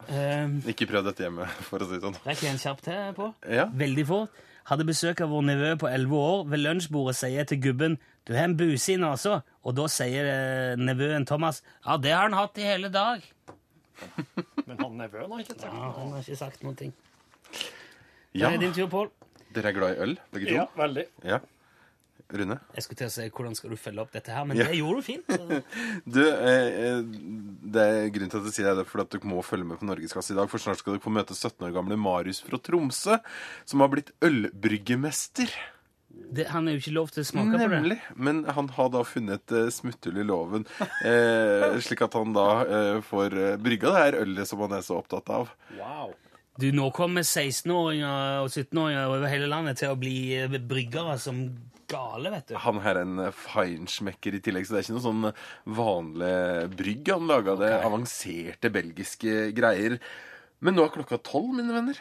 Um, 0.09 0.59
Ikke 0.67 0.87
prøv 0.89 1.05
dette 1.05 1.27
hjemme, 1.27 1.45
for 1.69 1.85
å 1.85 1.87
si 1.87 1.95
det 1.99 2.03
sånn. 2.03 2.17
Jeg 2.25 2.49
en 2.49 2.61
kjapp 2.61 2.81
til 2.85 3.15
på? 3.17 3.29
Ja. 3.45 3.67
Veldig 3.69 4.05
fort. 4.09 4.45
Hadde 4.69 4.85
besøk 4.85 5.21
av 5.25 5.31
vår 5.33 5.45
nevø 5.47 5.73
på 5.81 5.89
11 5.89 6.15
år. 6.19 6.41
Ved 6.51 6.61
lunsjbordet 6.61 7.15
sier 7.17 7.39
jeg 7.39 7.49
til 7.49 7.61
gubben 7.63 7.97
du 8.27 8.35
har 8.35 8.45
en 8.45 8.53
buse 8.57 8.93
i 8.93 8.97
nesa. 9.01 9.39
Og 9.65 9.73
da 9.77 9.87
sier 9.89 10.27
eh, 10.29 10.73
nevøen 10.77 11.25
Thomas 11.25 11.63
ja, 11.85 11.97
det 11.97 12.13
har 12.13 12.27
han 12.27 12.37
hatt 12.37 12.59
i 12.61 12.67
hele 12.67 12.91
dag. 12.93 13.23
Men 14.67 14.77
han 14.77 14.99
nevøen 14.99 15.31
har 15.33 15.41
ikke 15.41 15.55
sagt 15.57 15.71
Ja, 15.73 15.89
han 15.97 16.11
har 16.13 16.21
ikke 16.21 16.37
sagt 16.39 16.61
noen 16.65 16.77
ting. 16.77 16.93
Ja, 18.37 18.51
Det 18.51 18.59
er 18.59 18.61
din 18.67 18.75
tur, 18.77 18.91
Pål. 18.91 19.09
Dere 19.55 19.71
er 19.71 19.73
glad 19.79 19.95
i 19.95 20.03
øl, 20.05 20.13
begge 20.29 20.51
to? 20.51 20.57
Ja, 20.59 20.67
veldig. 20.77 21.05
Ja. 21.25 21.39
Rune? 22.33 22.59
Jeg 22.77 22.85
skulle 22.85 22.99
til 23.01 23.07
å 23.09 23.13
si 23.13 23.25
hvordan 23.29 23.55
skal 23.57 23.73
du 23.73 23.77
følge 23.79 24.03
opp 24.03 24.11
dette 24.13 24.33
her, 24.35 24.45
men 24.45 24.57
Ja. 24.59 24.67
det 24.69 24.77
gjorde 24.77 24.99
du 25.01 25.07
fint. 25.07 25.25
Du, 26.15 26.21
eh, 26.21 26.69
eh, 26.83 27.01
det 27.73 27.85
er 27.87 28.11
Grunnen 28.13 28.29
til 28.33 28.39
at 28.43 28.45
jeg 28.51 28.57
sier 28.59 28.69
det, 28.69 28.85
er 28.85 28.89
fordi 28.91 29.07
at 29.07 29.15
dere 29.17 29.31
må 29.31 29.41
følge 29.45 29.65
med 29.65 29.79
på 29.81 29.87
Norgeskasse 29.89 30.35
i 30.35 30.37
dag. 30.37 30.49
For 30.51 30.61
snart 30.61 30.79
skal 30.83 30.95
dere 30.95 31.03
få 31.05 31.13
møte 31.13 31.33
17 31.37 31.65
år 31.69 31.73
gamle 31.75 31.97
Marius 31.97 32.41
fra 32.45 32.61
Tromsø, 32.61 33.17
som 33.65 33.81
har 33.83 33.89
blitt 33.93 34.13
ølbryggemester. 34.25 35.49
Det, 36.09 36.47
han 36.49 36.67
er 36.67 36.75
jo 36.75 36.81
ikke 36.83 36.93
lov 36.95 37.11
til 37.13 37.21
å 37.23 37.27
smake 37.29 37.53
på 37.53 37.59
det. 37.61 37.67
Nemlig. 37.69 37.97
Men 38.17 38.41
han 38.53 38.69
har 38.75 38.89
da 38.93 39.03
funnet 39.07 39.43
et 39.45 39.53
eh, 39.55 39.69
smutthull 39.73 40.17
i 40.19 40.25
loven, 40.25 40.65
eh, 41.05 41.77
slik 41.85 42.01
at 42.05 42.17
han 42.17 42.33
da 42.35 42.47
eh, 42.65 42.97
får 43.05 43.37
eh, 43.37 43.57
brygga 43.61 43.93
det 43.93 44.01
her 44.03 44.17
ølet 44.23 44.49
som 44.49 44.61
han 44.65 44.73
er 44.77 44.85
så 44.85 44.97
opptatt 44.99 45.29
av. 45.33 45.53
Wow. 45.77 46.13
Du, 46.59 46.67
nå 46.75 46.89
kommer 46.91 47.23
16-åringer 47.23 48.41
og 48.43 48.49
17-åringer 48.51 49.05
over 49.13 49.29
hele 49.31 49.47
landet 49.47 49.79
til 49.79 49.93
å 49.93 49.99
bli 49.99 50.17
bryggere 50.67 51.15
som 51.21 51.45
gale, 51.89 52.31
vet 52.35 52.51
du. 52.51 52.55
Han 52.63 52.81
her 52.85 52.99
er 52.99 53.05
en 53.07 53.25
feinschmecker 53.35 54.37
i 54.37 54.43
tillegg, 54.45 54.67
så 54.67 54.75
det 54.75 54.81
er 54.81 54.87
ikke 54.87 54.97
noe 54.99 55.07
sånn 55.07 55.25
vanlig 55.79 56.35
brygg 56.79 57.11
han 57.15 57.29
laga. 57.29 57.57
Det 57.59 57.71
er 57.73 57.87
avanserte 57.89 58.71
belgiske 58.73 59.49
greier. 59.57 59.99
Men 60.63 60.75
nå 60.77 60.85
er 60.85 60.95
klokka 60.95 61.21
tolv, 61.23 61.51
mine 61.57 61.75
venner. 61.75 61.97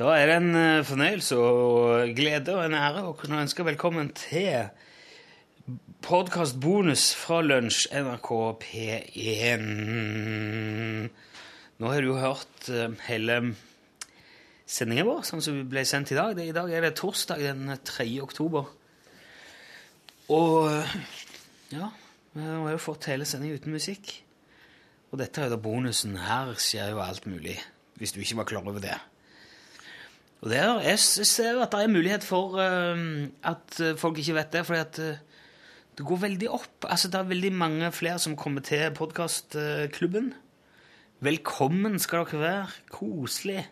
Da 0.00 0.14
er 0.16 0.30
det 0.30 0.34
en 0.38 0.54
eh, 0.56 0.84
fornøyelse 0.88 1.36
og 1.36 2.14
glede 2.16 2.54
og 2.56 2.62
en 2.64 2.72
ære 2.78 3.02
å 3.04 3.16
kunne 3.20 3.42
ønske 3.42 3.66
velkommen 3.66 4.06
til 4.16 4.70
podkastbonus 6.06 7.10
fra 7.20 7.42
Lunsj, 7.44 7.82
NRK 7.92 8.30
P1. 8.62 9.66
Nå 11.76 11.92
har 11.92 12.00
du 12.00 12.14
hørt 12.16 12.70
eh, 12.72 12.96
hele 13.10 13.36
sendingen 14.64 15.10
vår, 15.10 15.20
sånn 15.28 15.44
som 15.44 15.60
ble 15.68 15.84
sendt 15.84 16.14
i 16.14 16.18
dag. 16.22 16.40
I 16.40 16.56
dag 16.56 16.72
er 16.72 16.88
det 16.88 16.94
torsdag 16.96 17.44
den 17.50 17.68
3. 17.68 18.08
oktober. 18.24 18.72
Og 20.32 20.58
eh, 20.78 20.98
ja, 21.76 21.92
vi 22.32 22.48
har 22.48 22.72
jo 22.72 22.80
fått 22.88 23.12
hele 23.12 23.28
sendingen 23.28 23.60
uten 23.60 23.76
musikk. 23.76 24.16
Og 25.12 25.20
dette 25.20 25.44
er 25.44 25.52
jo 25.52 25.58
da 25.58 25.62
bonusen. 25.68 26.16
Her 26.24 26.56
skjer 26.56 26.96
jo 26.96 27.04
alt 27.04 27.28
mulig, 27.28 27.60
hvis 28.00 28.16
du 28.16 28.24
ikke 28.24 28.40
var 28.46 28.52
klar 28.56 28.64
over 28.64 28.80
det. 28.88 28.96
Og 30.40 30.48
det 30.48 30.56
er, 30.56 30.78
jeg 30.88 30.98
ser 31.28 31.58
at 31.60 31.72
det 31.74 31.82
er 31.84 31.92
mulighet 31.92 32.24
for 32.24 32.56
eh, 32.62 33.00
at 33.44 33.80
eh, 33.80 33.96
folk 34.00 34.18
ikke 34.18 34.38
vet 34.38 34.52
det, 34.54 34.62
fordi 34.66 34.80
at 34.80 35.00
eh, 35.04 35.18
det 35.98 36.06
går 36.08 36.22
veldig 36.22 36.48
opp. 36.56 36.86
Altså, 36.88 37.10
det 37.12 37.18
er 37.18 37.28
veldig 37.28 37.52
mange 37.52 37.92
flere 37.92 38.18
som 38.18 38.36
kommer 38.40 38.64
til 38.64 38.88
podkastklubben. 38.96 40.32
Velkommen 41.20 41.98
skal 42.00 42.24
dere 42.24 42.40
være. 42.40 42.68
Koselig. 42.88 43.66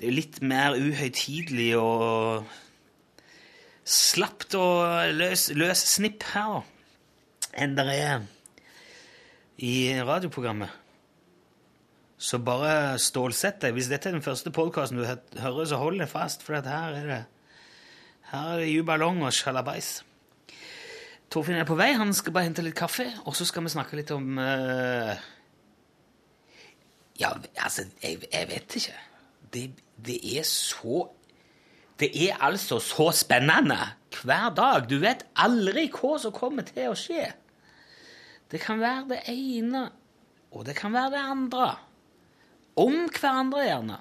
Det 0.00 0.08
er 0.08 0.16
litt 0.16 0.40
mer 0.42 0.78
uhøytidelig 0.80 1.74
og 1.76 2.46
slapt 3.84 4.56
og 4.56 5.12
løs, 5.12 5.50
løs 5.52 5.84
snipp 5.92 6.24
her, 6.32 6.64
enn 7.52 7.76
det 7.76 7.84
er 7.92 8.24
i 9.60 9.74
radioprogrammet. 10.00 10.83
Så 12.24 12.38
bare 12.40 12.96
stålsett 13.02 13.60
deg. 13.60 13.74
Hvis 13.76 13.90
dette 13.92 14.08
er 14.08 14.16
den 14.16 14.24
første 14.24 14.52
podkasten 14.54 14.96
du 14.96 15.04
hører, 15.04 15.64
så 15.68 15.76
hold 15.80 15.98
deg 16.00 16.08
fast, 16.08 16.44
for 16.44 16.56
her 16.56 16.96
er 16.96 17.08
det 17.10 17.22
her 18.30 18.54
er 18.54 18.62
det 18.62 18.70
jubalong 18.72 19.20
og 19.22 19.34
sjalabais. 19.36 19.98
Torfinn 21.30 21.60
er 21.60 21.68
på 21.68 21.76
vei. 21.78 21.92
Han 21.98 22.14
skal 22.16 22.34
bare 22.34 22.48
hente 22.48 22.64
litt 22.64 22.78
kaffe, 22.78 23.06
og 23.28 23.36
så 23.36 23.46
skal 23.46 23.66
vi 23.66 23.74
snakke 23.74 23.98
litt 23.98 24.12
om 24.14 24.40
uh... 24.40 25.12
Ja, 27.20 27.30
altså, 27.62 27.84
jeg, 28.02 28.24
jeg 28.32 28.48
vet 28.50 28.76
ikke. 28.80 28.96
Det, 29.54 29.68
det 30.02 30.18
er 30.34 30.48
så 30.48 31.04
Det 32.00 32.08
er 32.24 32.40
altså 32.42 32.80
så 32.82 33.12
spennende 33.14 33.76
hver 34.24 34.48
dag. 34.56 34.88
Du 34.90 34.96
vet 34.98 35.22
aldri 35.38 35.86
hva 35.94 36.16
som 36.18 36.34
kommer 36.34 36.66
til 36.66 36.90
å 36.90 36.98
skje. 36.98 37.28
Det 38.50 38.58
kan 38.62 38.80
være 38.80 39.12
det 39.12 39.20
ene, 39.30 39.90
og 40.50 40.66
det 40.66 40.74
kan 40.78 40.94
være 40.94 41.12
det 41.14 41.22
andre. 41.22 41.68
Om 42.80 43.04
hverandre, 43.14 43.66
gjerne. 43.68 43.98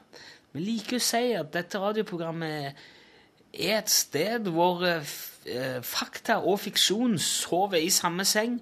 Vi 0.54 0.64
liker 0.64 0.98
å 0.98 1.04
si 1.04 1.34
at 1.38 1.52
dette 1.54 1.82
radioprogrammet 1.82 2.80
er 3.54 3.76
et 3.78 3.92
sted 3.92 4.50
hvor 4.54 4.82
eh, 4.88 5.14
eh, 5.50 5.80
fakta 5.86 6.40
og 6.42 6.60
fiksjon 6.64 7.20
sover 7.22 7.82
i 7.82 7.92
samme 7.94 8.26
seng, 8.26 8.58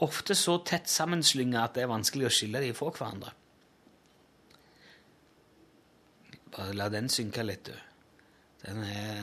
ofte 0.00 0.36
så 0.36 0.58
tett 0.64 0.88
sammenslynga 0.88 1.66
at 1.66 1.76
det 1.76 1.84
er 1.84 1.92
vanskelig 1.92 2.28
å 2.28 2.32
skille 2.32 2.62
dem 2.64 2.76
fra 2.76 2.92
hverandre. 2.96 3.34
Bare 6.50 6.76
la 6.76 6.88
den 6.92 7.08
synke 7.12 7.44
litt, 7.44 7.68
du. 7.68 7.76
Er, 8.68 8.80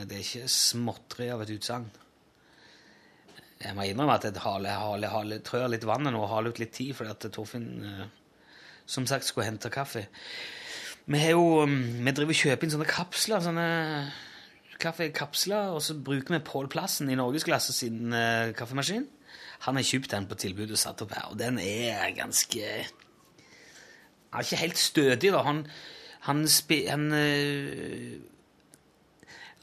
det 0.08 0.16
er 0.16 0.22
ikke 0.22 0.50
småtteri 0.50 1.28
av 1.30 1.42
et 1.44 1.52
utsagn. 1.54 1.90
Jeg 3.58 3.74
må 3.74 3.84
innrømme 3.86 4.14
at 4.14 4.26
jeg 4.28 5.42
trør 5.46 5.70
litt 5.70 5.86
vannet 5.86 6.14
nå 6.14 6.22
og 6.22 6.30
haler 6.30 6.54
ut 6.54 6.60
litt 6.62 6.74
tid, 6.78 6.94
fordi 6.94 7.10
at 7.10 7.26
Torfinn 7.34 7.68
eh, 7.86 8.06
som 8.88 9.06
sagt 9.08 9.28
skulle 9.28 9.48
hente 9.48 9.70
kaffe. 9.72 10.06
Vi 11.08 11.20
jo, 11.30 11.62
um, 11.64 11.76
vi 12.04 12.12
driver 12.12 12.34
og 12.34 12.40
kjøper 12.40 12.66
inn 12.66 12.72
sånne 12.74 12.88
kapsler, 12.88 13.44
sånne 13.44 13.68
kaffekapsler, 14.80 15.72
og 15.74 15.82
så 15.84 15.96
bruker 15.96 16.36
vi 16.36 16.44
Pål 16.44 16.68
Plassen 16.72 17.10
i 17.10 17.16
Norgesklasse 17.18 17.74
sin 17.76 18.12
uh, 18.14 18.54
kaffemaskin. 18.56 19.06
Han 19.66 19.78
har 19.78 19.86
kjøpt 19.88 20.12
den 20.12 20.28
på 20.30 20.38
tilbud 20.38 20.72
og 20.72 20.80
satt 20.80 21.02
opp 21.04 21.14
her, 21.16 21.30
og 21.32 21.38
den 21.40 21.58
er 21.62 22.12
ganske 22.16 22.64
Han 24.28 24.40
er 24.40 24.44
ikke 24.44 24.60
helt 24.60 24.78
stødig, 24.78 25.32
da. 25.32 25.42
Han, 25.46 25.62
han, 26.28 26.42
spi, 26.48 26.82
han 26.86 27.08
uh, 27.12 28.18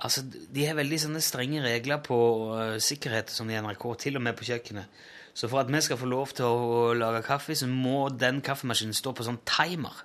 Altså, 0.06 0.26
De 0.26 0.66
har 0.68 0.76
veldig 0.76 0.98
sånne 1.00 1.22
strenge 1.24 1.62
regler 1.64 2.02
på 2.04 2.18
uh, 2.52 2.78
sikkerhet 2.84 3.30
sånn 3.32 3.54
i 3.54 3.62
NRK, 3.62 3.86
til 4.02 4.20
og 4.20 4.26
med 4.26 4.36
på 4.36 4.50
kjøkkenet. 4.50 5.06
Så 5.36 5.50
for 5.52 5.60
at 5.60 5.72
vi 5.72 5.82
skal 5.84 6.00
få 6.00 6.08
lov 6.08 6.32
til 6.36 6.48
å 6.48 6.94
lage 6.96 7.26
kaffe, 7.26 7.56
så 7.60 7.68
må 7.68 8.08
den 8.10 8.40
kaffemaskinen 8.44 8.96
stå 8.96 9.12
på 9.16 9.26
sånn 9.28 9.42
timer, 9.48 9.98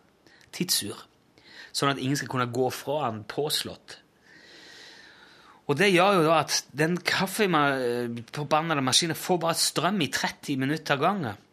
tidsur, 0.54 0.98
sånn 1.70 1.92
at 1.92 2.00
ingen 2.02 2.18
skal 2.18 2.32
kunne 2.32 2.48
gå 2.50 2.66
fra 2.74 3.04
den 3.06 3.22
påslått. 3.30 4.00
Og 5.70 5.78
det 5.78 5.92
gjør 5.92 6.16
jo 6.18 6.24
da 6.26 6.40
at 6.42 6.56
den 6.74 6.96
kaffeforbannede 7.06 8.82
maskinen 8.82 9.14
får 9.14 9.38
bare 9.44 9.58
strøm 9.58 10.02
i 10.02 10.10
30 10.10 10.58
minutter 10.58 10.96
av 10.96 11.04
gangen. 11.04 11.46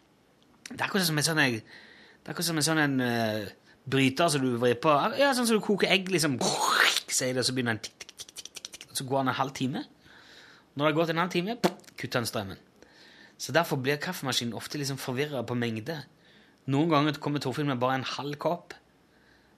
Det 0.72 0.80
er 0.80 0.88
akkurat 0.88 1.06
som 1.06 1.22
en 1.22 1.28
sånn, 1.28 1.44
som 2.42 2.58
en 2.58 2.66
sånn 2.66 3.04
eh, 3.06 3.46
bryter 3.86 4.34
som 4.34 4.42
du 4.42 4.56
vrir 4.58 4.80
på. 4.82 4.96
Ja, 5.22 5.36
sånn 5.38 5.46
som 5.46 5.60
du 5.60 5.64
koker 5.64 5.94
egg, 5.94 6.10
liksom. 6.10 6.40
Sier 7.06 7.38
det, 7.38 7.46
så 7.46 7.54
begynner 7.54 7.78
den 7.78 7.94
så 8.98 9.06
går 9.06 9.22
den 9.22 9.28
en 9.28 9.38
halv 9.38 9.54
time. 9.54 9.84
Når 10.74 10.86
det 10.86 10.90
har 10.90 10.98
gått 10.98 11.14
en 11.14 11.22
halv 11.22 11.32
time, 11.32 11.58
kutter 11.94 12.20
den 12.20 12.30
strømmen. 12.30 12.67
Så 13.38 13.54
derfor 13.54 13.78
blir 13.82 14.00
kaffemaskinen 14.02 14.56
ofte 14.58 14.80
liksom 14.82 14.98
forvirra 14.98 15.44
på 15.46 15.56
mengde. 15.58 16.00
Noen 16.68 16.90
ganger 16.92 17.20
kommer 17.22 17.40
Torfinn 17.44 17.70
med 17.70 17.80
bare 17.80 18.00
en 18.00 18.08
halv 18.18 18.36
kopp. 18.42 18.74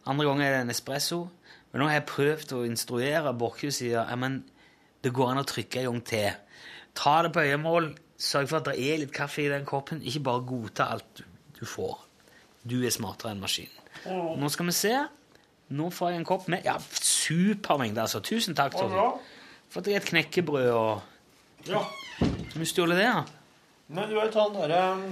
Andre 0.10 0.28
ganger 0.28 0.46
er 0.46 0.56
det 0.58 0.62
en 0.66 0.74
espresso. 0.74 1.24
Men 1.72 1.82
nå 1.82 1.88
har 1.90 2.00
jeg 2.00 2.10
prøvd 2.10 2.54
å 2.58 2.66
instruere 2.68 3.34
Borchhus 3.38 3.82
ja, 3.86 4.04
men 4.20 4.42
det 5.04 5.14
går 5.16 5.32
an 5.32 5.42
å 5.42 5.48
trykke 5.48 5.84
en 5.84 5.90
gang 5.92 6.04
til. 6.10 6.30
Ta 6.98 7.22
det 7.24 7.32
på 7.36 7.44
øyemål. 7.46 7.94
Sørg 8.20 8.50
for 8.52 8.60
at 8.60 8.68
det 8.68 8.76
er 8.84 9.00
litt 9.00 9.14
kaffe 9.16 9.46
i 9.46 9.52
den 9.52 9.68
koppen. 9.70 10.02
Ikke 10.04 10.26
bare 10.28 10.44
godta 10.50 10.90
alt 10.96 11.24
du, 11.56 11.64
får. 11.64 11.96
Du 12.68 12.82
er 12.84 12.92
smartere 12.92 13.32
enn 13.32 13.40
maskinen. 13.40 13.76
Nå 14.40 14.50
skal 14.52 14.68
vi 14.68 14.76
se. 14.76 14.94
Nå 15.72 15.90
får 15.94 16.12
jeg 16.12 16.20
en 16.20 16.28
kopp 16.28 16.48
med 16.52 16.66
Ja, 16.66 16.76
supermengde, 17.00 18.02
altså. 18.04 18.20
Tusen 18.26 18.58
takk, 18.58 18.76
Torfinn. 18.76 19.22
Fått 19.70 19.86
deg 19.88 20.00
et 20.00 20.10
knekkebrød 20.10 20.72
og 20.74 21.70
Ja. 21.70 21.84
Du 22.56 22.66
stjålet 22.66 22.98
det, 22.98 23.06
da? 23.08 23.39
Nei, 23.90 24.06
du 24.06 24.16
vet 24.20 24.36
han 24.38 24.52
derre 24.54 24.80
um, 24.94 25.06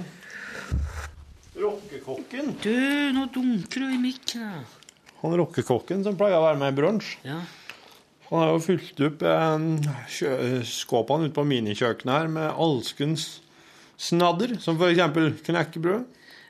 rockekokken. 1.58 2.52
Du, 2.62 2.74
nå 3.16 3.24
dunker 3.34 3.82
du 3.82 3.88
i 3.90 3.98
mikken. 3.98 4.60
Han 5.22 5.34
rockekokken 5.40 6.04
som 6.06 6.18
pleier 6.18 6.38
å 6.38 6.44
være 6.44 6.60
med 6.60 6.70
i 6.70 6.76
brunsj. 6.76 7.16
Ja. 7.26 7.40
Han 8.28 8.42
har 8.44 8.52
jo 8.52 8.60
fylt 8.62 9.00
opp 9.02 9.24
eh, 9.24 10.62
skåpene 10.68 11.26
ute 11.26 11.34
på 11.34 11.46
minikjøkkenet 11.48 12.12
her 12.14 12.30
med 12.30 12.60
alskens 12.60 13.26
snadder, 13.98 14.54
som 14.62 14.78
eksempel 14.84 15.32
knekkebrød. 15.48 16.04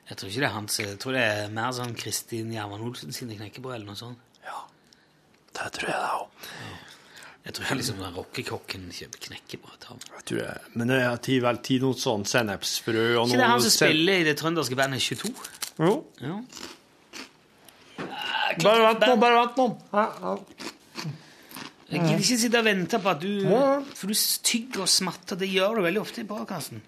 Jeg 0.09 0.18
tror 0.18 0.33
ikke 0.33 0.43
det 0.43 0.49
er 0.49 0.57
hans. 0.57 0.79
Jeg 0.83 0.99
tror 1.01 1.16
det 1.16 1.24
er 1.24 1.55
mer 1.55 1.72
sånn 1.76 1.97
Kristin 1.97 2.53
Gjerman 2.53 2.85
Olsen 2.85 3.14
sine 3.14 3.37
knekkebrød 3.39 3.79
eller 3.79 3.93
noe 3.93 4.01
sånt. 4.01 4.20
Ja, 4.45 4.66
Det 5.55 5.70
tror 5.79 5.91
jeg 5.95 6.03
det 6.03 6.12
òg. 6.18 6.49
Jeg 7.49 7.55
tror 7.57 7.79
liksom 7.81 8.01
den 8.03 8.13
rockekokken 8.13 8.83
kjøper 8.93 9.23
knekkebrød. 9.25 9.77
til 9.81 10.41
ham. 10.43 10.59
Men 10.75 10.91
det 10.93 10.99
er 11.01 11.15
tid 11.25 11.41
vel 11.41 11.59
tid 11.65 11.81
noe 11.81 11.97
sånn 11.97 12.27
sennepsfrø 12.29 13.05
og 13.17 13.31
Ikke 13.31 13.39
det 13.41 13.47
er 13.47 13.53
han 13.55 13.63
som 13.65 13.73
spiller 13.73 14.21
i 14.21 14.27
det 14.27 14.35
trønderske 14.37 14.77
bandet 14.77 15.01
22? 15.01 15.31
Jo. 15.81 15.95
Ja. 16.21 16.35
Bare 18.61 18.83
vent 18.85 19.07
nå, 19.07 19.15
bare 19.23 19.39
vent 19.39 19.57
nå. 19.63 19.67
Ja, 19.95 20.05
ja. 20.21 20.35
Jeg 21.89 22.03
gidder 22.05 22.21
ikke 22.21 22.39
sitte 22.43 22.61
og 22.61 22.67
vente 22.69 23.01
på 23.01 23.13
at 23.15 23.23
du 23.23 23.31
For 23.97 24.11
du 24.13 24.19
tygger 24.45 24.85
og 24.85 24.91
smatter. 24.93 25.41
Det 25.41 25.49
gjør 25.49 25.79
du 25.79 25.87
veldig 25.87 26.03
ofte 26.03 26.21
i 26.21 26.29
podkasten. 26.29 26.83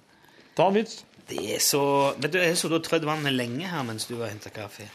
Ta 0.58 0.68
en 0.68 0.76
vits. 0.76 0.98
Det 1.30 1.40
er 1.54 1.62
så 1.64 1.82
Vet 2.18 2.34
du, 2.34 2.38
Jeg 2.42 2.58
så 2.58 2.68
du 2.68 2.76
har 2.76 2.84
trødd 2.84 3.06
vannet 3.08 3.32
lenge 3.32 3.64
her 3.70 3.86
mens 3.86 4.04
du 4.10 4.18
har 4.20 4.28
henta 4.28 4.52
kaffe. 4.52 4.90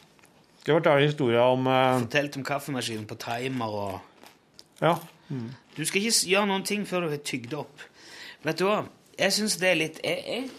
Skal 0.62 0.76
jeg 0.76 0.84
fortelle 0.84 1.10
historien 1.10 1.42
om 1.42 1.66
uh... 1.66 1.98
Fortalt 2.06 2.38
om 2.38 2.46
kaffemaskinen 2.46 3.10
på 3.10 3.18
timer 3.26 3.82
og 3.82 4.00
Ja. 4.84 4.94
Du 5.30 5.82
skal 5.86 6.02
ikke 6.02 6.30
gjøre 6.32 6.50
noen 6.50 6.66
ting 6.68 6.86
før 6.88 7.06
du 7.06 7.14
har 7.16 7.24
tygd 7.26 7.56
opp. 7.58 7.84
Vet 8.46 8.62
du 8.62 8.68
hva? 8.68 8.84
Jeg 9.18 9.34
syns 9.34 9.58
det 9.62 9.70
er 9.72 9.80
litt 9.80 10.00
jeg, 10.04 10.22
jeg, 10.28 10.50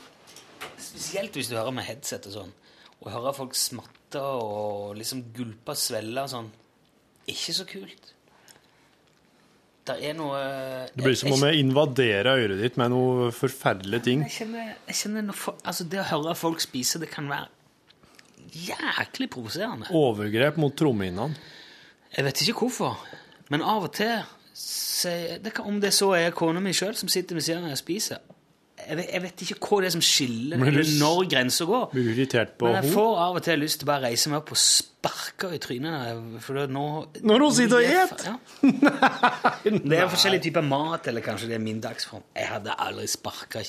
Spesielt 0.81 1.37
hvis 1.37 1.51
du 1.51 1.57
hører 1.59 1.75
med 1.77 1.85
headset 1.87 2.27
og 2.31 2.35
sånn, 2.35 2.53
og 3.03 3.11
hører 3.13 3.37
folk 3.37 3.57
smatte 3.59 4.21
og 4.21 4.97
liksom 4.97 5.27
gulpe 5.37 5.75
og 5.75 5.81
svelle 5.81 6.25
og 6.25 6.33
sånn. 6.33 6.49
Ikke 7.29 7.55
så 7.57 7.67
kult. 7.69 8.13
Det 9.87 9.97
er 10.03 10.17
noe 10.19 10.39
Det 10.97 11.05
blir 11.05 11.19
som 11.19 11.35
om 11.37 11.45
jeg 11.47 11.61
invaderer 11.63 12.41
øret 12.43 12.63
ditt 12.65 12.79
med 12.81 12.91
noe 12.91 13.29
forferdelige 13.35 14.07
ting. 14.09 14.25
Jeg 14.27 14.35
kjenner, 14.41 14.73
jeg 14.89 14.99
kjenner 15.03 15.27
noe, 15.29 15.55
altså 15.63 15.87
Det 15.87 16.01
å 16.03 16.07
høre 16.09 16.35
folk 16.39 16.65
spise, 16.65 16.99
det 17.03 17.11
kan 17.13 17.29
være 17.31 17.53
jæklig 18.57 19.29
provoserende. 19.31 19.91
Overgrep 19.95 20.59
mot 20.63 20.75
trommehinnene. 20.75 21.37
Jeg 22.17 22.25
vet 22.25 22.43
ikke 22.43 22.65
hvorfor, 22.65 22.97
men 23.53 23.63
av 23.63 23.87
og 23.87 23.93
til 23.99 24.17
det 25.43 25.53
kan, 25.55 25.67
Om 25.69 25.81
det 25.83 25.93
så 25.95 26.09
er 26.17 26.31
kona 26.37 26.61
mi 26.65 26.73
sjøl 26.77 26.95
som 26.97 27.09
sitter 27.13 27.37
ved 27.37 27.45
siden 27.45 27.61
av 27.63 27.69
meg 27.69 27.77
og 27.77 27.83
spiser 27.83 28.23
jeg 28.87 28.97
vet, 28.99 29.07
jeg 29.11 29.23
vet 29.25 29.43
ikke 29.47 29.57
hva 29.67 29.77
det 29.81 29.87
er 29.89 29.93
som 29.95 30.03
skiller, 30.05 30.59
Men 30.61 30.69
eller 30.69 30.91
når 31.01 31.21
grensa 31.33 31.65
går. 31.67 31.85
Blir 31.95 32.11
irritert 32.13 32.51
på 32.61 32.69
Men 32.69 32.85
jeg 32.85 32.93
får 32.93 33.15
av 33.25 33.39
og 33.39 33.43
til 33.47 33.59
lyst 33.63 33.81
til 33.81 33.89
bare 33.89 34.03
å 34.03 34.05
reise 34.05 34.29
meg 34.31 34.37
opp 34.43 34.51
og 34.53 34.59
sparke 34.61 35.49
i 35.57 35.61
trynet. 35.65 36.21
For 36.45 36.61
nå, 36.69 36.83
Når 37.25 37.45
hun 37.47 37.55
sitter 37.57 37.77
og 37.79 37.83
det 37.83 37.95
er- 37.97 38.13
et? 38.13 38.27
Ja. 38.29 38.37
Det 39.91 39.97
er 39.99 40.11
forskjellige 40.13 40.45
typer 40.51 40.67
mat, 40.69 41.09
eller 41.09 41.25
kanskje 41.25 41.49
det 41.49 41.57
er 41.57 41.65
min 41.65 41.81
dagsform. 41.81 42.23
Jeg 42.37 42.47
hadde 42.53 42.77
aldri 42.85 43.07
sparka 43.11 43.65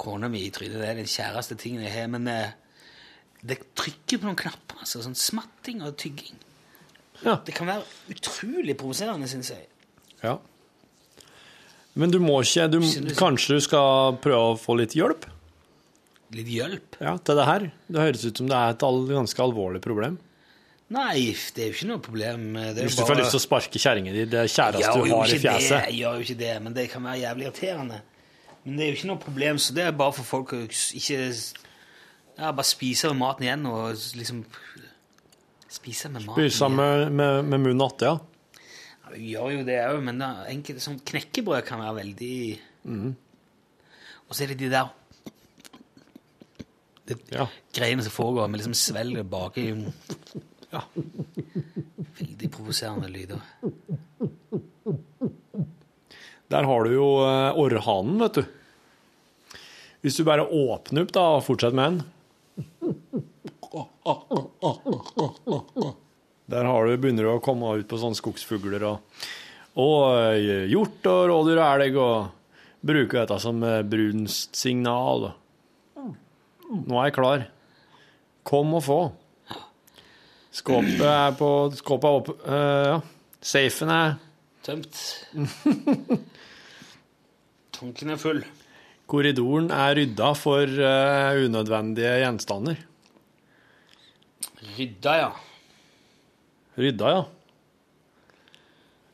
kona 0.00 0.30
mi 0.30 0.44
i 0.46 0.50
trynet. 0.54 0.78
Det 0.78 0.88
er 0.88 0.94
den 1.02 1.10
kjæreste 1.10 1.58
tingen 1.58 1.82
jeg 1.84 1.92
har. 1.98 2.06
Men 2.14 2.28
eh, 2.30 2.54
det 3.42 3.58
trykker 3.74 4.22
på 4.22 4.30
noen 4.30 4.38
knapper. 4.38 4.78
altså, 4.86 5.02
sånn 5.04 5.18
Smatting 5.18 5.82
og 5.82 5.98
tygging. 6.00 6.38
Ja. 7.26 7.34
Det 7.44 7.52
kan 7.58 7.66
være 7.66 7.82
utrolig 8.14 8.78
provoserende, 8.78 9.28
syns 9.28 9.50
jeg. 9.56 9.66
Ja. 10.24 10.38
Men 11.98 12.12
du 12.14 12.20
må 12.22 12.36
ikke 12.44 12.68
du, 12.70 12.78
Kanskje 13.18 13.58
du 13.58 13.64
skal 13.64 14.18
prøve 14.22 14.52
å 14.52 14.58
få 14.60 14.76
litt 14.78 14.94
hjelp 14.94 15.26
Litt 16.30 16.46
hjelp. 16.46 16.94
ja, 17.02 17.16
til 17.18 17.38
det 17.40 17.46
her? 17.48 17.64
Det 17.90 18.02
høres 18.04 18.24
ut 18.28 18.38
som 18.38 18.50
det 18.50 18.58
er 18.58 18.76
et 18.76 18.84
all, 18.86 19.00
ganske 19.08 19.42
alvorlig 19.42 19.80
problem. 19.82 20.20
Nei, 20.94 21.32
det 21.54 21.64
er 21.64 21.72
jo 21.72 21.74
ikke 21.74 21.88
noe 21.88 22.02
problem. 22.02 22.44
Det 22.74 22.84
Hvis 22.86 22.98
du 22.98 23.02
får 23.06 23.18
lyst 23.18 23.34
til 23.34 23.40
å 23.40 23.42
sparke 23.42 23.82
kjerringa 23.82 24.14
di, 24.14 24.24
det 24.30 24.44
kjæreste 24.50 24.92
du 24.94 25.10
har 25.10 25.26
i 25.26 25.38
fjeset. 25.38 25.74
Det, 25.74 25.80
jeg 25.88 25.98
gjør 26.00 26.16
jo 26.20 26.26
ikke 26.26 26.38
det, 26.40 26.52
men 26.62 26.76
det 26.76 26.86
kan 26.90 27.04
være 27.06 27.20
jævlig 27.24 27.46
irriterende. 27.48 27.98
Men 28.62 28.78
det 28.78 28.84
er 28.84 28.90
jo 28.90 28.96
ikke 28.98 29.10
noe 29.10 29.22
problem, 29.24 29.60
så 29.62 29.74
det 29.74 29.84
er 29.86 29.98
bare 29.98 30.14
for 30.20 30.28
folk 30.30 30.54
å 30.54 30.62
ikke 30.70 31.18
ja, 31.20 32.50
bare 32.50 32.66
spise 32.70 33.10
maten 33.16 33.46
igjen 33.46 33.66
og 33.70 33.94
liksom 34.18 34.44
Spise 35.70 36.08
med 36.10 36.24
maten 36.26 36.48
Spise 36.48 36.66
med, 36.74 37.04
med, 37.14 37.44
med 37.46 37.62
munnen 37.62 37.84
atte, 37.86 38.10
ja. 38.10 38.16
Ja, 39.10 39.16
vi 39.16 39.32
gjør 39.34 39.50
jo 39.58 39.64
det 39.66 39.78
òg, 39.88 39.98
men 40.06 40.20
da, 40.22 40.28
enkelte 40.50 40.82
sånn 40.84 41.00
knekkebrød 41.06 41.64
kan 41.66 41.80
være 41.82 41.96
veldig 42.00 42.58
mm. 42.86 43.10
Og 44.28 44.36
så 44.36 44.44
er 44.44 44.52
det 44.52 44.58
de 44.60 44.68
der 44.70 44.90
det 47.10 47.16
Ja. 47.34 47.48
greiene 47.74 48.04
som 48.06 48.12
foregår. 48.14 48.48
med 48.48 48.60
liksom 48.60 48.74
svelger 48.74 49.24
baki 49.26 49.64
Ja. 50.70 50.84
Veldig 52.20 52.50
provoserende 52.54 53.08
lyder. 53.10 53.40
Der 56.50 56.62
har 56.66 56.84
du 56.84 56.92
jo 56.94 57.08
eh, 57.26 57.58
orrhanen, 57.58 58.18
vet 58.20 58.34
du. 58.34 58.44
Hvis 60.02 60.16
du 60.16 60.24
bare 60.24 60.46
åpner 60.46 61.02
opp 61.02 61.12
da, 61.12 61.26
og 61.36 61.44
fortsetter 61.44 61.76
med 61.76 61.98
den 61.98 62.04
Der 66.50 66.66
har 66.66 66.86
du, 66.86 66.96
begynner 66.98 67.26
du 67.26 67.30
å 67.36 67.42
komme 67.44 67.76
ut 67.78 67.88
på 67.90 67.98
sånne 68.00 68.18
skogsfugler 68.18 68.82
og, 68.88 69.22
og 69.78 70.00
eh, 70.18 70.66
hjort 70.72 71.04
og 71.06 71.20
rådyr 71.30 71.60
og 71.60 71.66
elg, 71.68 71.98
og 72.02 72.16
bruker 72.82 73.20
dette 73.20 73.38
som 73.42 73.62
eh, 73.66 73.82
brunstsignal. 73.86 75.30
Nå 76.70 76.98
er 76.98 77.08
jeg 77.08 77.16
klar. 77.16 77.44
Kom 78.46 78.74
og 78.78 78.84
få. 78.86 79.00
Skåpet 80.50 81.02
er 81.06 81.34
på 81.38 81.48
Skåpet 81.78 82.08
er 82.08 82.16
oppe. 82.18 82.32
uh, 82.42 82.86
ja. 82.88 82.96
Safen 83.40 83.88
er 83.94 84.16
Tømt. 84.66 84.96
Tanken 87.78 88.10
er 88.12 88.18
full. 88.20 88.42
Korridoren 89.08 89.70
er 89.72 89.94
rydda 89.96 90.34
for 90.36 90.66
uh, 90.66 91.38
unødvendige 91.46 92.18
gjenstander. 92.20 92.76
Rydda, 94.76 95.14
ja. 95.22 95.30
Rydda, 96.80 97.12
ja. 97.12 97.22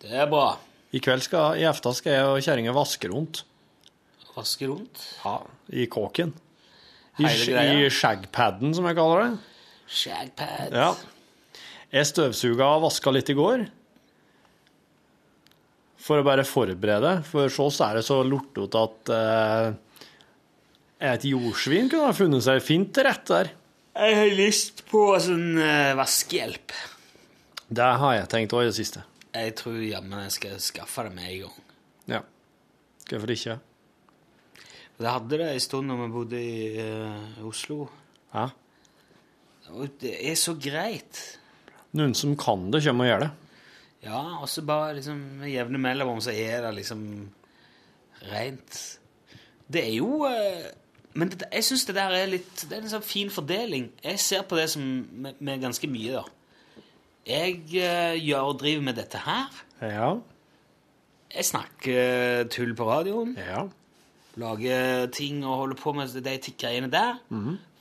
Det 0.03 0.13
er 0.15 0.29
bra. 0.31 0.47
I 0.95 1.01
kveld 1.03 1.25
skal, 1.27 1.59
i 1.59 1.67
efta 1.67 1.93
skal 1.97 2.15
jeg 2.15 2.27
og 2.31 2.43
kjerringa 2.45 2.75
vaske 2.77 3.11
rundt. 3.11 3.43
Vaske 4.37 4.69
rundt. 4.69 5.03
Ja, 5.25 5.39
I 5.73 5.87
kåken. 5.91 6.35
I. 7.19 7.25
I 7.27 7.89
shagpaden, 7.91 8.75
som 8.77 8.87
jeg 8.87 8.99
kaller 8.99 9.23
det. 9.25 9.31
Shagpad. 9.89 10.77
Ja. 10.77 10.91
Jeg 11.95 12.09
støvsuga 12.11 12.69
og 12.77 12.85
vaska 12.87 13.13
litt 13.15 13.31
i 13.33 13.37
går. 13.39 13.65
For 16.07 16.21
å 16.21 16.27
bare 16.27 16.45
forberede. 16.47 17.17
For 17.27 17.51
så 17.51 17.71
er 17.89 17.99
det 17.99 18.07
så 18.07 18.21
lortete 18.27 18.83
at 18.83 19.13
eh, 19.17 19.71
et 21.13 21.25
jordsvin 21.33 21.89
kunne 21.91 22.11
ha 22.11 22.17
funnet 22.17 22.45
seg 22.47 22.61
fint 22.65 22.93
til 22.95 23.09
rette 23.09 23.41
der. 23.41 23.55
Jeg 23.97 24.19
har 24.21 24.37
lyst 24.37 24.85
på 24.91 25.09
sånn 25.25 25.57
eh, 25.57 25.95
vaskehjelp. 25.97 26.77
Det 27.69 27.87
har 28.01 28.13
jeg 28.15 28.29
tenkt 28.31 28.55
òg 28.55 28.67
i 28.67 28.71
det 28.71 28.77
siste. 28.79 29.03
Jeg 29.35 29.55
tror 29.59 29.79
jammen 29.83 30.23
jeg 30.23 30.35
skal 30.37 30.61
skaffe 30.63 31.03
det 31.07 31.15
med 31.17 31.31
en 31.31 31.41
gang. 31.47 31.57
Ja. 32.17 32.21
Hvorfor 33.11 33.33
ikke? 33.35 33.57
Det 34.97 35.11
hadde 35.11 35.39
det 35.41 35.49
en 35.51 35.61
stund 35.61 35.91
når 35.91 35.99
vi 36.01 36.13
bodde 36.15 36.41
i 36.41 36.61
eh, 36.81 37.43
Oslo. 37.45 37.89
Ja. 38.33 38.47
Og 39.75 39.91
det 40.01 40.15
er 40.31 40.39
så 40.39 40.55
greit. 40.55 41.21
Noen 41.97 42.15
som 42.17 42.37
kan 42.39 42.71
det, 42.73 42.85
kommer 42.87 43.05
og 43.05 43.11
gjør 43.11 43.25
det. 43.27 43.31
Ja, 44.07 44.23
og 44.39 44.49
så 44.49 44.63
bare 44.63 44.95
liksom 45.01 45.19
med 45.41 45.51
jevne 45.51 45.81
mellomrom 45.83 46.23
så 46.23 46.31
er 46.31 46.63
det 46.65 46.75
liksom 46.79 47.03
rent. 48.31 48.81
Det 49.67 49.83
er 49.83 49.95
jo 49.99 50.25
eh, 50.31 50.69
Men 51.17 51.33
det, 51.33 51.49
jeg 51.51 51.65
syns 51.65 51.87
det 51.89 51.95
der 51.97 52.13
er 52.15 52.29
litt 52.29 52.61
Det 52.69 52.77
er 52.77 52.85
en 52.85 52.93
sånn 52.93 53.05
fin 53.05 53.31
fordeling. 53.33 53.89
Jeg 54.05 54.21
ser 54.23 54.45
på 54.47 54.57
det 54.59 54.69
som 54.71 54.83
med, 55.11 55.41
med 55.41 55.65
ganske 55.65 55.89
mye, 55.91 56.21
da. 56.21 56.36
Jeg 57.27 57.59
eh, 57.75 58.17
gjør 58.23 58.53
og 58.53 58.59
driver 58.63 58.87
med 58.87 58.99
dette 59.01 59.21
her. 59.25 59.61
Ja. 59.83 60.11
Jeg 61.35 61.45
snakker 61.45 62.47
tull 62.55 62.75
på 62.79 62.87
radioen. 62.89 63.35
Ja. 63.39 63.67
Lager 64.39 65.07
ting 65.17 65.41
og 65.47 65.57
holder 65.65 65.81
på 65.81 65.93
med 65.97 66.13
de 66.23 66.37
greiene 66.59 66.91
der. 66.93 67.19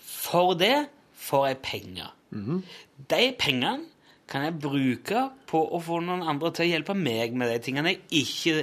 For 0.01 0.55
det 0.57 0.87
får 1.13 1.47
jeg 1.47 1.57
penger. 1.57 2.13
De 3.09 3.35
pengene 3.39 3.85
kan 4.27 4.47
jeg 4.47 4.57
bruke 4.59 5.27
på 5.47 5.61
å 5.61 5.79
få 5.83 6.01
noen 6.01 6.25
andre 6.25 6.51
til 6.55 6.65
å 6.65 6.71
hjelpe 6.71 6.95
meg 6.97 7.35
med 7.37 7.51
de 7.53 7.59
tingene 7.63 7.93
jeg 7.93 8.23
ikke 8.23 8.55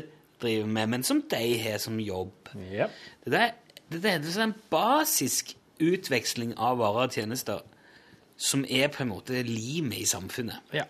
driver 0.43 0.70
med, 0.74 0.91
men 0.91 1.05
som 1.07 1.22
de 1.30 1.43
har 1.62 1.78
som 1.78 2.01
jobb. 2.03 2.51
Yep. 2.59 2.97
Det, 3.24 3.33
der, 3.33 3.53
det, 3.87 4.03
der, 4.03 4.18
det 4.24 4.33
er 4.35 4.49
en 4.49 4.57
basisk 4.72 5.55
utveksling 5.83 6.57
av 6.59 6.80
varer 6.83 7.07
og 7.07 7.14
tjenester 7.14 7.62
som 8.43 8.64
er 8.66 8.90
på 8.93 9.05
en 9.05 9.12
måte 9.12 9.43
limet 9.47 10.03
i 10.03 10.09
samfunnet. 10.09 10.59
Ja. 10.74 10.84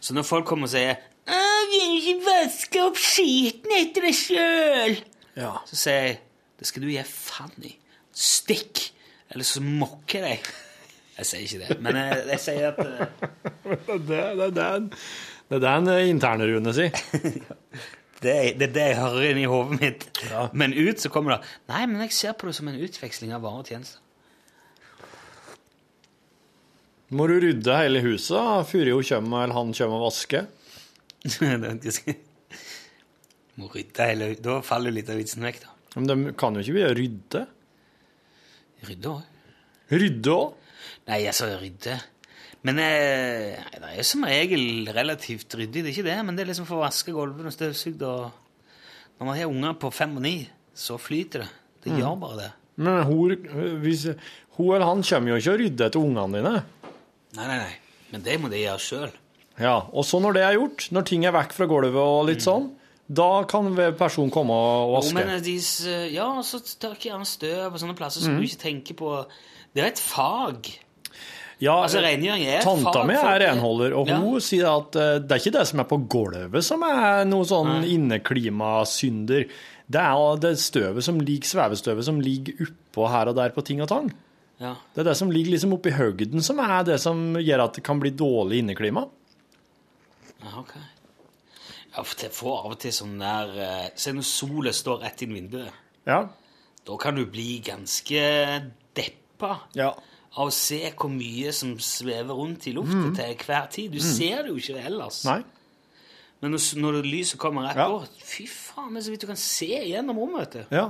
Så 0.00 0.14
når 0.14 0.26
folk 0.26 0.46
kommer 0.46 0.66
og 0.68 0.74
sier 0.74 0.96
'Jeg 1.28 1.68
'Vil 1.68 1.96
ikke 1.98 2.24
vaske 2.24 2.82
opp 2.86 2.96
skiten 2.96 3.72
etter 3.76 4.06
deg 4.06 4.14
sjøl?' 4.14 5.02
ja. 5.36 5.52
Så 5.66 5.76
sier 5.76 6.02
jeg 6.06 6.18
det 6.58 6.66
skal 6.66 6.82
du 6.82 6.88
gi 6.88 7.02
faen 7.04 7.62
i. 7.62 7.76
Stikk! 8.12 8.90
Eller 9.30 9.44
så 9.44 9.60
mokker 9.62 10.24
jeg 10.24 10.40
deg. 10.40 10.48
Jeg 11.18 11.26
sier 11.26 11.40
ikke 11.44 11.68
det, 11.68 11.80
men 11.82 11.96
jeg, 11.96 12.24
jeg 12.30 12.40
sier 12.40 12.68
at 12.72 12.78
eh, 12.78 13.06
Det, 14.08 14.18
er 14.18 14.34
det 15.50 15.60
det 15.62 15.68
en 15.68 15.88
eh, 15.88 16.08
interne 16.08 16.46
Rune 16.46 16.74
sier. 16.74 16.90
det, 18.22 18.32
er- 18.34 18.58
det 18.58 18.74
det 18.74 18.86
jeg 18.88 18.96
hører 18.96 19.30
inni 19.30 19.44
hodet 19.50 19.80
mitt. 19.80 20.08
Ja. 20.30 20.48
Men 20.52 20.74
ut 20.74 21.00
så 21.00 21.08
kommer 21.12 21.36
det 21.36 21.46
Nei, 21.68 21.86
men 21.86 22.00
jeg 22.06 22.12
ser 22.12 22.32
på 22.38 22.46
det 22.48 22.54
som 22.58 22.68
en 22.68 22.80
utveksling 22.80 23.34
av 23.34 23.42
varer 23.42 23.62
og 23.64 23.70
tjenester. 23.70 24.00
Må 27.10 27.24
du 27.30 27.38
rydde 27.40 27.76
hele 27.78 28.02
huset 28.04 28.66
før 28.68 28.90
hun 28.92 29.06
kommer, 29.08 29.44
eller 29.46 29.56
han 29.56 29.70
kommer 29.76 30.00
og 30.02 30.08
vasker? 30.10 30.48
Det 31.24 32.02
er 32.04 32.18
Må 33.58 33.70
rydde 33.72 34.04
hele 34.10 34.28
Da 34.44 34.58
faller 34.66 34.92
jo 34.92 34.98
litt 35.00 35.08
av 35.10 35.18
vitsen 35.18 35.42
vekk, 35.46 35.62
da. 35.64 35.72
Men 35.96 36.06
de 36.10 36.16
kan 36.38 36.54
jo 36.54 36.62
ikke 36.62 36.76
begynne 36.76 36.92
å 36.92 36.98
rydde. 36.98 37.40
Rydde 38.88 39.10
òg. 39.14 39.22
Rydde 39.98 40.34
òg? 40.34 40.52
Nei, 41.08 41.22
altså, 41.26 41.48
rydde 41.58 41.96
Men 42.68 42.78
eh, 42.82 43.56
det 43.72 43.88
er 43.88 43.96
jo 43.98 44.04
som 44.06 44.26
regel 44.28 44.90
relativt 44.94 45.56
ryddig, 45.58 45.80
det 45.82 45.88
er 45.90 45.94
ikke 45.96 46.06
det. 46.10 46.18
Men 46.28 46.36
det 46.38 46.44
er 46.44 46.50
liksom 46.52 46.68
for 46.68 46.78
å 46.78 46.84
vaske 46.84 47.14
gulvene 47.16 47.50
og 47.50 47.56
støvsugd 47.56 48.04
og 48.06 48.28
Når 49.18 49.26
man 49.26 49.34
har 49.40 49.50
unger 49.50 49.74
på 49.82 49.90
fem 49.90 50.12
og 50.20 50.22
ni, 50.22 50.36
så 50.78 50.94
flyter 51.00 51.42
det. 51.42 51.50
Det 51.82 51.90
Mm. 51.92 51.98
gjør 52.02 52.18
bare 52.20 52.36
det. 52.38 52.50
Men 52.78 53.00
hun, 53.08 53.32
hvis, 53.82 54.04
hun 54.54 54.68
eller 54.76 54.86
han 54.86 55.02
kommer 55.02 55.32
jo 55.32 55.38
ikke 55.40 55.54
og 55.56 55.58
rydder 55.64 55.88
etter 55.88 55.98
ungene 56.04 56.38
dine. 56.38 56.52
Nei, 57.36 57.46
nei, 57.46 57.58
nei. 57.58 57.74
Men 58.12 58.22
det 58.24 58.38
må 58.40 58.48
de 58.50 58.62
gjøre 58.62 58.80
sjøl. 58.80 59.10
Ja, 59.60 59.76
Og 59.92 60.04
så 60.06 60.20
når 60.22 60.34
det 60.38 60.42
er 60.46 60.54
gjort, 60.56 60.88
når 60.94 61.04
ting 61.04 61.24
er 61.26 61.32
vekk 61.34 61.52
fra 61.52 61.66
gulvet 61.66 61.98
og 61.98 62.26
litt 62.28 62.40
sånn, 62.44 62.70
da 63.10 63.42
kan 63.48 63.72
personen 63.98 64.30
komme 64.30 64.52
og 64.54 64.94
vaske. 64.98 65.12
Jo, 65.12 65.18
Men 65.18 65.34
eh, 65.36 65.40
de, 65.40 65.56
s- 65.56 66.12
ja, 66.12 66.28
så 66.44 66.60
tørker 66.78 67.10
gjerne 67.10 67.26
støv 67.26 67.72
på 67.72 67.80
sånne 67.82 67.96
plasser 67.96 68.20
Mm. 68.20 68.24
som 68.24 68.36
du 68.36 68.42
ikke 68.46 68.62
tenker 68.62 68.94
på 68.94 69.26
Det 69.74 69.82
er 69.82 69.88
et 69.88 69.98
fag. 69.98 70.68
Ja, 71.60 71.82
Altså, 71.82 71.98
rengjøring 72.00 72.44
er 72.46 72.60
Tanta 72.62 72.92
fag 72.92 73.06
mi 73.06 73.14
er 73.14 73.40
renholder, 73.40 73.92
og 73.98 74.06
Ja. 74.08 74.16
hun 74.20 74.40
sier 74.40 74.66
at 74.78 74.94
eh, 74.96 75.18
det 75.18 75.32
er 75.32 75.40
ikke 75.42 75.58
det 75.58 75.66
som 75.66 75.80
er 75.80 75.84
på 75.90 75.98
gulvet 76.08 76.62
som 76.64 76.82
er 76.82 77.24
noe 77.26 77.44
sånn 77.44 77.82
inneklimasynder. 77.84 79.48
Det 79.90 80.00
er 80.00 80.36
det 80.42 80.54
støvet 80.60 81.02
som 81.04 81.18
ligger, 81.20 81.48
svevestøvet 81.48 82.04
som 82.04 82.20
ligger 82.20 82.54
oppå 82.68 83.08
her 83.10 83.28
og 83.28 83.36
der 83.36 83.50
på 83.50 83.64
ting 83.64 83.80
og 83.82 83.88
tang. 83.88 84.12
Ja. 84.58 84.72
Det 84.94 85.00
er 85.04 85.06
det 85.10 85.16
som 85.20 85.30
ligger 85.30 85.52
liksom 85.54 85.72
oppi 85.76 85.92
høgden, 85.94 86.42
som 86.42 86.58
er 86.64 86.82
det 86.88 86.96
som 87.00 87.36
gjør 87.38 87.62
at 87.68 87.76
det 87.78 87.84
kan 87.86 88.00
bli 88.02 88.10
dårlig 88.10 88.58
inneklima. 88.64 89.04
ja, 90.42 90.54
ok. 90.60 90.72
Ja, 91.94 92.02
for 92.04 92.20
jeg 92.22 92.30
får 92.36 92.58
av 92.64 92.72
og 92.74 92.78
til 92.82 92.92
sånn 92.94 93.14
der 93.18 93.48
eh, 93.64 93.86
Se 93.98 94.12
når 94.14 94.26
sola 94.28 94.72
står 94.76 95.00
rett 95.02 95.22
inn 95.24 95.32
vinduet. 95.34 95.72
Ja. 96.06 96.20
Da 96.86 96.96
kan 97.00 97.16
du 97.18 97.24
bli 97.26 97.58
ganske 97.64 98.20
deppa 98.94 99.54
ja. 99.74 99.88
av 100.38 100.50
å 100.50 100.54
se 100.54 100.78
hvor 100.94 101.10
mye 101.10 101.50
som 101.56 101.72
svever 101.82 102.34
rundt 102.38 102.68
i 102.70 102.74
lufta 102.76 103.08
til 103.18 103.34
hver 103.46 103.66
tid. 103.72 103.92
Du 103.96 104.00
ser 104.04 104.44
det 104.46 104.52
jo 104.52 104.60
ikke 104.60 104.78
ellers. 104.86 105.24
Nei. 105.26 105.40
Men 106.38 106.54
når, 106.54 106.62
når 106.78 107.00
lyset 107.08 107.40
kommer 107.42 107.66
rett 107.66 107.80
Ja. 107.80 107.88
på 107.90 108.22
Fy 108.22 108.46
faen, 108.46 108.92
det 108.94 109.00
er 109.02 109.06
så 109.08 109.14
vidt 109.16 109.24
du 109.26 109.30
kan 109.32 109.40
se 109.42 109.66
gjennom 109.90 110.20
rommet. 110.22 110.54
vet 110.54 110.68
du. 110.70 110.76
Ja. 110.76 110.86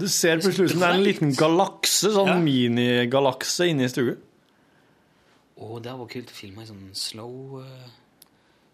Du 0.00 0.06
ser 0.08 0.38
plutselig 0.40 0.70
ut 0.70 0.74
som 0.74 0.80
det 0.82 0.88
er 0.88 0.94
en 0.98 1.04
liten 1.04 1.30
galakse, 1.36 2.08
sånn 2.14 2.30
Ja. 2.32 2.38
minigalakse 2.40 3.66
inne 3.68 3.84
i 3.84 3.88
stua. 3.92 4.14
Og 5.60 5.82
det 5.84 5.92
var 5.92 6.06
kult 6.08 6.30
å 6.32 6.36
filme 6.36 6.60
en 6.64 6.70
sånn 6.70 6.86
slow 6.96 7.60
uh, 7.60 7.88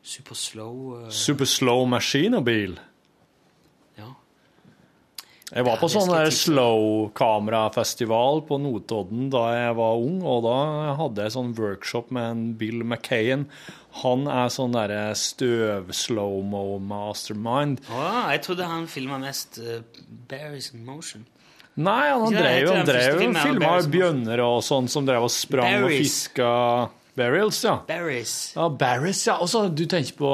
Super 0.06 0.36
slow 0.38 1.02
uh, 1.02 1.10
Super 1.10 1.48
slow 1.50 1.82
machine-bil. 1.90 2.76
Ja. 3.98 4.12
Jeg 5.50 5.64
var 5.66 5.80
på 5.82 5.88
sånn 5.90 6.06
der 6.12 6.30
slow-kamerafestival 6.30 8.44
på 8.46 8.54
Notodden 8.62 9.26
da 9.34 9.48
jeg 9.54 9.74
var 9.78 9.98
ung, 9.98 10.20
og 10.22 10.44
da 10.46 10.54
hadde 11.00 11.22
jeg 11.26 11.34
sånn 11.34 11.56
workshop 11.58 12.06
med 12.14 12.24
en 12.30 12.44
Bill 12.60 12.80
McKayen. 12.86 13.42
Han 14.02 14.26
er 14.28 14.48
sånn 14.52 14.72
derre 14.76 15.14
støv-slow-mo-mastermind. 15.16 17.80
Å, 17.90 18.02
jeg 18.34 18.40
trodde 18.44 18.64
han 18.68 18.86
filma 18.90 19.16
mest 19.22 19.58
uh, 19.62 19.66
Berries 20.30 20.70
in 20.74 20.84
Motion. 20.86 21.24
Nei, 21.76 22.08
han 22.08 22.32
Ikke 22.32 22.40
drev 22.40 22.62
jo 22.62 22.68
han 22.72 22.86
drev 22.88 23.08
jo 23.10 23.18
filmen, 23.20 23.42
filma 23.42 23.80
bjønner 23.92 24.40
og 24.46 24.62
sånn 24.64 24.88
som 24.88 25.04
drev 25.08 25.22
og 25.26 25.30
sprang 25.32 25.74
og 25.82 25.88
Berries. 25.90 26.00
fiska 26.06 26.50
Burials, 27.16 27.62
ja. 27.64 27.78
Berries. 27.88 28.52
Ja, 28.56 28.68
Berries, 28.68 29.22
ja. 29.26 29.34
Og 29.40 29.48
så 29.48 29.68
du 29.72 29.86
tenker 29.88 30.12
på 30.18 30.30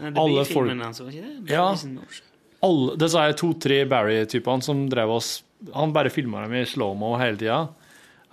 Nei, 0.00 0.10
alle 0.20 0.44
folk 0.48 0.70
hans, 0.82 1.00
var 1.00 1.08
ikke 1.12 1.22
det? 1.24 1.36
Ja. 1.52 1.64
Berries 1.70 1.84
in 1.88 1.94
Motion. 1.96 2.24
alle, 2.68 2.96
disse 3.00 3.22
to-tre 3.40 3.78
Barry-typene 3.88 4.62
som 4.64 4.82
drev 4.92 5.08
oss 5.16 5.28
Han 5.72 5.92
bare 5.96 6.10
filma 6.12 6.42
dem 6.44 6.54
i 6.58 6.66
slow-mo 6.68 7.14
hele 7.16 7.38
tida. 7.40 7.62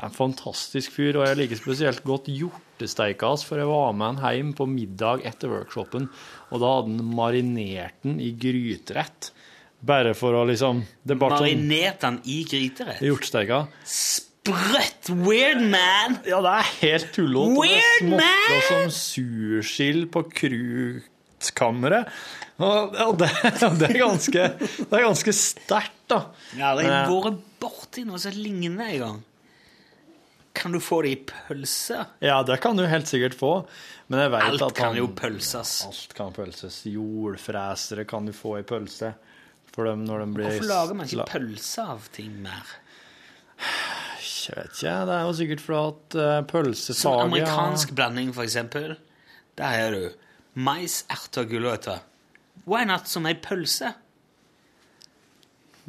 En 0.02 0.12
fantastisk 0.12 0.92
fyr, 0.96 1.16
og 1.22 1.28
jeg 1.28 1.38
liker 1.38 1.60
spesielt 1.60 2.02
godt 2.04 2.26
hjortesteika 2.34 3.28
hans, 3.30 3.44
for 3.46 3.62
jeg 3.62 3.68
var 3.70 3.94
med 3.94 4.18
han 4.20 4.36
hjem 4.40 4.54
på 4.58 4.66
middag 4.68 5.22
etter 5.30 5.52
workshopen, 5.54 6.10
og 6.52 6.60
da 6.64 6.72
hadde 6.80 6.96
han 6.98 7.14
marinert 7.16 8.00
den 8.04 8.18
i 8.20 8.32
gryterett. 8.34 9.30
Bare 9.84 10.14
for 10.16 10.32
å 10.40 10.46
liksom 10.48 10.82
Det 11.04 11.18
den 11.18 11.20
sånn 11.20 11.44
Marinerte 11.44 12.08
i 12.32 12.38
gryterett? 12.48 13.02
hjortesteika. 13.04 13.66
Sprøtt! 13.84 15.10
Weird 15.12 15.62
man! 15.72 16.18
Ja, 16.28 16.40
det 16.44 16.54
er 16.58 16.70
helt 16.82 17.12
tullete. 17.16 17.52
man! 17.52 17.60
Det 17.60 17.70
Weird 17.70 18.00
småtter 18.00 18.64
som 18.70 18.94
sursild 18.96 20.08
på 20.12 20.24
krutkammeret. 20.40 22.08
Og 22.64 22.96
og 23.08 23.18
det, 23.20 23.30
det 23.82 23.90
er 23.90 24.00
ganske, 24.00 24.44
det 24.60 24.94
er 24.94 25.06
ganske 25.08 25.34
sterkt, 25.36 25.96
da. 26.12 26.20
Jeg 26.54 26.64
har 26.64 26.74
aldri 26.76 26.88
Eh. 26.88 27.12
vært 27.12 27.40
borti 27.64 28.04
noe 28.08 28.20
som 28.22 28.32
ligner 28.36 28.88
en 28.88 29.00
gang. 29.04 29.22
Kan 30.54 30.72
du 30.72 30.80
få 30.80 31.02
det 31.02 31.10
i 31.10 31.20
pølse? 31.26 32.04
Ja, 32.22 32.38
det 32.46 32.60
kan 32.62 32.78
du 32.78 32.86
helt 32.86 33.10
sikkert 33.10 33.36
få. 33.38 33.54
Men 34.08 34.22
jeg 34.22 34.34
vet 34.36 34.44
Alt 34.52 34.66
at 34.68 34.76
kan 34.78 34.98
jo 34.98 35.08
pølses. 35.18 35.72
Alt 35.88 36.14
kan 36.18 36.34
pølses. 36.36 36.84
Jordfresere 36.86 38.06
kan 38.10 38.30
du 38.30 38.34
få 38.38 38.60
i 38.62 38.66
pølse. 38.68 39.14
Dem 39.74 40.04
de 40.06 40.26
blir 40.36 40.52
Hvorfor 40.52 40.70
lager 40.70 40.98
man 41.00 41.10
ikke 41.10 41.26
pølse 41.32 41.86
av 41.96 42.06
ting 42.14 42.36
mer? 42.44 42.76
Jeg 44.44 44.58
vet 44.60 44.76
ikke. 44.76 44.94
Det 45.10 45.16
er 45.16 45.24
jo 45.26 45.34
sikkert 45.40 45.64
fordi 45.64 45.82
at 45.82 46.18
uh, 46.20 46.36
Som 46.38 46.48
pølsesaget 46.52 47.24
amerikansk 47.24 47.96
blanding, 47.98 48.34
for 48.36 48.46
eksempel. 48.46 48.96
Der 49.58 49.74
har 49.74 49.98
du 49.98 50.10
mais, 50.54 51.02
erter 51.10 51.48
og 51.48 51.50
gulrøtter. 51.50 52.04
Why 52.70 52.86
not 52.86 53.10
som 53.10 53.26
ei 53.26 53.34
pølse? 53.34 53.96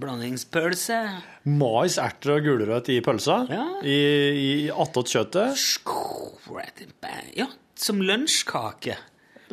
Blandingspølse. 0.00 0.98
Mais, 1.46 1.98
erter 2.02 2.34
og 2.34 2.46
gulrøtt 2.48 2.88
i 2.90 2.98
pølsa. 3.04 3.36
Ja. 3.50 3.66
I, 3.86 3.98
i 4.34 4.48
attåt 4.70 5.12
kjøttet. 5.12 5.60
Ja, 7.38 7.46
som 7.78 8.02
lunsjkake. 8.02 8.96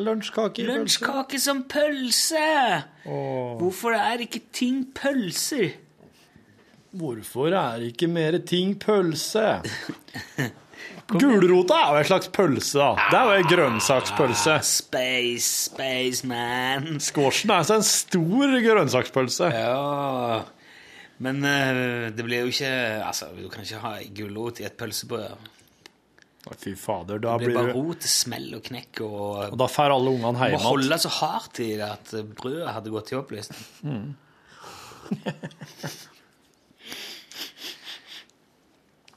Lunsjkake 0.01 0.63
i 0.63 0.65
pølse. 0.65 0.79
Lunsjkake 0.79 1.41
som 1.41 1.61
pølse! 1.69 2.47
Hvorfor 3.05 3.97
er 3.97 4.25
ikke 4.25 4.41
ting 4.55 4.87
pølser? 4.97 5.75
Hvorfor 6.91 7.53
er 7.55 7.85
ikke 7.91 8.09
mer 8.11 8.39
ting 8.47 8.73
pølse? 8.81 9.59
Gulrota 11.19 11.77
er 11.83 11.91
jo 11.91 11.99
en 12.01 12.09
slags 12.11 12.29
pølse, 12.31 12.77
da. 12.79 12.89
Det 13.11 13.19
er 13.19 13.25
jo 13.27 13.43
en 13.43 13.49
grønnsakspølse. 13.51 14.55
Space, 14.63 15.49
space 15.69 16.27
man. 16.27 16.99
Squashen 17.03 17.51
er 17.51 17.57
altså 17.63 17.75
en 17.81 17.87
stor 17.87 18.55
grønnsakspølse. 18.67 19.49
Ja 19.53 20.43
Men 21.21 21.43
eh, 21.45 22.09
det 22.15 22.23
blir 22.25 22.45
jo 22.47 22.51
ikke 22.53 22.71
Altså, 23.05 23.27
du 23.37 23.49
kan 23.53 23.61
ikke 23.67 23.81
ha 23.83 23.91
gulrot 24.17 24.61
i 24.63 24.65
et 24.69 24.77
pølsebrød. 24.79 25.49
Å, 26.41 26.55
Fy 26.57 26.71
fader, 26.73 27.19
da 27.21 27.35
Det 27.37 27.45
blir 27.45 27.51
blir 27.51 27.59
bare 27.59 27.73
du 27.75 27.81
rot, 27.91 28.07
smell 28.09 28.47
og 28.57 28.63
knekk 28.65 29.03
og 29.05 29.51
Og 29.51 29.57
da 29.61 29.67
får 29.69 29.93
alle 29.93 30.09
ungene 30.15 30.31
Du 30.33 30.39
må 30.39 30.47
hjem 30.47 30.55
igjen. 30.55 30.65
holde 30.71 30.97
så 31.03 31.11
hardt 31.19 31.59
i 31.61 31.67
det 31.77 31.85
at 31.91 32.15
brødet 32.39 32.71
hadde 32.73 32.93
gått 32.95 33.11
i 33.13 33.19
oppløsning. 33.19 34.15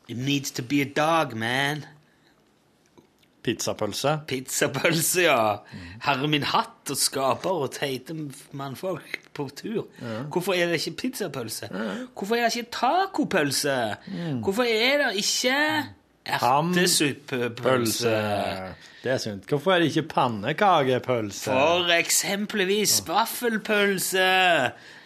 It 0.09 0.17
needs 0.17 0.51
to 0.53 0.63
be 0.63 0.83
a 0.83 0.85
dog, 0.97 1.35
man. 1.37 1.85
Pizzapølse. 3.45 4.19
Pizzapølse, 4.29 5.23
ja. 5.27 5.57
Herre 6.05 6.29
min 6.29 6.45
hatt 6.49 6.93
og 6.93 6.97
skaper 6.97 7.65
og 7.65 7.73
teite 7.77 8.17
mannfolk 8.57 9.19
på 9.37 9.49
tur. 9.57 9.87
Hvorfor 10.33 10.57
er 10.57 10.71
det 10.71 10.81
ikke 10.81 10.97
pizzapølse? 11.03 11.69
Hvorfor 12.17 12.37
er 12.37 12.49
det 12.49 12.57
ikke 12.57 12.71
tacopølse? 12.79 13.77
Hvorfor 14.45 14.63
er 14.69 15.05
det 15.05 15.13
ikke 15.21 15.59
ertesuppepølse? 16.27 17.61
Pølse. 17.63 18.75
Det 19.05 19.13
er 19.13 19.19
sunt. 19.21 19.45
Hvorfor 19.49 19.73
er 19.75 19.79
det 19.83 19.91
ikke 19.93 20.03
pannekakepølse? 20.15 21.51
For 21.51 21.91
eksempelvis 21.93 23.03
vaffelpølse. 23.09 24.29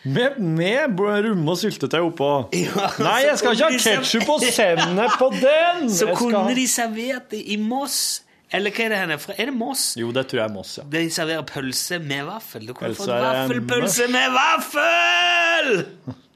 Med, 0.04 0.38
med 0.38 1.00
rumme 1.00 1.50
og 1.50 1.58
syltetøy 1.58 1.98
oppå. 2.06 2.28
Ja, 2.54 2.86
Nei, 3.02 3.16
jeg 3.26 3.38
skal 3.40 3.56
ikke 3.56 3.64
ha 3.64 3.80
ketsjup 3.82 4.28
og 4.36 4.44
sennep 4.46 5.16
på 5.18 5.32
den! 5.34 5.90
Så 5.98 6.12
kunne 6.14 6.44
ha- 6.46 6.54
de 6.54 6.68
servert 6.70 7.30
det 7.34 7.42
i 7.50 7.56
Moss. 7.60 8.22
Eller 8.54 8.72
hva 8.72 8.86
er 8.86 8.88
det 8.94 8.98
henne 9.02 9.18
fra? 9.20 9.34
Er 9.36 9.50
det 9.50 9.56
Moss? 9.58 9.82
Jo, 10.00 10.08
det 10.14 10.22
tror 10.30 10.38
jeg 10.40 10.46
er 10.48 10.54
Moss, 10.54 10.78
ja. 10.78 10.86
De 10.94 11.02
serverer 11.12 11.42
pølse 11.50 11.98
med 12.00 12.22
vaffel. 12.30 12.64
Du 12.70 12.72
kunne 12.78 12.94
fått 12.96 13.10
vaffelpølse 13.12 14.06
med 14.14 14.30
vaffel! 14.38 15.84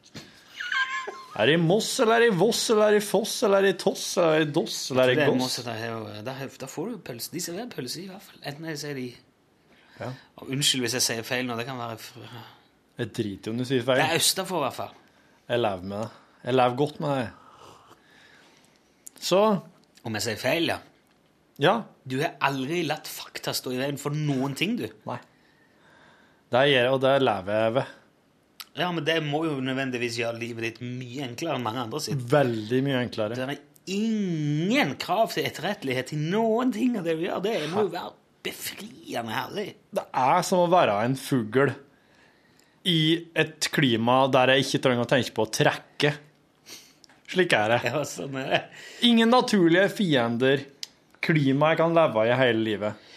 Er 1.32 1.46
det 1.48 1.54
i 1.56 1.60
Moss, 1.62 1.88
eller 2.02 2.14
er 2.18 2.20
det 2.26 2.32
i 2.34 2.36
Voss, 2.36 2.62
eller 2.70 2.86
er 2.90 2.92
det 2.98 3.02
i 3.02 3.06
Foss, 3.06 3.34
eller 3.46 3.56
er 3.58 3.62
det 3.62 3.74
i 3.74 3.78
Toss, 3.80 4.02
eller 4.20 4.32
er 4.34 4.42
det 4.42 4.48
i 4.48 4.52
Doss, 4.52 4.78
eller 4.90 5.02
er 5.02 5.12
Det 5.14 5.22
i 5.22 5.30
Moss, 5.38 5.56
Goss? 5.56 5.64
Det 5.64 5.74
er 5.76 5.90
jo- 5.92 6.24
da, 6.26 6.34
da 6.60 6.66
får 6.68 6.90
du 6.90 6.98
pølse. 6.98 7.30
De 7.32 7.40
serverer 7.40 7.70
pølse 7.72 8.02
i 8.02 8.06
hvert 8.10 8.22
fall. 8.22 8.40
Enten 8.44 8.66
jeg 8.68 8.78
sier 8.78 8.94
de 8.94 9.06
Ja. 10.00 10.10
Og 10.36 10.48
Unnskyld 10.50 10.80
hvis 10.84 10.92
jeg 10.98 11.02
sier 11.02 11.22
feil 11.22 11.46
nå. 11.46 11.56
Det 11.56 11.66
kan 11.66 11.78
være 11.78 11.98
for... 11.98 12.20
Jeg 12.98 13.12
driter 13.14 13.46
jo 13.48 13.52
om 13.52 13.58
du 13.58 13.64
sier 13.64 13.82
feil. 13.86 13.96
Det 14.00 14.10
er 14.10 14.16
østafor, 14.20 14.56
i 14.58 14.64
hvert 14.66 14.74
fall. 14.74 14.94
Jeg 15.48 15.60
lever 15.60 15.82
med 15.82 15.98
det. 16.00 16.10
Jeg 16.44 16.54
lever 16.54 16.76
godt 16.76 17.00
med 17.00 17.08
det. 17.20 17.30
Så 19.22 19.42
Om 20.04 20.14
jeg 20.18 20.22
sier 20.22 20.36
feil, 20.40 20.66
ja. 20.72 20.78
ja. 21.62 21.74
Du 22.08 22.16
har 22.20 22.32
aldri 22.40 22.82
latt 22.88 23.06
fakta 23.06 23.52
stå 23.54 23.72
i 23.72 23.78
veien 23.78 23.98
for 24.00 24.10
noen 24.10 24.56
ting, 24.58 24.76
du. 24.80 24.88
Nei. 25.06 25.18
Det 26.52 26.64
gjør 26.68 26.82
jeg, 26.82 26.90
og 26.92 27.00
det 27.04 27.12
lever 27.22 27.60
jeg 27.62 27.74
ved. 27.78 27.92
Ja, 28.78 28.88
men 28.94 29.04
det 29.04 29.18
må 29.24 29.42
jo 29.44 29.58
nødvendigvis 29.60 30.16
gjøre 30.22 30.40
livet 30.40 30.64
ditt 30.64 30.80
mye 30.84 31.26
enklere 31.26 31.58
enn 31.58 31.64
mange 31.66 31.82
andre 31.84 32.00
sitt. 32.00 32.24
Veldig 32.32 32.80
mye 32.86 33.02
enklere. 33.04 33.36
Det 33.36 33.44
er 33.44 33.60
ingen 33.92 34.94
krav 35.02 35.32
til 35.34 35.44
etterrettelighet 35.48 36.14
i 36.16 36.20
noen 36.20 36.72
ting 36.72 36.96
av 36.96 37.04
det 37.06 37.18
du 37.18 37.26
gjør. 37.26 37.42
Det 37.44 37.56
må 37.72 37.86
jo 37.86 37.92
være 37.92 38.14
befriende 38.42 39.34
herlig. 39.36 39.66
Det 39.92 40.04
er 40.22 40.44
som 40.46 40.64
å 40.64 40.70
være 40.72 40.98
en 41.04 41.16
fugl 41.20 41.74
i 42.88 43.00
et 43.38 43.68
klima 43.74 44.24
der 44.32 44.54
jeg 44.54 44.66
ikke 44.66 44.82
trenger 44.86 45.04
å 45.04 45.10
tenke 45.10 45.34
på 45.36 45.44
å 45.44 45.52
trekke. 45.60 46.14
Slik 47.32 47.54
er 47.56 47.76
det. 47.76 47.80
Ja, 47.88 48.02
sånn 48.08 48.36
er 48.40 48.48
det. 48.50 48.62
Ingen 49.08 49.30
naturlige 49.32 49.88
fiender. 49.92 50.64
Klima 51.22 51.72
jeg 51.72 51.80
kan 51.84 51.94
leve 51.96 52.26
i 52.26 52.34
hele 52.34 52.64
livet. 52.66 53.08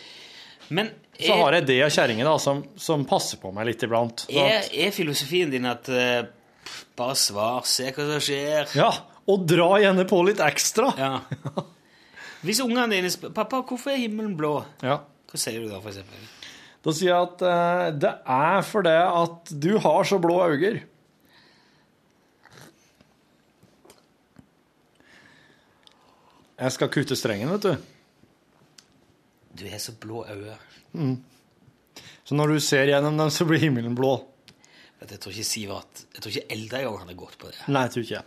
Men 0.69 0.91
Så 1.19 1.35
har 1.39 1.55
jeg 1.55 1.67
det 1.69 1.77
av 1.85 1.91
kjerringa 1.95 2.33
som, 2.43 2.63
som 2.75 3.05
passer 3.07 3.39
på 3.39 3.51
meg 3.55 3.69
litt 3.69 3.83
iblant. 3.87 4.25
Er, 4.31 4.65
er 4.67 4.91
filosofien 4.95 5.51
din 5.53 5.67
at 5.69 5.87
uh, 5.87 6.25
bare 6.97 7.15
svar, 7.19 7.63
se 7.69 7.87
hva 7.95 8.07
som 8.09 8.23
skjer? 8.23 8.73
Ja, 8.75 8.91
og 9.31 9.45
dra 9.47 9.69
gjerne 9.81 10.05
på 10.09 10.19
litt 10.27 10.43
ekstra. 10.43 10.91
Ja. 10.99 11.13
Hvis 12.45 12.61
ungene 12.61 12.91
dine 12.91 13.09
spør 13.09 13.31
'Pappa, 13.33 13.63
hvorfor 13.65 13.95
er 13.95 14.03
himmelen 14.03 14.35
blå?' 14.37 14.59
Ja. 14.83 14.99
Hva 15.31 15.39
sier 15.41 15.63
du 15.63 15.71
da, 15.71 15.79
for 15.81 15.89
eksempel? 15.89 16.27
Da 16.85 16.93
sier 16.93 17.09
jeg 17.09 17.29
at 17.31 17.41
uh, 17.41 17.87
det 17.95 18.11
er 18.35 18.59
fordi 18.67 18.97
at 18.99 19.55
du 19.63 19.71
har 19.81 20.03
så 20.05 20.19
blå 20.21 20.37
øyne. 20.45 20.83
Jeg 26.55 26.71
skal 26.71 26.91
kutte 26.91 27.17
strengen, 27.19 27.49
vet 27.51 27.65
du. 27.65 27.73
Du 29.59 29.65
har 29.67 29.81
så 29.81 29.95
blå 29.99 30.23
øyne. 30.29 30.55
Så 32.25 32.35
når 32.37 32.55
du 32.55 32.59
ser 32.63 32.87
gjennom 32.89 33.17
dem, 33.19 33.29
så 33.33 33.45
blir 33.45 33.61
himmelen 33.61 33.95
blå. 33.97 34.15
Jeg 35.05 35.19
tror 35.21 35.35
ikke 35.35 35.45
Sivert 35.45 35.99
Jeg 36.15 36.21
tror 36.23 36.31
ikke 36.33 36.53
Eldregang 36.55 36.95
hadde 37.03 37.13
gått 37.19 37.35
på 37.37 37.51
det. 37.51 37.59
Nei, 37.69 37.83
jeg 37.85 37.91
tror 37.93 38.05
ikke 38.05 38.15
jeg. 38.15 38.23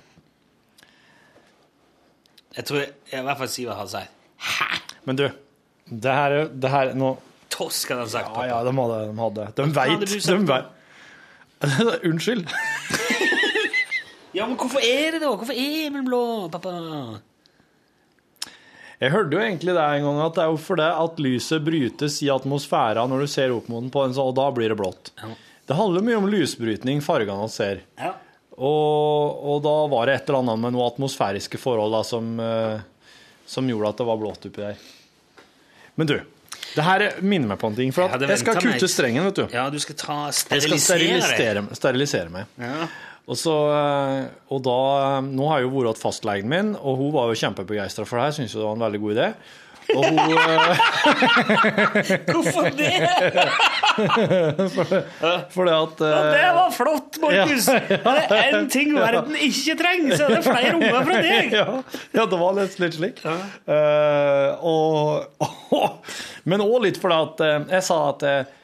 Jeg 2.58 2.64
tror 2.68 2.84
i 2.84 3.22
hvert 3.26 3.40
fall 3.40 3.50
Sivert 3.50 3.78
hadde 3.80 3.90
sagt 3.96 4.94
Men 5.08 5.18
du, 5.18 5.24
det 5.90 6.14
her, 6.14 6.36
er- 6.42 6.52
det 6.54 6.70
her 6.70 6.92
nå 6.98 7.14
Tosk, 7.50 7.88
hadde 7.90 8.04
han 8.04 8.10
sagt. 8.12 8.28
Ja, 8.28 8.34
pappa. 8.34 8.46
ja, 8.46 8.58
de 8.62 8.72
hadde. 8.76 8.98
De, 9.08 9.14
hadde. 9.24 9.44
de 9.56 9.62
veit. 9.74 10.02
De 10.28 10.36
vet. 10.52 12.04
Unnskyld. 12.12 12.44
Ja, 14.36 14.44
men 14.46 14.58
hvorfor 14.60 14.78
er 14.84 15.14
det 15.16 15.22
da? 15.22 15.30
Hvorfor 15.32 15.56
er 15.56 15.70
himmelen 15.88 16.04
blå, 16.06 16.18
pappa? 16.52 16.70
Jeg 18.98 19.12
hørte 19.14 19.36
jo 19.36 19.42
egentlig 19.44 19.74
det 19.76 19.82
en 19.84 20.06
gang, 20.08 20.16
at 20.24 20.34
det 20.34 20.42
er 20.42 20.48
jo 20.50 20.56
fordi 20.58 20.86
at 21.04 21.20
lyset 21.22 21.62
brytes 21.66 22.16
i 22.26 22.30
atmosfæra 22.34 23.04
når 23.08 23.20
du 23.22 23.26
ser 23.30 23.52
opp 23.54 23.68
mot 23.70 23.84
den, 23.84 23.92
på 23.94 24.02
en 24.04 24.14
sånn, 24.16 24.32
og 24.32 24.34
da 24.38 24.48
blir 24.56 24.72
det 24.72 24.78
blått. 24.80 25.12
Ja. 25.22 25.28
Det 25.68 25.76
handler 25.78 26.02
mye 26.06 26.16
om 26.18 26.26
lysbrytning, 26.32 27.02
fargene 27.04 27.44
vi 27.44 27.52
ser. 27.54 27.82
Ja. 28.00 28.14
Og, 28.58 29.38
og 29.52 29.60
da 29.62 29.74
var 29.92 30.08
det 30.10 30.16
et 30.18 30.30
eller 30.32 30.40
annet 30.42 30.62
med 30.64 30.74
noen 30.74 30.88
atmosfæriske 30.90 31.60
forhold 31.62 31.94
da, 31.94 32.00
som, 32.08 32.32
eh, 32.42 32.80
som 33.46 33.68
gjorde 33.70 33.92
at 33.94 34.00
det 34.02 34.06
var 34.08 34.18
blått 34.18 34.48
oppi 34.50 34.64
der. 34.64 34.80
Men 35.94 36.10
du, 36.10 36.16
det 36.74 36.86
her 36.86 37.04
minner 37.22 37.52
meg 37.52 37.60
på 37.62 37.70
en 37.70 37.76
ting. 37.78 37.92
For 37.94 38.08
Jeg 38.10 38.26
jeg 38.32 38.40
skal 38.42 38.58
kutte 38.58 38.72
meg- 38.74 38.90
strengen, 38.90 39.28
vet 39.30 39.38
du. 39.38 39.44
ja, 39.54 39.68
du 39.70 39.78
skal 39.82 39.94
ta 40.00 40.16
Jeg 40.26 40.40
skal 40.40 40.58
sterilisere 40.58 41.22
sterilisere, 41.22 41.78
sterilisere 41.78 42.34
meg. 42.34 42.50
Ja. 42.58 42.88
Og, 43.28 43.36
så, 43.36 43.54
eh, 43.76 44.26
og 44.48 44.62
da 44.64 44.80
Nå 45.24 45.48
har 45.50 45.60
jeg 45.60 45.68
jo 45.68 45.74
vært 45.76 45.98
hos 45.98 46.04
fastlegen 46.04 46.48
min, 46.48 46.74
og 46.80 47.00
hun 47.00 47.14
var 47.16 47.28
jo 47.28 47.40
kjempebegeistra 47.42 48.06
for 48.08 48.16
det 48.18 48.28
her. 48.28 48.36
Syns 48.38 48.56
det 48.56 48.64
var 48.64 48.76
en 48.78 48.86
veldig 48.86 49.02
god 49.04 49.18
idé. 49.18 49.32
Og 49.96 50.04
hun 50.04 50.18
eh, 50.20 50.80
Hvorfor 52.32 52.68
det? 52.76 52.92
Fordi 55.54 55.72
at 55.72 56.02
ja, 56.04 56.18
Det 56.32 56.50
var 56.56 56.70
flott, 56.74 57.18
Markus! 57.22 57.64
Det 57.64 58.00
er 58.00 58.52
én 58.52 58.68
ting 58.72 58.92
verden 58.96 59.36
ikke 59.36 59.76
trenger, 59.80 60.16
så 60.16 60.28
er 60.28 60.36
det 60.36 60.42
flere 60.44 60.74
unger 60.76 61.08
fra 61.08 61.22
deg! 61.24 61.54
ja, 61.60 61.66
ja, 62.16 62.26
det 62.28 62.40
var 62.40 62.58
litt, 62.58 62.76
litt 62.82 62.98
slik. 62.98 63.24
Uh, 63.24 64.68
og, 64.68 66.12
men 66.48 66.64
òg 66.64 66.84
litt 66.86 67.00
fordi 67.00 67.20
at 67.24 67.44
uh, 67.44 67.58
jeg 67.78 67.86
sa 67.88 67.98
at 68.12 68.26
eh, 68.28 68.54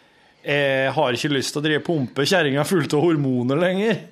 jeg 0.45 0.93
har 0.93 1.17
ikke 1.17 1.33
lyst 1.33 1.55
til 1.55 1.63
å 1.63 1.65
drive 1.65 1.85
pumpe 1.87 2.27
kjerringa 2.29 2.67
fullt 2.69 2.97
av 2.97 3.05
hormoner 3.05 3.61
lenger. 3.65 4.03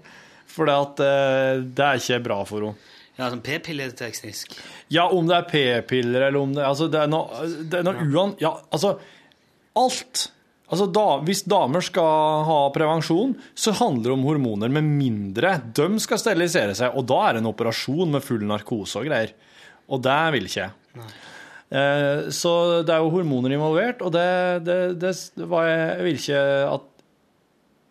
Fordi 0.52 0.74
at 0.76 1.02
eh, 1.04 1.62
det 1.64 1.86
er 1.86 2.02
ikke 2.02 2.20
bra 2.28 2.42
for 2.48 2.68
henne. 2.68 2.90
Ja, 3.18 3.28
sånn 3.28 3.42
p-pilleteknisk. 3.44 4.54
Ja, 4.92 5.04
om 5.12 5.26
det 5.28 5.36
er 5.36 5.48
p-piller 5.50 6.28
eller 6.28 6.40
om 6.40 6.54
det 6.56 6.62
Altså, 6.64 6.86
det 6.90 7.02
er 7.02 7.10
noe, 7.12 7.42
det 7.68 7.82
er 7.82 7.84
noe 7.84 8.06
uan... 8.08 8.32
Ja, 8.40 8.54
altså 8.72 8.96
Alt. 9.78 10.30
Altså, 10.72 10.86
da, 10.88 11.06
hvis 11.24 11.44
damer 11.48 11.84
skal 11.84 12.44
ha 12.48 12.58
prevensjon, 12.72 13.34
så 13.52 13.74
handler 13.76 14.10
det 14.10 14.14
om 14.14 14.24
hormoner, 14.24 14.72
med 14.72 14.88
mindre 14.88 15.58
de 15.76 15.88
skal 16.00 16.20
sterilisere 16.20 16.76
seg. 16.76 16.96
Og 16.96 17.04
da 17.08 17.18
er 17.26 17.36
det 17.36 17.42
en 17.42 17.50
operasjon 17.50 18.12
med 18.14 18.24
full 18.24 18.44
narkose 18.48 19.00
og 19.00 19.08
greier. 19.08 19.34
Og 19.92 20.00
det 20.04 20.20
vil 20.36 20.48
ikke 20.48 20.62
jeg. 20.62 21.10
Eh, 21.72 22.30
så 22.32 22.54
det 22.84 22.94
er 22.94 23.04
jo 23.04 23.12
hormoner 23.12 23.52
involvert, 23.56 24.00
og 24.04 24.12
det, 24.16 24.28
det, 24.64 24.78
det, 25.00 25.12
det 25.36 25.48
var 25.48 25.68
jeg, 25.68 25.84
jeg 25.90 26.06
vil 26.06 26.18
ikke 26.20 26.42
at 26.72 26.88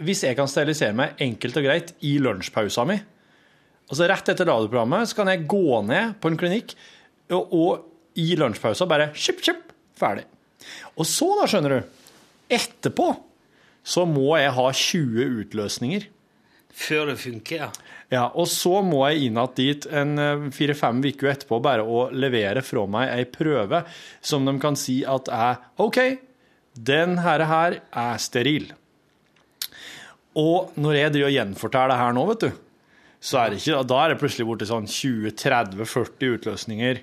Hvis 0.02 0.24
jeg 0.26 0.38
kan 0.38 0.50
sterilisere 0.50 0.98
meg 0.98 1.20
enkelt 1.22 1.58
og 1.60 1.66
greit 1.68 1.96
i 2.08 2.18
lunsjpausa 2.22 2.86
mi, 2.90 3.00
Altså 3.92 4.08
Rett 4.08 4.30
etter 4.32 4.48
radioprogrammet 4.48 5.10
så 5.10 5.18
kan 5.18 5.28
jeg 5.28 5.48
gå 5.52 5.82
ned 5.84 6.14
på 6.24 6.32
en 6.32 6.38
klinikk 6.40 6.78
og, 7.36 7.52
og 7.52 8.20
i 8.20 8.38
lunsjpausa 8.40 8.88
bare 8.88 9.10
kjipp, 9.12 9.42
kjipp, 9.44 9.74
ferdig. 10.00 10.24
Og 10.96 11.08
så, 11.08 11.28
da, 11.36 11.48
skjønner 11.50 11.76
du, 11.76 12.08
etterpå 12.52 13.10
så 13.84 14.06
må 14.08 14.30
jeg 14.40 14.54
ha 14.56 14.66
20 14.78 15.38
utløsninger. 15.44 16.08
Før 16.72 17.12
det 17.12 17.18
funker, 17.20 17.66
ja. 17.66 17.70
Ja, 18.12 18.26
Og 18.36 18.48
så 18.52 18.82
må 18.84 19.06
jeg 19.08 19.28
inn 19.28 19.40
igjen 19.40 19.56
dit 19.56 19.86
en 19.88 20.20
eh, 20.20 20.48
fire-fem 20.56 21.00
uker 21.04 21.32
etterpå 21.32 21.62
bare 21.64 21.84
å 21.84 22.10
levere 22.12 22.64
fra 22.64 22.84
meg 22.92 23.12
ei 23.12 23.26
prøve 23.28 23.84
som 24.20 24.48
de 24.48 24.56
kan 24.60 24.76
si 24.80 25.02
at 25.08 25.32
er 25.32 25.60
OK, 25.84 26.00
den 26.76 27.18
her, 27.24 27.44
her 27.48 27.80
er 27.80 28.24
steril. 28.24 28.72
Og 30.40 30.72
når 30.80 30.96
jeg 30.96 31.14
driver 31.16 31.28
og 31.32 31.36
gjenforteller 31.36 31.92
det 31.92 31.98
her 32.02 32.14
nå, 32.16 32.26
vet 32.32 32.46
du, 32.46 32.52
så 33.22 33.38
er 33.44 33.52
det 33.52 33.60
ikke, 33.62 33.82
da 33.90 33.98
er 34.06 34.14
det 34.14 34.20
plutselig 34.22 34.46
borti 34.48 34.68
sånn 34.70 34.88
20-30-40 34.90 36.36
utløsninger. 36.38 37.02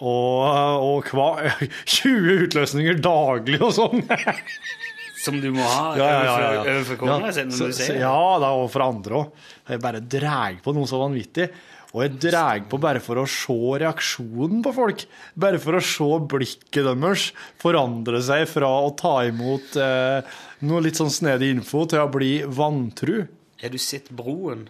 Og, 0.00 0.44
og 0.80 1.10
hva 1.12 1.26
20 1.98 2.46
utløsninger 2.46 3.00
daglig 3.04 3.58
og 3.60 3.74
sånn! 3.76 4.04
Som 5.20 5.36
du 5.42 5.50
må 5.52 5.60
ha 5.68 5.90
Ja, 5.98 6.06
ja, 6.08 6.20
ja, 6.24 6.52
ja. 6.54 6.60
overfor- 6.78 6.96
kona 7.02 7.18
Ja. 7.18 7.98
Ja, 8.00 8.38
da, 8.40 8.52
er 8.56 8.70
for 8.72 8.86
andre 8.86 9.18
òg. 9.18 9.42
Jeg 9.68 9.82
bare 9.84 10.00
drar 10.00 10.56
på 10.64 10.72
noe 10.72 10.88
så 10.88 11.02
vanvittig. 11.02 11.50
Og 11.90 12.04
jeg 12.04 12.18
drar 12.22 12.60
på 12.70 12.78
bare 12.78 13.00
for 13.02 13.18
å 13.18 13.26
se 13.26 13.56
reaksjonen 13.82 14.60
på 14.62 14.72
folk. 14.76 15.04
Bare 15.34 15.58
for 15.62 15.74
å 15.74 15.82
se 15.82 16.08
blikket 16.30 16.86
deres 16.86 17.30
forandre 17.58 18.20
seg 18.22 18.46
fra 18.50 18.68
å 18.86 18.92
ta 18.98 19.16
imot 19.26 19.74
eh, 19.80 20.36
noe 20.70 20.84
litt 20.84 21.00
sånn 21.00 21.10
snedig 21.10 21.50
info 21.56 21.82
til 21.90 22.04
å 22.04 22.10
bli 22.12 22.36
vantru. 22.46 23.24
Har 23.60 23.74
du 23.74 23.80
sett 23.82 24.12
Broen? 24.14 24.68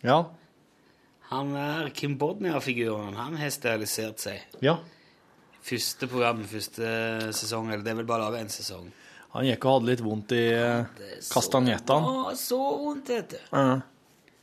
Ja. 0.00 0.22
Han 1.30 1.52
er 1.60 1.92
Kim 1.94 2.16
Bodnia-figuren. 2.18 3.14
Han 3.20 3.36
har 3.38 3.52
sterilisert 3.54 4.24
seg. 4.24 4.40
ja. 4.64 4.78
Første 5.60 6.06
program, 6.08 6.38
første 6.48 6.88
sesong. 7.36 7.68
Eller 7.68 7.84
det 7.84 7.92
er 7.92 7.98
vel 7.98 8.08
bare 8.08 8.30
av 8.30 8.36
én 8.38 8.48
sesong. 8.48 8.86
Han 9.34 9.44
gikk 9.46 9.66
og 9.68 9.76
hadde 9.76 9.90
litt 9.92 10.00
vondt 10.02 10.32
i 10.34 10.44
eh, 10.56 11.02
så 12.40 12.58
vondt, 12.80 13.12
vet 13.12 13.34
du. 13.34 13.40
Ja. 13.52 13.74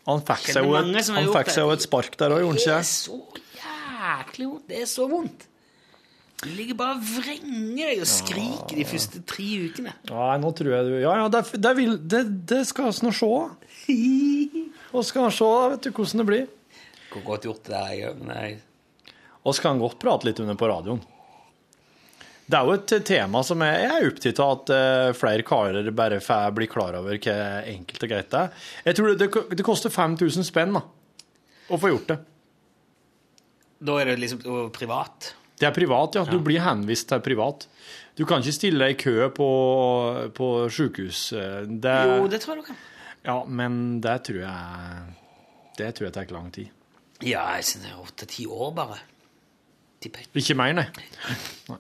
Han 0.07 0.23
fikk 0.23 0.49
seg 0.55 0.63
jo 0.63 0.77
et, 0.79 1.11
han 1.11 1.29
fikk 1.35 1.51
seg 1.51 1.73
et 1.73 1.83
spark 1.83 2.17
der 2.19 2.35
òg, 2.37 2.45
gjorde 2.45 2.63
Det 2.63 2.73
er 2.77 2.87
så 2.87 3.19
jæklig 3.57 4.49
vondt. 4.49 4.67
Det 4.69 4.81
er 4.81 4.89
så 4.89 5.07
vondt. 5.11 5.47
Du 6.37 6.51
ligger 6.53 6.77
bare 6.77 6.99
og 6.99 7.05
vrenger 7.15 7.89
deg 7.89 8.01
og 8.03 8.09
skriker 8.11 8.77
de 8.77 8.85
første 8.85 9.23
tre 9.25 9.47
ukene. 9.65 9.93
Nei, 10.11 10.35
nå 10.43 10.51
tror 10.53 10.75
jeg 10.75 10.85
du 10.85 10.93
Ja, 11.01 11.15
ja, 11.23 11.31
det, 11.33 11.41
det, 11.57 11.71
vil, 11.79 11.95
det, 11.97 12.21
det 12.51 12.61
skal 12.69 12.91
vi 12.91 13.07
nå 13.07 13.13
se. 13.17 13.31
Og 14.95 15.03
skal 15.03 15.25
vi 15.25 15.31
se 15.35 15.47
vet 15.73 15.83
du 15.83 15.89
hvordan 15.91 16.21
det 16.21 16.25
blir. 16.29 16.45
Hvor 17.11 17.23
godt 17.33 17.47
gjort 17.49 17.67
det 17.67 17.81
er. 17.81 18.53
så 19.43 19.61
kan 19.63 19.75
han 19.75 19.81
godt 19.81 19.99
prate 19.99 20.29
litt 20.29 20.39
under 20.43 20.55
på 20.59 20.69
radioen. 20.69 21.01
Det 22.47 22.55
er 22.55 22.63
jo 22.69 22.75
et 22.77 22.93
tema 23.07 23.41
som 23.43 23.59
jeg 23.65 23.79
jeg 23.83 23.91
er 23.91 24.05
opptatt 24.07 24.39
av 24.39 24.51
at 24.53 24.69
eh, 24.71 25.09
flere 25.19 25.43
karer 25.47 25.89
bare 25.95 26.21
får 26.23 26.53
bli 26.55 26.67
klar 26.71 26.95
over 26.95 27.19
hva 27.19 27.35
enkelt 27.67 28.05
og 28.07 28.13
greit 28.13 28.29
det 28.31 28.43
er. 28.45 28.61
Jeg 28.87 28.99
tror 28.99 29.11
det, 29.11 29.17
det, 29.25 29.43
det 29.59 29.65
koster 29.67 29.91
5000 29.91 30.47
spenn 30.47 30.77
da, 30.77 30.83
å 31.67 31.79
få 31.81 31.91
gjort 31.91 32.13
det. 32.13 32.17
Da 33.87 33.97
er 34.01 34.13
det 34.13 34.21
liksom 34.23 34.71
privat. 34.73 35.33
Det 35.59 35.67
er 35.67 35.73
privat, 35.75 36.15
ja. 36.15 36.23
Du 36.29 36.39
blir 36.45 36.63
henvist 36.63 37.09
til 37.09 37.21
privat. 37.25 37.67
Du 38.17 38.23
kan 38.29 38.41
ikke 38.41 38.55
stille 38.55 38.85
deg 38.85 38.95
i 38.95 39.01
kø 39.01 39.27
på, 39.35 39.49
på 40.37 40.47
sykehus. 40.73 41.27
Det, 41.67 41.97
Jo, 42.09 42.29
det 42.31 42.39
tror 42.41 42.55
jeg 42.55 42.63
du 42.63 42.67
kan. 42.71 42.79
Ja, 43.27 43.37
men 43.43 43.99
det 44.01 44.15
tror 44.29 44.39
jeg 44.45 45.15
Det 45.77 45.91
tror 45.97 46.07
jeg 46.07 46.15
tar 46.15 46.33
lang 46.33 46.49
tid. 46.55 46.71
Ja, 47.25 47.43
jeg 47.57 47.65
synes 47.67 47.83
det 47.83 47.91
er 47.91 48.01
åtte-ti 48.01 48.47
år, 48.47 48.71
bare. 48.77 49.01
Ikke 50.37 50.55
mer, 50.57 50.73
nei. 50.77 50.87
nei. 51.71 51.79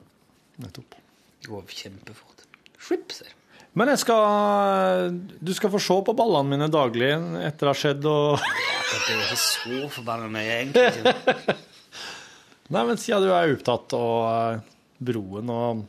Nettopp. 0.63 0.95
Det 1.41 1.51
går 1.51 1.75
kjempefort. 1.79 2.45
Slipp, 2.81 3.11
ser. 3.13 3.33
Men 3.77 3.91
jeg 3.91 4.01
skal 4.01 5.17
Du 5.37 5.51
skal 5.53 5.69
få 5.73 5.79
se 5.81 5.97
på 6.05 6.15
ballene 6.17 6.55
mine 6.55 6.69
daglig 6.73 7.11
etter 7.13 7.67
det 7.67 7.69
har 7.69 7.77
skjedd 7.77 8.07
og 8.09 8.39
Det 8.41 9.13
er 9.13 9.21
ikke 9.27 9.37
så 9.41 9.81
forbanna 9.99 10.29
nøye, 10.31 10.55
egentlig. 10.63 11.57
Nei, 12.73 12.81
men 12.83 12.97
siden 12.99 13.23
du 13.23 13.31
er 13.31 13.53
opptatt 13.53 13.93
av 13.95 14.15
eh, 14.31 14.73
broen 15.07 15.53
og 15.53 15.85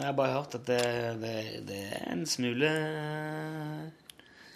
Jeg 0.00 0.06
har 0.06 0.14
bare 0.16 0.32
hørt 0.32 0.54
at 0.56 0.64
det, 0.64 0.80
det, 1.20 1.34
det 1.68 1.80
er 1.98 2.06
en 2.14 2.22
smule 2.28 2.70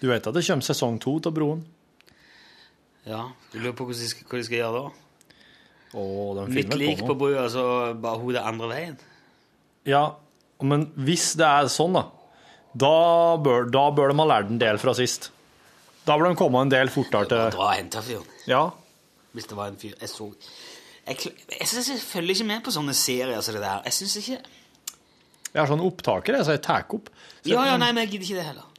Du 0.00 0.06
vet 0.08 0.24
at 0.24 0.36
det 0.36 0.44
kommer 0.46 0.64
sesong 0.64 1.00
to 1.02 1.18
av 1.20 1.34
broen? 1.36 1.64
Ja. 3.04 3.26
Du 3.52 3.58
lurer 3.58 3.74
på 3.76 3.84
hva 3.88 3.96
de 3.96 4.08
skal, 4.08 4.24
hva 4.30 4.40
de 4.40 4.46
skal 4.46 4.62
gjøre 4.62 4.78
da? 4.78 5.03
Den 5.94 6.54
Litt 6.56 6.74
lik 6.74 7.02
på 7.06 7.14
brua, 7.18 7.46
så 7.52 7.94
bare 7.94 8.18
hodet 8.18 8.42
andre 8.42 8.70
veien. 8.72 8.96
Ja, 9.86 10.16
men 10.64 10.88
hvis 11.06 11.32
det 11.38 11.46
er 11.46 11.68
sånn, 11.70 11.94
da, 11.94 12.04
da 12.74 12.94
bør, 13.42 13.68
da 13.70 13.84
bør 13.94 14.10
de 14.10 14.18
ha 14.18 14.26
lært 14.32 14.50
en 14.50 14.58
del 14.62 14.80
fra 14.82 14.94
sist. 14.98 15.30
Da 16.04 16.16
bør 16.18 16.32
de 16.32 16.38
komme 16.40 16.64
en 16.64 16.72
del 16.72 16.90
fortere 16.92 17.28
til 17.30 17.54
dra 17.54 17.68
og 17.68 17.76
hente 17.76 18.02
fyren. 18.04 18.26
Ja. 18.50 18.64
Hvis 19.34 19.48
det 19.50 19.56
var 19.58 19.70
en 19.72 19.78
fyr 19.80 19.94
Jeg 19.98 20.10
så 20.12 20.28
Jeg, 20.30 21.16
jeg, 21.24 21.32
jeg, 21.58 21.66
jeg 21.88 22.02
følger 22.04 22.36
ikke 22.36 22.46
med 22.46 22.60
på 22.66 22.74
sånne 22.74 22.94
serier 22.94 23.40
som 23.42 23.56
det 23.56 23.64
der. 23.64 23.80
Jeg 23.88 23.96
syns 23.96 24.14
ikke 24.20 24.36
Jeg 24.36 25.62
er 25.62 25.70
sånn 25.70 25.82
opptaker, 25.82 26.36
jeg, 26.38 26.46
så 26.46 26.54
jeg 26.54 26.62
tar 26.66 26.86
opp. 26.94 27.10
Så 27.40 27.50
Ja, 27.50 27.64
ja, 27.70 27.78
nei, 27.80 27.90
men 27.94 28.04
jeg 28.04 28.14
gidder 28.14 28.28
ikke 28.28 28.38
det 28.42 28.46
heller. 28.50 28.70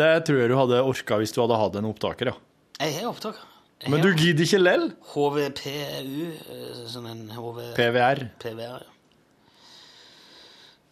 Det 0.00 0.10
tror 0.26 0.38
jeg 0.42 0.50
du 0.52 0.56
hadde 0.58 0.82
orka 0.86 1.18
hvis 1.20 1.34
du 1.34 1.40
hadde 1.42 1.58
hatt 1.60 1.78
en 1.80 1.88
opptaker, 1.90 2.30
ja. 2.32 2.36
Jeg 2.80 2.96
har 3.00 3.10
opptaker. 3.10 3.49
Jeg 3.80 3.90
Men 3.94 4.02
du 4.04 4.10
gidder 4.12 4.44
ikke 4.44 4.60
lell? 4.60 4.86
HVPU, 5.14 6.24
eh, 6.52 6.80
sånn 6.90 7.06
en 7.08 7.22
HV... 7.32 7.60
PVR. 7.78 8.26
PVR, 8.42 8.82
ja. 8.84 8.96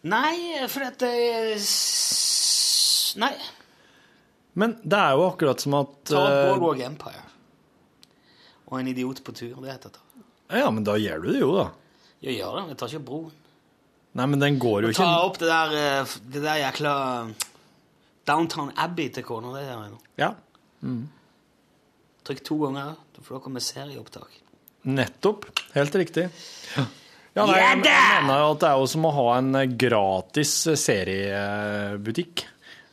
Nei, 0.09 0.65
for 0.71 0.87
at 0.87 0.95
det 1.01 1.09
er 1.11 1.49
Nei. 3.19 3.33
Men 4.59 4.77
det 4.81 4.99
er 4.99 5.17
jo 5.19 5.25
akkurat 5.27 5.61
som 5.61 5.75
at 5.79 5.91
Ta 6.07 6.21
opp 6.21 6.31
eh, 6.31 6.45
Boardwalk 6.47 6.81
Empire. 6.87 7.25
Og 8.69 8.79
en 8.79 8.89
idiot 8.89 9.21
på 9.25 9.35
tur. 9.35 9.59
Det 9.59 9.73
heter 9.73 9.93
det. 9.93 10.23
Ja, 10.61 10.69
men 10.73 10.85
da 10.87 10.95
gjør 10.97 11.21
du 11.25 11.29
det 11.29 11.43
jo, 11.43 11.51
da. 11.57 11.67
Jeg 12.25 12.39
gjør 12.39 12.57
det, 12.57 12.65
jeg 12.71 12.79
tar 12.79 12.93
ikke 12.93 13.05
broen. 13.11 13.35
Nei, 14.17 14.25
men 14.25 14.41
den 14.41 14.57
går 14.61 14.87
jo 14.87 14.91
Ta 14.97 15.05
ikke 15.05 15.27
opp 15.27 15.37
det 15.41 15.51
der, 15.51 15.77
eh, 15.77 16.17
det 16.33 16.41
der 16.41 16.61
jækla 16.63 16.93
Downtown 18.29 18.73
Abbey 18.77 19.11
til 19.13 19.25
kona. 19.27 19.53
Det 19.57 19.67
gjør 19.67 19.83
jeg 19.83 19.93
nå. 19.93 20.01
Ja, 20.21 20.33
Trykk 22.29 22.43
to 22.45 22.59
ganger, 22.61 22.93
da 23.17 23.23
får 23.25 23.39
dere 23.39 23.51
med 23.57 23.65
serieopptak. 23.65 24.39
nettopp. 24.85 25.47
Helt 25.73 25.95
riktig. 25.97 26.27
Ja, 27.35 27.43
nei, 27.45 27.57
jeg, 27.59 27.81
jeg 27.85 28.21
mener 28.25 28.39
jo 28.43 28.51
at 28.55 28.61
det 28.63 28.69
er 28.69 28.79
jo 28.81 28.85
som 28.89 29.05
å 29.09 29.11
ha 29.15 29.25
en 29.39 29.49
eh, 29.59 29.67
gratis 29.79 30.53
seriebutikk. 30.81 32.45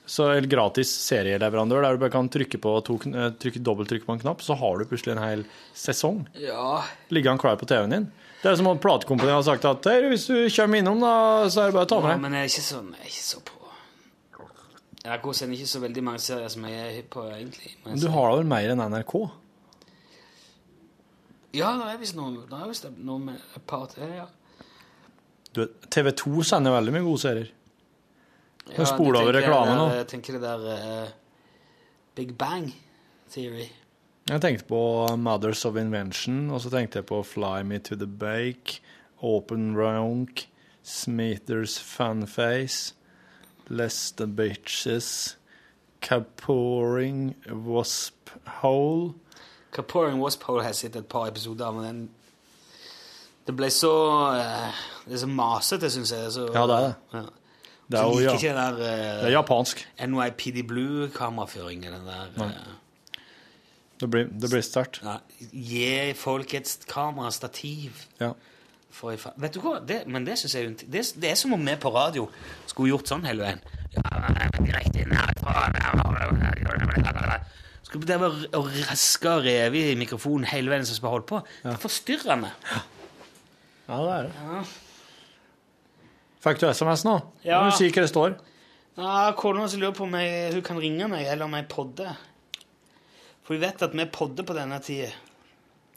Så 0.06 0.28
eller 0.30 0.46
gratis 0.46 0.90
serieleverandør 1.02 1.82
der 1.82 1.96
du 1.96 2.02
bare 2.04 2.14
kan 2.14 2.28
trykke, 2.30 2.60
på 2.62 2.74
to, 2.86 2.96
eh, 3.10 3.32
trykke 3.42 3.62
dobbelttrykke 3.66 4.06
på 4.06 4.14
en 4.14 4.20
knapp, 4.22 4.44
så 4.44 4.54
har 4.60 4.78
du 4.78 4.84
plutselig 4.86 5.16
en 5.16 5.22
hel 5.24 5.42
sesong 5.74 6.20
Ja. 6.38 6.82
liggende 7.10 7.42
klar 7.42 7.56
på 7.58 7.66
TV-en 7.66 7.90
din. 7.90 8.06
Det 8.42 8.52
er 8.52 8.56
som 8.60 8.68
om 8.70 8.78
platekompaniet 8.78 9.34
har 9.34 9.42
sagt 9.48 9.64
at 9.66 9.88
hey, 9.90 10.06
hvis 10.12 10.28
du 10.30 10.36
kommer 10.54 10.78
innom, 10.78 11.00
da, 11.02 11.14
så 11.50 11.64
er 11.64 11.72
det 11.72 11.78
bare 11.80 11.88
å 11.88 11.90
ta 11.90 12.00
med 12.04 12.14
ja 12.14 12.22
men 12.22 12.36
jeg 12.38 12.44
er 12.44 12.52
ikke 12.52 12.66
så, 12.68 12.82
Jeg 12.84 13.02
er 13.02 13.10
ikke 13.10 13.26
så 13.26 13.40
på 13.48 13.55
NRK 15.06 15.26
sender 15.38 15.54
ikke 15.54 15.70
så 15.70 15.80
veldig 15.84 16.02
mange 16.02 16.22
serier 16.22 16.50
som 16.50 16.64
jeg 16.66 16.78
er 16.82 16.94
hypp 16.98 17.12
på, 17.14 17.26
egentlig. 17.30 17.76
Men 17.84 18.00
du 18.02 18.08
har 18.10 18.30
da 18.30 18.38
vel 18.40 18.48
mer 18.50 18.72
enn 18.72 18.82
NRK? 18.90 19.14
Ja, 21.56 21.70
det 21.78 21.92
er 21.92 22.00
visst 22.00 22.16
noe, 22.18 22.42
det 22.50 22.58
er 22.58 22.72
visst 22.72 22.88
noe 22.96 23.22
med 23.22 23.38
et 23.56 23.66
par 23.70 23.86
til, 23.92 24.10
ja. 24.18 24.26
Du 25.56 25.62
TV 25.88 26.10
2 26.12 26.42
sender 26.44 26.74
veldig 26.74 26.92
mye 26.96 27.06
gode 27.06 27.22
serier. 27.22 27.52
Ja, 28.74 28.84
spoler 28.84 29.22
over 29.22 29.38
reklame 29.38 29.76
nå. 29.78 29.86
Jeg 29.94 30.08
tenker 30.10 30.36
det 30.36 30.42
der 30.42 30.64
uh, 30.66 31.14
Big 32.18 32.34
Bang 32.36 32.72
Theory. 33.30 33.68
Jeg 34.26 34.42
tenkte 34.42 34.66
på 34.66 34.80
Mothers 35.22 35.62
of 35.64 35.78
Invention, 35.78 36.50
og 36.50 36.60
så 36.60 36.70
tenkte 36.72 36.98
jeg 36.98 37.06
på 37.06 37.22
Fly 37.22 37.62
Me 37.62 37.78
to 37.78 37.94
the 37.94 38.10
Bake, 38.10 38.80
Open 39.22 39.76
Ronk, 39.78 40.48
Smithers 40.82 41.78
Funface, 41.78 42.96
Less 43.68 44.12
the 44.12 44.26
Bitches, 44.26 45.36
Caporing 46.00 47.34
Wasp 47.50 48.30
Hole 48.62 49.14
Caporing 49.72 50.20
Wasp 50.22 50.44
Hole 50.46 50.62
har 50.62 50.70
jeg 50.70 50.76
sett 50.84 50.96
et 51.00 51.08
par 51.10 51.26
episoder 51.28 51.66
av, 51.66 51.74
men 51.74 51.84
den 51.88 52.04
Det 53.46 53.54
ble 53.58 53.68
så 53.70 53.90
eh, 54.36 54.78
Det 55.06 55.16
er 55.18 55.22
så 55.24 55.28
masete, 55.30 55.90
syns 55.90 56.12
jeg. 56.14 56.30
Så, 56.34 56.46
Ja, 56.54 56.64
det 56.66 56.76
er 56.76 56.86
det. 56.86 56.94
Ja. 57.14 57.24
Det 57.86 57.98
er 58.00 58.08
jo 58.10 58.18
ja, 58.24 58.32
ikke 58.34 58.48
den 58.48 58.56
der 58.58 58.72
uh, 58.74 59.20
det 59.22 59.28
er 59.28 59.34
japansk. 59.36 59.82
NYPD 60.02 60.64
Blue-kameraføringen. 60.66 61.92
Den 61.94 62.08
der 62.08 62.32
Nei. 62.40 62.48
eh, 62.50 63.20
Det 64.00 64.08
blir, 64.10 64.24
det 64.26 64.50
blir 64.50 64.60
sterkt. 64.66 64.98
ja, 65.06 65.18
Gi 65.52 66.12
folk 66.18 66.54
et 66.58 66.72
kamerastativ. 66.90 68.02
Ja. 68.20 68.32
Vet 68.96 69.52
du 69.52 69.60
hva? 69.60 69.78
Det, 69.84 70.02
men 70.08 70.24
det 70.24 70.38
jeg 70.40 70.76
det, 70.88 71.02
det 71.20 71.30
er 71.30 71.36
som 71.36 71.52
om 71.52 71.66
vi 71.66 71.74
på 71.76 71.90
radio 71.92 72.28
skulle 72.66 72.94
gjort 72.94 73.10
sånn 73.10 73.26
hele 73.28 73.44
veien. 73.44 73.60
Skulle 77.86 78.08
det 78.08 78.18
være 78.20 78.48
å 78.56 78.62
raske 78.64 79.30
og 79.30 79.44
reve 79.44 79.82
i 79.92 79.98
mikrofonen 80.00 80.48
hele 80.50 80.72
veien 80.72 80.88
som 80.88 80.96
skal 80.98 81.12
holde 81.12 81.28
på. 81.28 81.42
Det 81.62 81.74
er 81.74 81.82
forstyrrende. 81.82 82.50
ja, 82.72 84.00
det 84.00 84.14
er 84.16 84.28
det. 84.28 84.34
Ja. 84.40 84.64
Fikk 86.46 86.62
du 86.62 86.68
SMS 86.70 87.04
nå? 87.06 87.18
Ja. 87.44 87.60
Må 87.62 87.72
du 87.72 87.78
si 87.78 87.90
hva 87.90 88.04
det 88.04 88.10
står. 88.12 88.38
Ja, 88.96 89.12
Kona 89.36 89.66
lurer 89.76 89.92
på 89.92 90.06
om 90.06 90.14
jeg, 90.16 90.54
hun 90.54 90.64
kan 90.64 90.80
ringe 90.80 91.08
meg, 91.12 91.26
eller 91.28 91.44
om 91.44 91.54
jeg 91.58 91.68
podder. 91.68 92.16
For 93.44 93.56
vi 93.56 93.60
vet 93.62 93.82
at 93.84 93.92
vi 93.94 94.06
podder 94.08 94.46
på 94.46 94.56
denne 94.56 94.80
tida. 94.82 95.12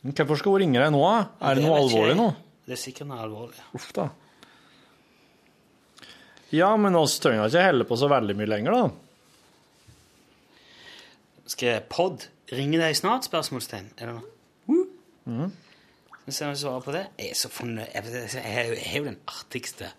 Hvorfor 0.03 0.39
skal 0.39 0.55
hun 0.55 0.63
ringe 0.65 0.81
deg 0.83 0.91
nå? 0.95 1.03
Er 1.39 1.57
det 1.57 1.63
noe 1.63 1.79
alvorlig 1.79 2.17
nå? 2.19 2.27
Det 2.69 2.75
er 2.77 2.81
sikkert 2.83 3.07
noe 3.09 3.21
alvorlig. 3.23 3.63
Uff 3.73 3.87
da. 3.97 4.03
Ja, 6.53 6.67
men 6.77 6.95
oss 6.97 7.15
trenger 7.21 7.47
ikke 7.49 7.63
helle 7.65 7.85
på 7.89 7.97
så 7.97 8.09
veldig 8.09 8.35
mye 8.37 8.49
lenger, 8.49 8.75
da. 8.77 8.83
Skal 11.49 11.81
pod 11.89 12.27
ringe 12.53 12.77
deg 12.81 12.93
snart? 12.97 13.25
spørsmålstegn. 13.25 13.89
Er 13.97 14.11
det 14.11 14.15
noe? 14.19 14.85
Mhm. 15.29 15.51
Skal 16.09 16.25
vi 16.29 16.35
se 16.37 16.45
om 16.45 16.51
jeg 16.53 16.61
svarer 16.61 16.85
på 16.85 16.93
det. 16.93 17.03
Jeg 17.17 17.31
er 17.33 17.37
så 17.41 17.49
fornøyd. 17.49 17.89
Jeg, 17.93 18.53
har 18.53 18.63
jo- 18.69 19.03
den 19.09 19.17
artigste 19.27 19.91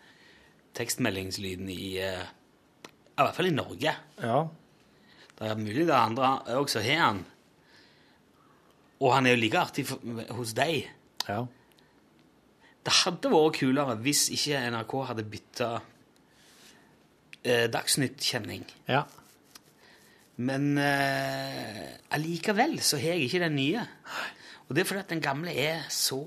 tekstmeldingslyden 0.75 1.69
i 1.75 1.99
eh, 1.99 2.23
I 3.19 3.23
hvert 3.23 3.35
fall 3.37 3.47
i 3.51 3.55
Norge. 3.55 3.95
Ja. 4.23 4.39
Det 5.39 5.49
er 5.51 5.57
mulig 5.59 5.87
det 5.87 5.95
er 5.95 6.07
andre 6.07 6.39
også 6.61 6.81
har 6.87 6.99
han. 7.03 7.25
Og 9.01 9.15
han 9.15 9.27
er 9.27 9.31
jo 9.35 9.41
like 9.41 9.59
artig 9.59 9.87
for, 9.87 9.99
hos 10.35 10.53
deg. 10.55 10.87
ja. 11.29 11.47
Det 12.91 12.97
hadde 13.05 13.31
vært 13.31 13.61
kulere 13.61 13.95
hvis 14.03 14.25
ikke 14.35 14.59
NRK 14.75 14.93
hadde 15.07 15.25
bytta 15.31 15.67
eh, 17.47 17.67
Dagsnytt-kjenning. 17.71 18.65
Ja. 18.91 19.05
Men 20.43 20.73
eh, 20.83 21.85
allikevel 22.17 22.81
så 22.83 22.99
har 22.99 23.15
jeg 23.15 23.29
ikke 23.29 23.45
den 23.45 23.55
nye. 23.61 23.85
Og 24.67 24.75
det 24.75 24.83
er 24.83 24.89
fordi 24.89 25.05
at 25.05 25.13
den 25.13 25.23
gamle 25.23 25.55
er 25.55 25.85
så 25.93 26.25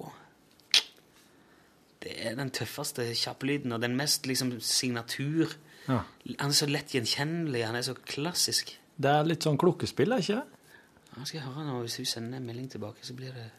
Det 2.04 2.16
er 2.28 2.36
den 2.40 2.52
tøffeste 2.52 3.10
kjapplyden 3.16 3.76
og 3.76 3.82
den 3.84 3.98
mest 4.00 4.28
liksom 4.28 4.54
signatur. 4.64 5.52
Ja. 5.90 6.00
Han 6.40 6.52
er 6.52 6.56
så 6.56 6.68
lett 6.68 6.96
gjenkjennelig, 6.96 7.66
han 7.68 7.76
er 7.80 7.84
så 7.88 7.96
klassisk. 7.96 8.72
Det 8.96 9.12
er 9.12 9.28
litt 9.28 9.44
sånn 9.44 9.60
klokkespill, 9.60 10.16
er 10.16 10.24
ikke 10.24 10.40
det? 10.40 10.80
Ja, 11.14 11.26
skal 11.26 11.38
jeg 11.42 11.46
høre 11.48 11.68
nå, 11.68 11.82
Hvis 11.84 12.00
hun 12.00 12.08
sender 12.08 12.40
en 12.40 12.48
melding 12.48 12.72
tilbake, 12.72 13.04
så 13.04 13.16
blir 13.16 13.36
det 13.36 13.50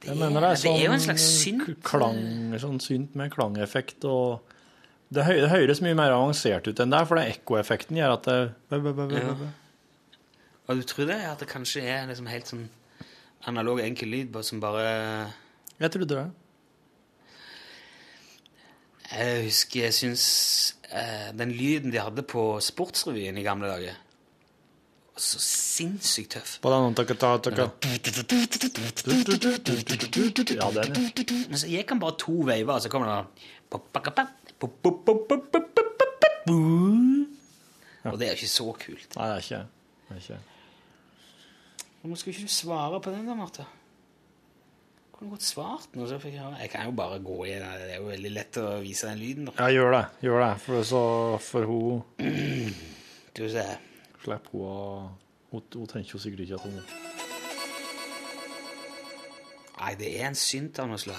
Det, 0.00 0.08
Jeg 0.08 0.16
mener 0.16 0.40
det 0.40 0.48
er, 0.50 0.60
sånn 0.62 0.76
det 0.78 0.80
er 0.80 0.86
jo 0.86 0.94
en 0.96 1.02
slags 1.04 1.24
synt. 1.42 1.66
klang, 1.84 2.20
sånn 2.62 2.80
synt 2.80 3.16
med 3.20 3.32
klangeffekt 3.34 4.06
og 4.08 4.40
det, 5.12 5.24
hø 5.26 5.34
det 5.42 5.50
høres 5.50 5.82
mye 5.84 5.96
mer 5.98 6.14
avansert 6.14 6.68
ut 6.70 6.80
enn 6.80 6.92
det, 6.94 7.00
for 7.08 7.18
den 7.18 7.32
ekkoeffekten 7.34 7.98
gjør 7.98 8.14
at 8.16 8.28
det 8.30 8.38
Ja. 8.70 9.34
Og 10.70 10.78
du 10.78 10.84
tror 10.86 11.08
det? 11.10 11.18
At 11.26 11.40
det 11.42 11.48
kanskje 11.50 11.82
er 11.82 12.06
liksom 12.06 12.28
helt 12.30 12.46
sånn 12.46 12.68
analog, 13.50 13.80
enkel 13.82 14.08
lyd 14.12 14.30
bare 14.32 14.46
som 14.46 14.60
bare 14.62 14.84
Jeg 15.80 15.90
trodde 15.90 16.14
det. 16.14 16.28
Jeg 19.10 19.44
husker 19.48 19.80
jeg 19.88 19.96
syns 19.96 20.24
eh, 20.92 21.32
den 21.34 21.50
lyden 21.56 21.90
de 21.90 21.98
hadde 21.98 22.22
på 22.22 22.44
Sportsrevyen 22.62 23.40
i 23.40 23.44
gamle 23.44 23.66
dager 23.72 23.98
Så 25.20 25.40
sinnssykt 25.44 26.32
tøff. 26.32 26.54
Den. 30.56 30.56
Ja, 30.56 30.70
den, 30.74 30.94
ja. 30.96 31.24
Men 31.50 31.60
så 31.60 31.68
gikk 31.68 31.92
han 31.92 32.00
bare 32.00 32.16
to 32.22 32.38
veiver, 32.48 32.78
og 32.78 32.80
så 32.84 32.88
kommer 32.92 33.10
det 33.10 33.16
Og 38.08 38.16
det 38.18 38.26
er 38.26 38.32
jo 38.32 38.38
ikke 38.40 38.48
så 38.54 38.70
kult. 38.80 39.10
Nei, 39.16 39.26
det 39.28 39.34
er 39.34 39.44
ikke 39.44 39.58
det. 39.58 39.66
er 40.08 40.22
ikke. 40.24 40.40
Hvorfor 42.00 42.22
skal 42.22 42.32
ikke 42.32 42.48
du 42.48 42.54
svare 42.54 43.00
på 43.04 43.12
den 43.12 43.28
da, 43.28 43.36
Martha? 43.36 43.66
Kunne 45.12 45.34
godt 45.34 45.44
svart 45.44 45.92
noe, 45.98 46.08
så 46.08 46.16
fikk 46.22 46.38
jeg 46.38 46.46
høre. 46.46 46.62
Jeg 46.62 46.72
kan 46.72 46.88
jo 46.88 46.96
bare 46.96 47.20
gå 47.20 47.36
i 47.44 47.52
det. 47.60 47.68
Det 47.82 47.92
er 47.92 48.00
jo 48.00 48.08
veldig 48.08 48.32
lett 48.32 48.56
å 48.62 48.66
vise 48.80 49.10
den 49.10 49.20
lyden. 49.20 49.50
da. 49.50 49.56
Ja, 49.60 49.68
gjør 49.76 49.92
det. 49.98 50.04
Gjør 50.24 50.40
det. 50.46 50.50
For, 50.64 50.88
så, 50.88 51.02
for 51.44 51.68
hun 51.68 52.00
Skal 53.34 53.44
vi 53.44 53.52
se. 53.52 53.68
Slipper 54.22 54.54
hun 54.54 54.62
å 54.68 54.76
hun, 55.50 55.62
hun 55.74 55.86
tenker 55.90 56.14
jo 56.14 56.20
sikkert 56.22 56.44
ikke 56.46 56.60
at 56.60 56.66
hun 56.68 56.82
Nei, 59.80 59.94
det 59.96 60.10
er 60.20 60.26
en 60.28 60.36
synt 60.36 60.76
av 60.76 60.90
noe 60.90 61.00
slag. 61.00 61.16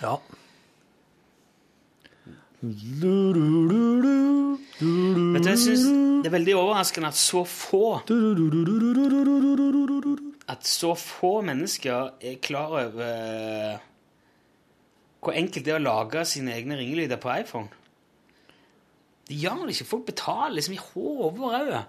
Ja. 0.00 0.14
Vet 2.64 3.02
du, 5.44 5.50
jeg 5.50 5.60
synes 5.60 5.84
det 6.24 6.30
er 6.30 6.32
veldig 6.32 6.54
overraskende 6.56 7.10
at 7.12 7.20
så 7.20 7.44
få 7.44 8.00
At 10.48 10.64
så 10.64 10.94
få 10.96 11.34
mennesker 11.44 12.16
er 12.24 12.40
klar 12.40 12.72
over 12.80 13.04
eh, 13.04 13.76
hvor 15.20 15.36
enkelt 15.36 15.64
det 15.64 15.72
er 15.74 15.80
å 15.82 15.84
lage 15.84 16.24
sine 16.28 16.56
egne 16.56 16.80
ringelyder 16.80 17.20
på 17.20 17.32
iPhone. 17.36 17.83
De 19.28 19.36
gjør 19.40 19.62
det 19.66 19.74
ikke. 19.76 19.86
Folk 19.88 20.06
betaler 20.06 20.54
liksom 20.58 20.74
i 20.76 20.82
hodet 20.82 21.62
øye. 21.68 21.84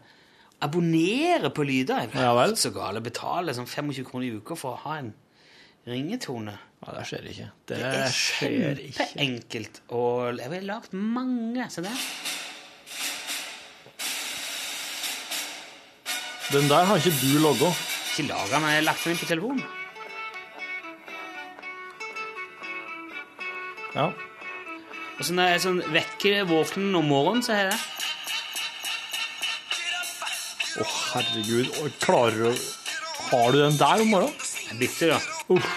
Abonnerer 0.65 1.49
på 1.51 1.65
lyder. 1.67 2.05
Jeg 2.05 2.15
Ja 2.15 2.31
vel. 2.37 2.55
så 2.55 2.71
gale. 2.71 3.01
Betaler 3.03 3.53
sånn 3.57 3.67
25 3.67 4.05
kroner 4.07 4.29
i 4.29 4.37
uka 4.37 4.55
for 4.55 4.75
å 4.77 4.81
ha 4.85 4.97
en 5.01 5.13
ringetone. 5.85 6.53
Ja, 6.85 6.93
det 6.95 7.03
skjer 7.09 7.27
ikke. 7.31 7.49
Det, 7.67 7.77
Det 7.81 7.91
er 7.99 8.15
kjempeenkelt. 8.15 9.81
Og 9.89 10.37
jeg 10.39 10.49
har 10.53 10.61
lagd 10.69 10.93
mange. 10.93 11.67
Se 11.73 11.81
der. 11.81 11.99
Den 16.53 16.69
der 16.69 16.85
har 16.85 16.97
ikke 17.01 17.17
du 17.19 17.39
logga. 17.41 17.71
Ikke 18.15 18.27
laga 18.29 18.53
den, 18.55 18.67
jeg 18.69 18.79
har 18.79 18.85
lagt 18.85 19.03
den 19.03 19.15
inn 19.15 19.19
på 19.19 19.27
telefonen. 19.27 19.63
Ja. 23.95 24.09
Og 25.15 25.23
så 25.23 25.35
når 25.35 25.53
jeg 25.53 25.61
sånn 25.63 25.77
vekker 25.95 26.47
våknen 26.49 26.95
om 26.99 27.05
morgenen, 27.07 27.43
så 27.45 27.55
har 27.55 27.69
jeg 27.69 27.71
det. 27.71 27.83
Å, 30.75 30.87
herregud. 31.13 31.69
Klarer 32.03 32.35
du 32.35 32.47
å 32.49 32.55
Har 33.29 33.55
du 33.55 33.61
den 33.61 33.77
der 33.79 34.03
om 34.03 34.11
morgenen? 34.11 34.51
Jeg 34.67 34.79
bytter, 34.81 35.15
da. 35.15 35.19
Uh. 35.49 35.69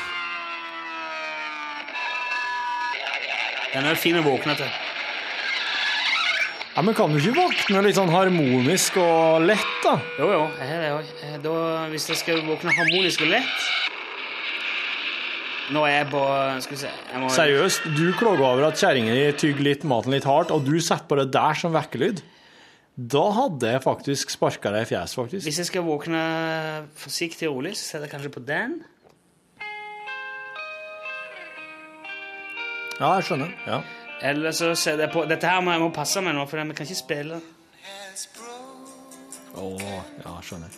Den 3.73 3.87
er 3.87 4.01
fin 4.01 4.19
å 4.19 4.25
våkne 4.27 4.59
til. 4.59 4.69
Ja, 6.75 6.83
men 6.83 6.95
kan 6.99 7.15
du 7.15 7.19
ikke 7.21 7.39
våkne 7.39 7.83
litt 7.87 7.97
sånn 7.99 8.11
harmonisk 8.11 8.99
og 9.03 9.47
lett, 9.47 9.75
da? 9.85 9.97
Jo, 10.19 10.33
jo. 10.35 10.45
Jeg 10.59 10.69
har 10.73 10.85
det 10.85 10.93
òg. 11.55 11.91
Hvis 11.95 12.11
jeg 12.11 12.21
skal 12.25 12.43
våkne 12.47 12.75
harmonisk 12.75 13.23
og 13.23 13.33
lett 13.37 13.78
Nå 15.75 15.85
er 15.85 15.95
jeg 15.99 16.09
på 16.13 16.21
Skal 16.65 16.75
vi 16.75 16.81
se 16.81 16.91
må, 17.21 17.29
Seriøst, 17.33 17.89
du 17.97 18.07
klager 18.17 18.45
over 18.47 18.69
at 18.71 18.81
kjerringa 18.81 19.15
di 19.17 19.25
tygger 19.37 19.67
litt 19.67 19.87
maten 19.89 20.15
litt 20.15 20.27
hardt, 20.29 20.53
og 20.55 20.65
du 20.65 20.79
setter 20.81 21.09
på 21.11 21.19
det 21.21 21.29
der 21.35 21.59
som 21.59 21.75
vekkelyd. 21.77 22.23
Da 22.99 23.25
hadde 23.37 23.75
jeg 23.75 23.83
faktisk 23.85 24.33
sparka 24.35 24.73
deg 24.75 24.87
i 24.87 24.89
fjeset, 24.91 25.19
faktisk. 25.21 25.45
Hvis 25.47 25.61
jeg 25.63 25.69
skal 25.69 25.85
våkne 25.87 26.23
forsiktig 26.99 27.47
og 27.51 27.61
rolig, 27.61 27.77
så 27.79 27.93
setter 27.93 28.09
jeg 28.09 28.15
kanskje 28.17 28.33
på 28.35 28.43
den. 28.49 28.81
Ja, 32.99 33.13
jeg 33.21 33.29
skjønner. 33.29 33.53
Ja. 33.69 33.79
Eller 34.27 34.57
så 34.57 34.73
setter 34.75 35.05
jeg 35.05 35.13
på 35.15 35.23
Dette 35.31 35.47
her 35.47 35.63
må 35.63 35.77
jeg 35.77 35.85
må 35.85 35.93
passe 35.95 36.25
meg 36.25 36.35
nå, 36.35 36.49
for 36.51 36.59
vi 36.59 36.75
kan 36.75 36.89
ikke 36.89 36.99
spille. 36.99 37.39
Å, 39.59 39.69
ja, 40.25 40.35
skjønner. 40.49 40.75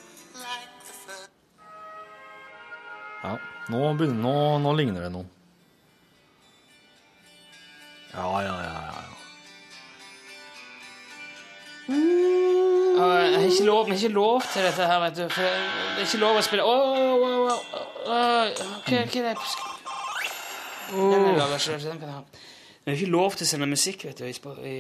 Ja. 3.21 3.33
Nå, 3.71 3.93
begynner, 3.95 4.23
nå, 4.25 4.59
nå 4.65 4.73
ligner 4.79 5.07
det 5.07 5.13
noe. 5.15 5.29
Ja, 8.11 8.27
ja, 8.43 8.55
ja, 8.65 8.73
ja. 8.75 8.83
ja. 8.97 9.11
Jeg 13.01 13.39
har 13.39 13.47
ikke 13.47 13.65
lov, 13.65 13.93
ikke 13.93 14.09
lov 14.09 14.43
til 14.53 14.63
dette 14.67 14.87
her, 14.87 14.99
vet 15.05 15.17
du. 15.17 15.29
For 15.29 15.43
det 15.43 16.03
er 16.03 16.07
ikke 16.07 16.21
lov 16.21 16.39
å 16.39 16.43
spille 16.45 16.65
oh, 16.67 16.99
oh, 16.99 17.51
oh, 17.51 17.59
Hva 18.07 18.19
er 18.19 18.51
det 18.51 19.31
Den 22.85 22.93
er 22.93 22.99
ikke 22.99 23.11
lov 23.13 23.39
til 23.39 23.47
å 23.47 23.51
sende 23.53 23.71
musikk, 23.71 24.05
vet 24.09 24.19
du, 24.19 24.27
i, 24.27 24.35
i 24.67 24.75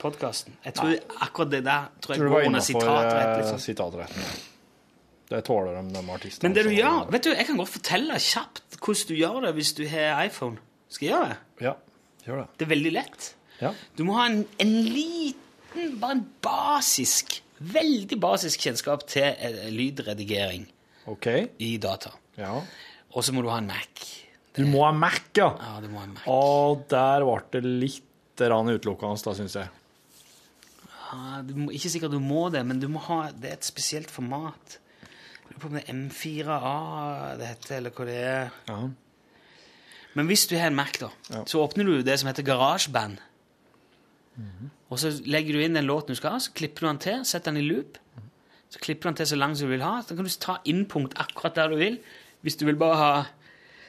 podkasten. 0.00 0.56
Jeg 0.64 0.78
tror 0.78 0.96
akkurat 1.20 1.52
det 1.52 1.62
der 1.66 1.92
tror 2.00 2.14
jeg 2.14 2.22
Tror 2.22 2.32
går 2.32 2.48
under 2.48 2.48
innafor 2.48 3.60
sitatrett. 3.60 4.16
Liksom. 4.16 4.51
Det 5.32 5.40
tåler 5.46 5.78
de, 5.78 5.84
de 5.94 6.02
artistene. 6.12 6.48
Men 6.48 6.56
det 6.58 6.66
du 6.66 6.74
gjør 6.76 7.06
Vet 7.12 7.24
du, 7.24 7.30
Jeg 7.32 7.48
kan 7.48 7.60
godt 7.60 7.72
fortelle 7.72 8.18
kjapt 8.20 8.76
hvordan 8.82 9.08
du 9.08 9.14
gjør 9.16 9.38
det 9.46 9.52
hvis 9.56 9.72
du 9.78 9.84
har 9.88 10.24
iPhone. 10.26 10.58
Skal 10.92 11.06
jeg 11.08 11.14
gjøre 11.14 11.30
det? 11.30 11.64
Ja, 11.64 11.72
gjør 12.26 12.42
det. 12.42 12.46
Det 12.58 12.66
er 12.66 12.72
veldig 12.72 12.92
lett. 12.98 13.28
Ja. 13.62 13.70
Du 13.96 14.02
må 14.08 14.16
ha 14.18 14.26
en, 14.28 14.42
en 14.60 14.72
liten, 14.90 15.94
bare 16.02 16.18
en 16.18 16.24
basisk, 16.44 17.38
veldig 17.62 18.18
basisk 18.20 18.66
kjennskap 18.66 19.06
til 19.08 19.28
eh, 19.30 19.68
lydredigering 19.72 20.66
OK. 21.12 21.28
i 21.62 21.76
data. 21.80 22.12
Ja. 22.36 22.56
Og 23.12 23.24
så 23.24 23.34
må 23.36 23.44
du 23.44 23.50
ha 23.52 23.60
en 23.62 23.70
Mac. 23.70 24.02
Du 24.56 24.64
må 24.68 24.82
ha 24.84 24.90
Mac, 24.92 25.22
ja. 25.38 25.52
Ja, 25.62 25.78
du 25.80 25.88
må 25.92 26.02
ha 26.02 26.08
en 26.08 26.16
Mac. 26.16 26.26
Og 26.28 26.84
der 26.90 27.24
ble 27.24 27.38
det 27.54 27.62
litt 27.86 28.08
utelukkende, 28.42 29.22
da, 29.22 29.34
syns 29.38 29.54
jeg. 29.60 29.70
Ja, 31.12 31.42
du 31.46 31.52
må, 31.54 31.70
ikke 31.76 31.92
sikkert 31.92 32.14
du 32.14 32.22
må 32.24 32.48
det, 32.50 32.64
men 32.66 32.80
du 32.82 32.88
må 32.90 33.02
ha, 33.06 33.26
det 33.30 33.50
er 33.50 33.58
et 33.60 33.68
spesielt 33.68 34.10
format. 34.10 34.78
Lurer 35.52 35.60
på 35.60 35.68
om 35.68 35.74
det 35.76 35.82
er 35.84 35.92
M4A 35.92 37.36
det 37.36 37.48
heter, 37.50 37.74
eller 37.76 37.92
hva 37.92 38.06
det 38.08 38.16
er. 38.24 38.54
Ja. 38.70 38.78
Men 40.16 40.28
hvis 40.28 40.46
du 40.48 40.56
har 40.56 40.72
en 40.72 40.76
Mac, 40.76 40.96
da, 41.00 41.10
så 41.48 41.60
åpner 41.60 41.88
du 41.88 42.02
det 42.04 42.18
som 42.20 42.28
heter 42.28 42.44
GarageBand. 42.46 43.20
Og 44.92 45.00
så 45.00 45.12
legger 45.28 45.56
du 45.56 45.62
inn 45.64 45.76
den 45.76 45.88
låten 45.88 46.12
du 46.12 46.18
skal 46.18 46.36
ha, 46.36 46.40
så 46.40 46.52
klipper 46.56 46.84
du 46.84 46.88
den 46.88 47.00
til, 47.04 47.22
setter 47.28 47.52
den 47.52 47.62
i 47.62 47.68
loop. 47.68 47.98
Så 48.72 48.80
klipper 48.80 49.04
du 49.04 49.10
den 49.12 49.20
til 49.20 49.28
så 49.28 49.36
lang 49.36 49.54
som 49.56 49.68
du 49.68 49.74
vil 49.74 49.84
ha. 49.84 49.98
Så 50.04 50.16
kan 50.16 50.24
du 50.24 50.32
ta 50.40 50.58
innpunkt 50.68 51.16
akkurat 51.20 51.56
der 51.56 51.72
du 51.72 51.76
vil. 51.80 51.98
Hvis 52.44 52.56
du 52.60 52.64
vil 52.68 52.80
bare 52.80 52.98
ha 53.00 53.12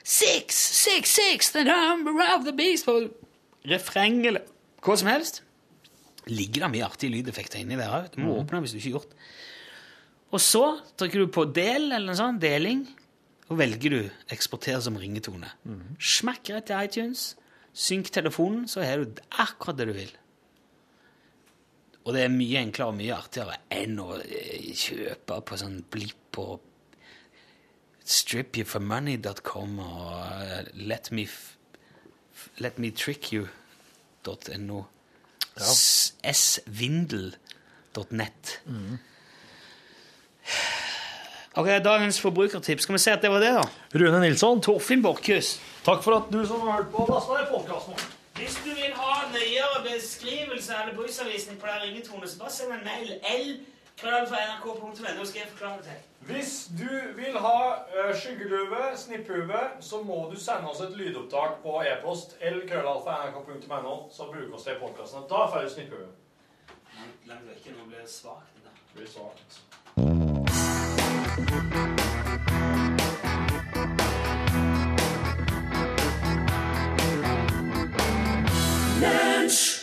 Six, 0.04 0.56
six, 0.84 1.16
six, 1.16 1.52
the 1.56 1.64
number 1.64 2.12
of 2.36 2.44
the 2.44 2.52
beast 2.52 2.84
på 2.84 2.98
refreng 3.72 4.26
eller 4.28 4.44
hva 4.84 4.98
som 5.00 5.08
helst. 5.08 5.40
Ligger 6.28 6.66
det 6.66 6.72
mye 6.74 6.88
artige 6.90 7.14
lydeffekter 7.14 7.62
inni 7.62 7.78
der 7.80 7.88
òg. 7.88 8.10
Du 8.12 8.20
må 8.20 8.36
åpne 8.42 8.60
hvis 8.64 8.76
du 8.76 8.82
ikke 8.82 8.90
har 8.90 8.98
gjort 8.98 9.14
det. 9.14 9.30
Og 10.34 10.42
så 10.42 10.64
trykker 10.98 11.20
du 11.24 11.28
på 11.30 11.46
del 11.54 11.92
eller 11.92 12.10
noe 12.10 12.18
sånt, 12.18 12.42
deling, 12.42 12.88
og 13.52 13.60
velger 13.60 13.94
du 13.94 14.02
eksportere 14.34 14.82
som 14.82 14.98
ringetone. 14.98 15.50
Smakk 16.02 16.50
rett 16.56 16.66
til 16.72 16.88
iTunes, 16.88 17.22
synk 17.74 18.10
telefonen, 18.14 18.68
så 18.68 18.82
har 18.82 18.98
du 19.04 19.22
akkurat 19.30 19.78
det 19.78 19.88
du 19.92 19.94
vil. 19.98 20.14
Og 22.04 22.14
det 22.16 22.22
er 22.26 22.34
mye 22.34 22.60
enklere 22.66 22.92
og 22.92 22.98
mye 22.98 23.16
artigere 23.16 23.56
enn 23.72 24.00
å 24.02 24.18
eh, 24.20 24.74
kjøpe 24.76 25.38
på 25.48 25.58
sånn 25.60 25.84
blipp 25.94 26.20
på 26.36 26.60
stripyouformoney.com 28.04 29.80
og 29.86 30.10
eh, 30.44 30.64
let 30.90 31.12
me, 31.16 31.28
let 32.60 32.80
me 32.82 32.92
trick 32.92 33.32
you.no. 33.32 34.86
svindel.net. 36.34 37.38
Ok, 41.56 41.68
dagens 41.84 42.22
forbrukertips. 42.22 42.84
Skal 42.84 42.94
vi 42.94 43.00
se 43.00 43.12
at 43.12 43.22
det 43.22 43.32
var 43.32 43.40
det, 43.40 43.54
da? 43.54 43.64
Rune 44.00 44.20
Nilsson, 44.20 44.62
Torfinn 44.62 45.04
Borchhus. 45.04 45.60
takk 45.86 46.04
for 46.04 46.16
at 46.18 46.32
du 46.34 46.46
som 46.48 46.62
har 46.62 46.72
hørt 46.80 46.92
på, 46.92 47.06
lasta 47.10 47.38
ned 47.38 47.52
podkasten 47.52 47.94
vår. 47.94 48.08
Hvis 48.40 48.56
du 48.66 48.70
vil 48.70 48.94
ha 48.96 49.14
nøyere 49.34 49.84
beskrivelse 49.86 50.74
eller 50.82 50.96
bruksanvisning 50.96 51.60
på 51.62 51.68
den 51.68 51.82
ringetone, 51.84 52.28
så 52.28 52.40
bare 52.40 52.52
send 52.52 52.74
en 52.74 52.84
mail. 52.86 53.14
L. 53.38 53.60
Krøll 54.02 54.28
fra 54.28 54.40
nrk.no 54.48 55.26
skal 55.26 55.40
jeg 55.40 55.50
forklare 55.52 55.78
det 55.78 55.84
til. 55.84 56.00
Hvis 56.34 56.72
du 56.80 56.90
vil 57.16 57.38
ha 57.38 57.60
uh, 57.94 58.16
skyggelue, 58.16 58.82
snipphue, 58.98 59.62
så 59.80 60.02
må 60.02 60.32
du 60.34 60.40
sende 60.40 60.70
oss 60.70 60.82
et 60.82 60.98
lydopptak 60.98 61.62
på 61.64 61.82
e-post 61.92 62.38
lkrøllalfa.nrk.no, 62.42 63.96
så 64.12 64.32
bruker 64.34 64.56
oss 64.56 64.64
det 64.64 64.78
i 64.78 64.82
podkasten. 64.82 65.30
Da 65.30 65.46
får 65.52 65.68
du 65.68 65.70
snipphue. 65.70 66.10
Langt 67.30 67.54
ikke 67.58 67.78
nå 67.78 67.86
blir 67.86 68.02
det 68.02 68.10
svakt. 68.10 68.58
Det 68.66 68.98
blir 68.98 69.12
svakt. 69.14 70.33
Lunsj! 79.02 79.83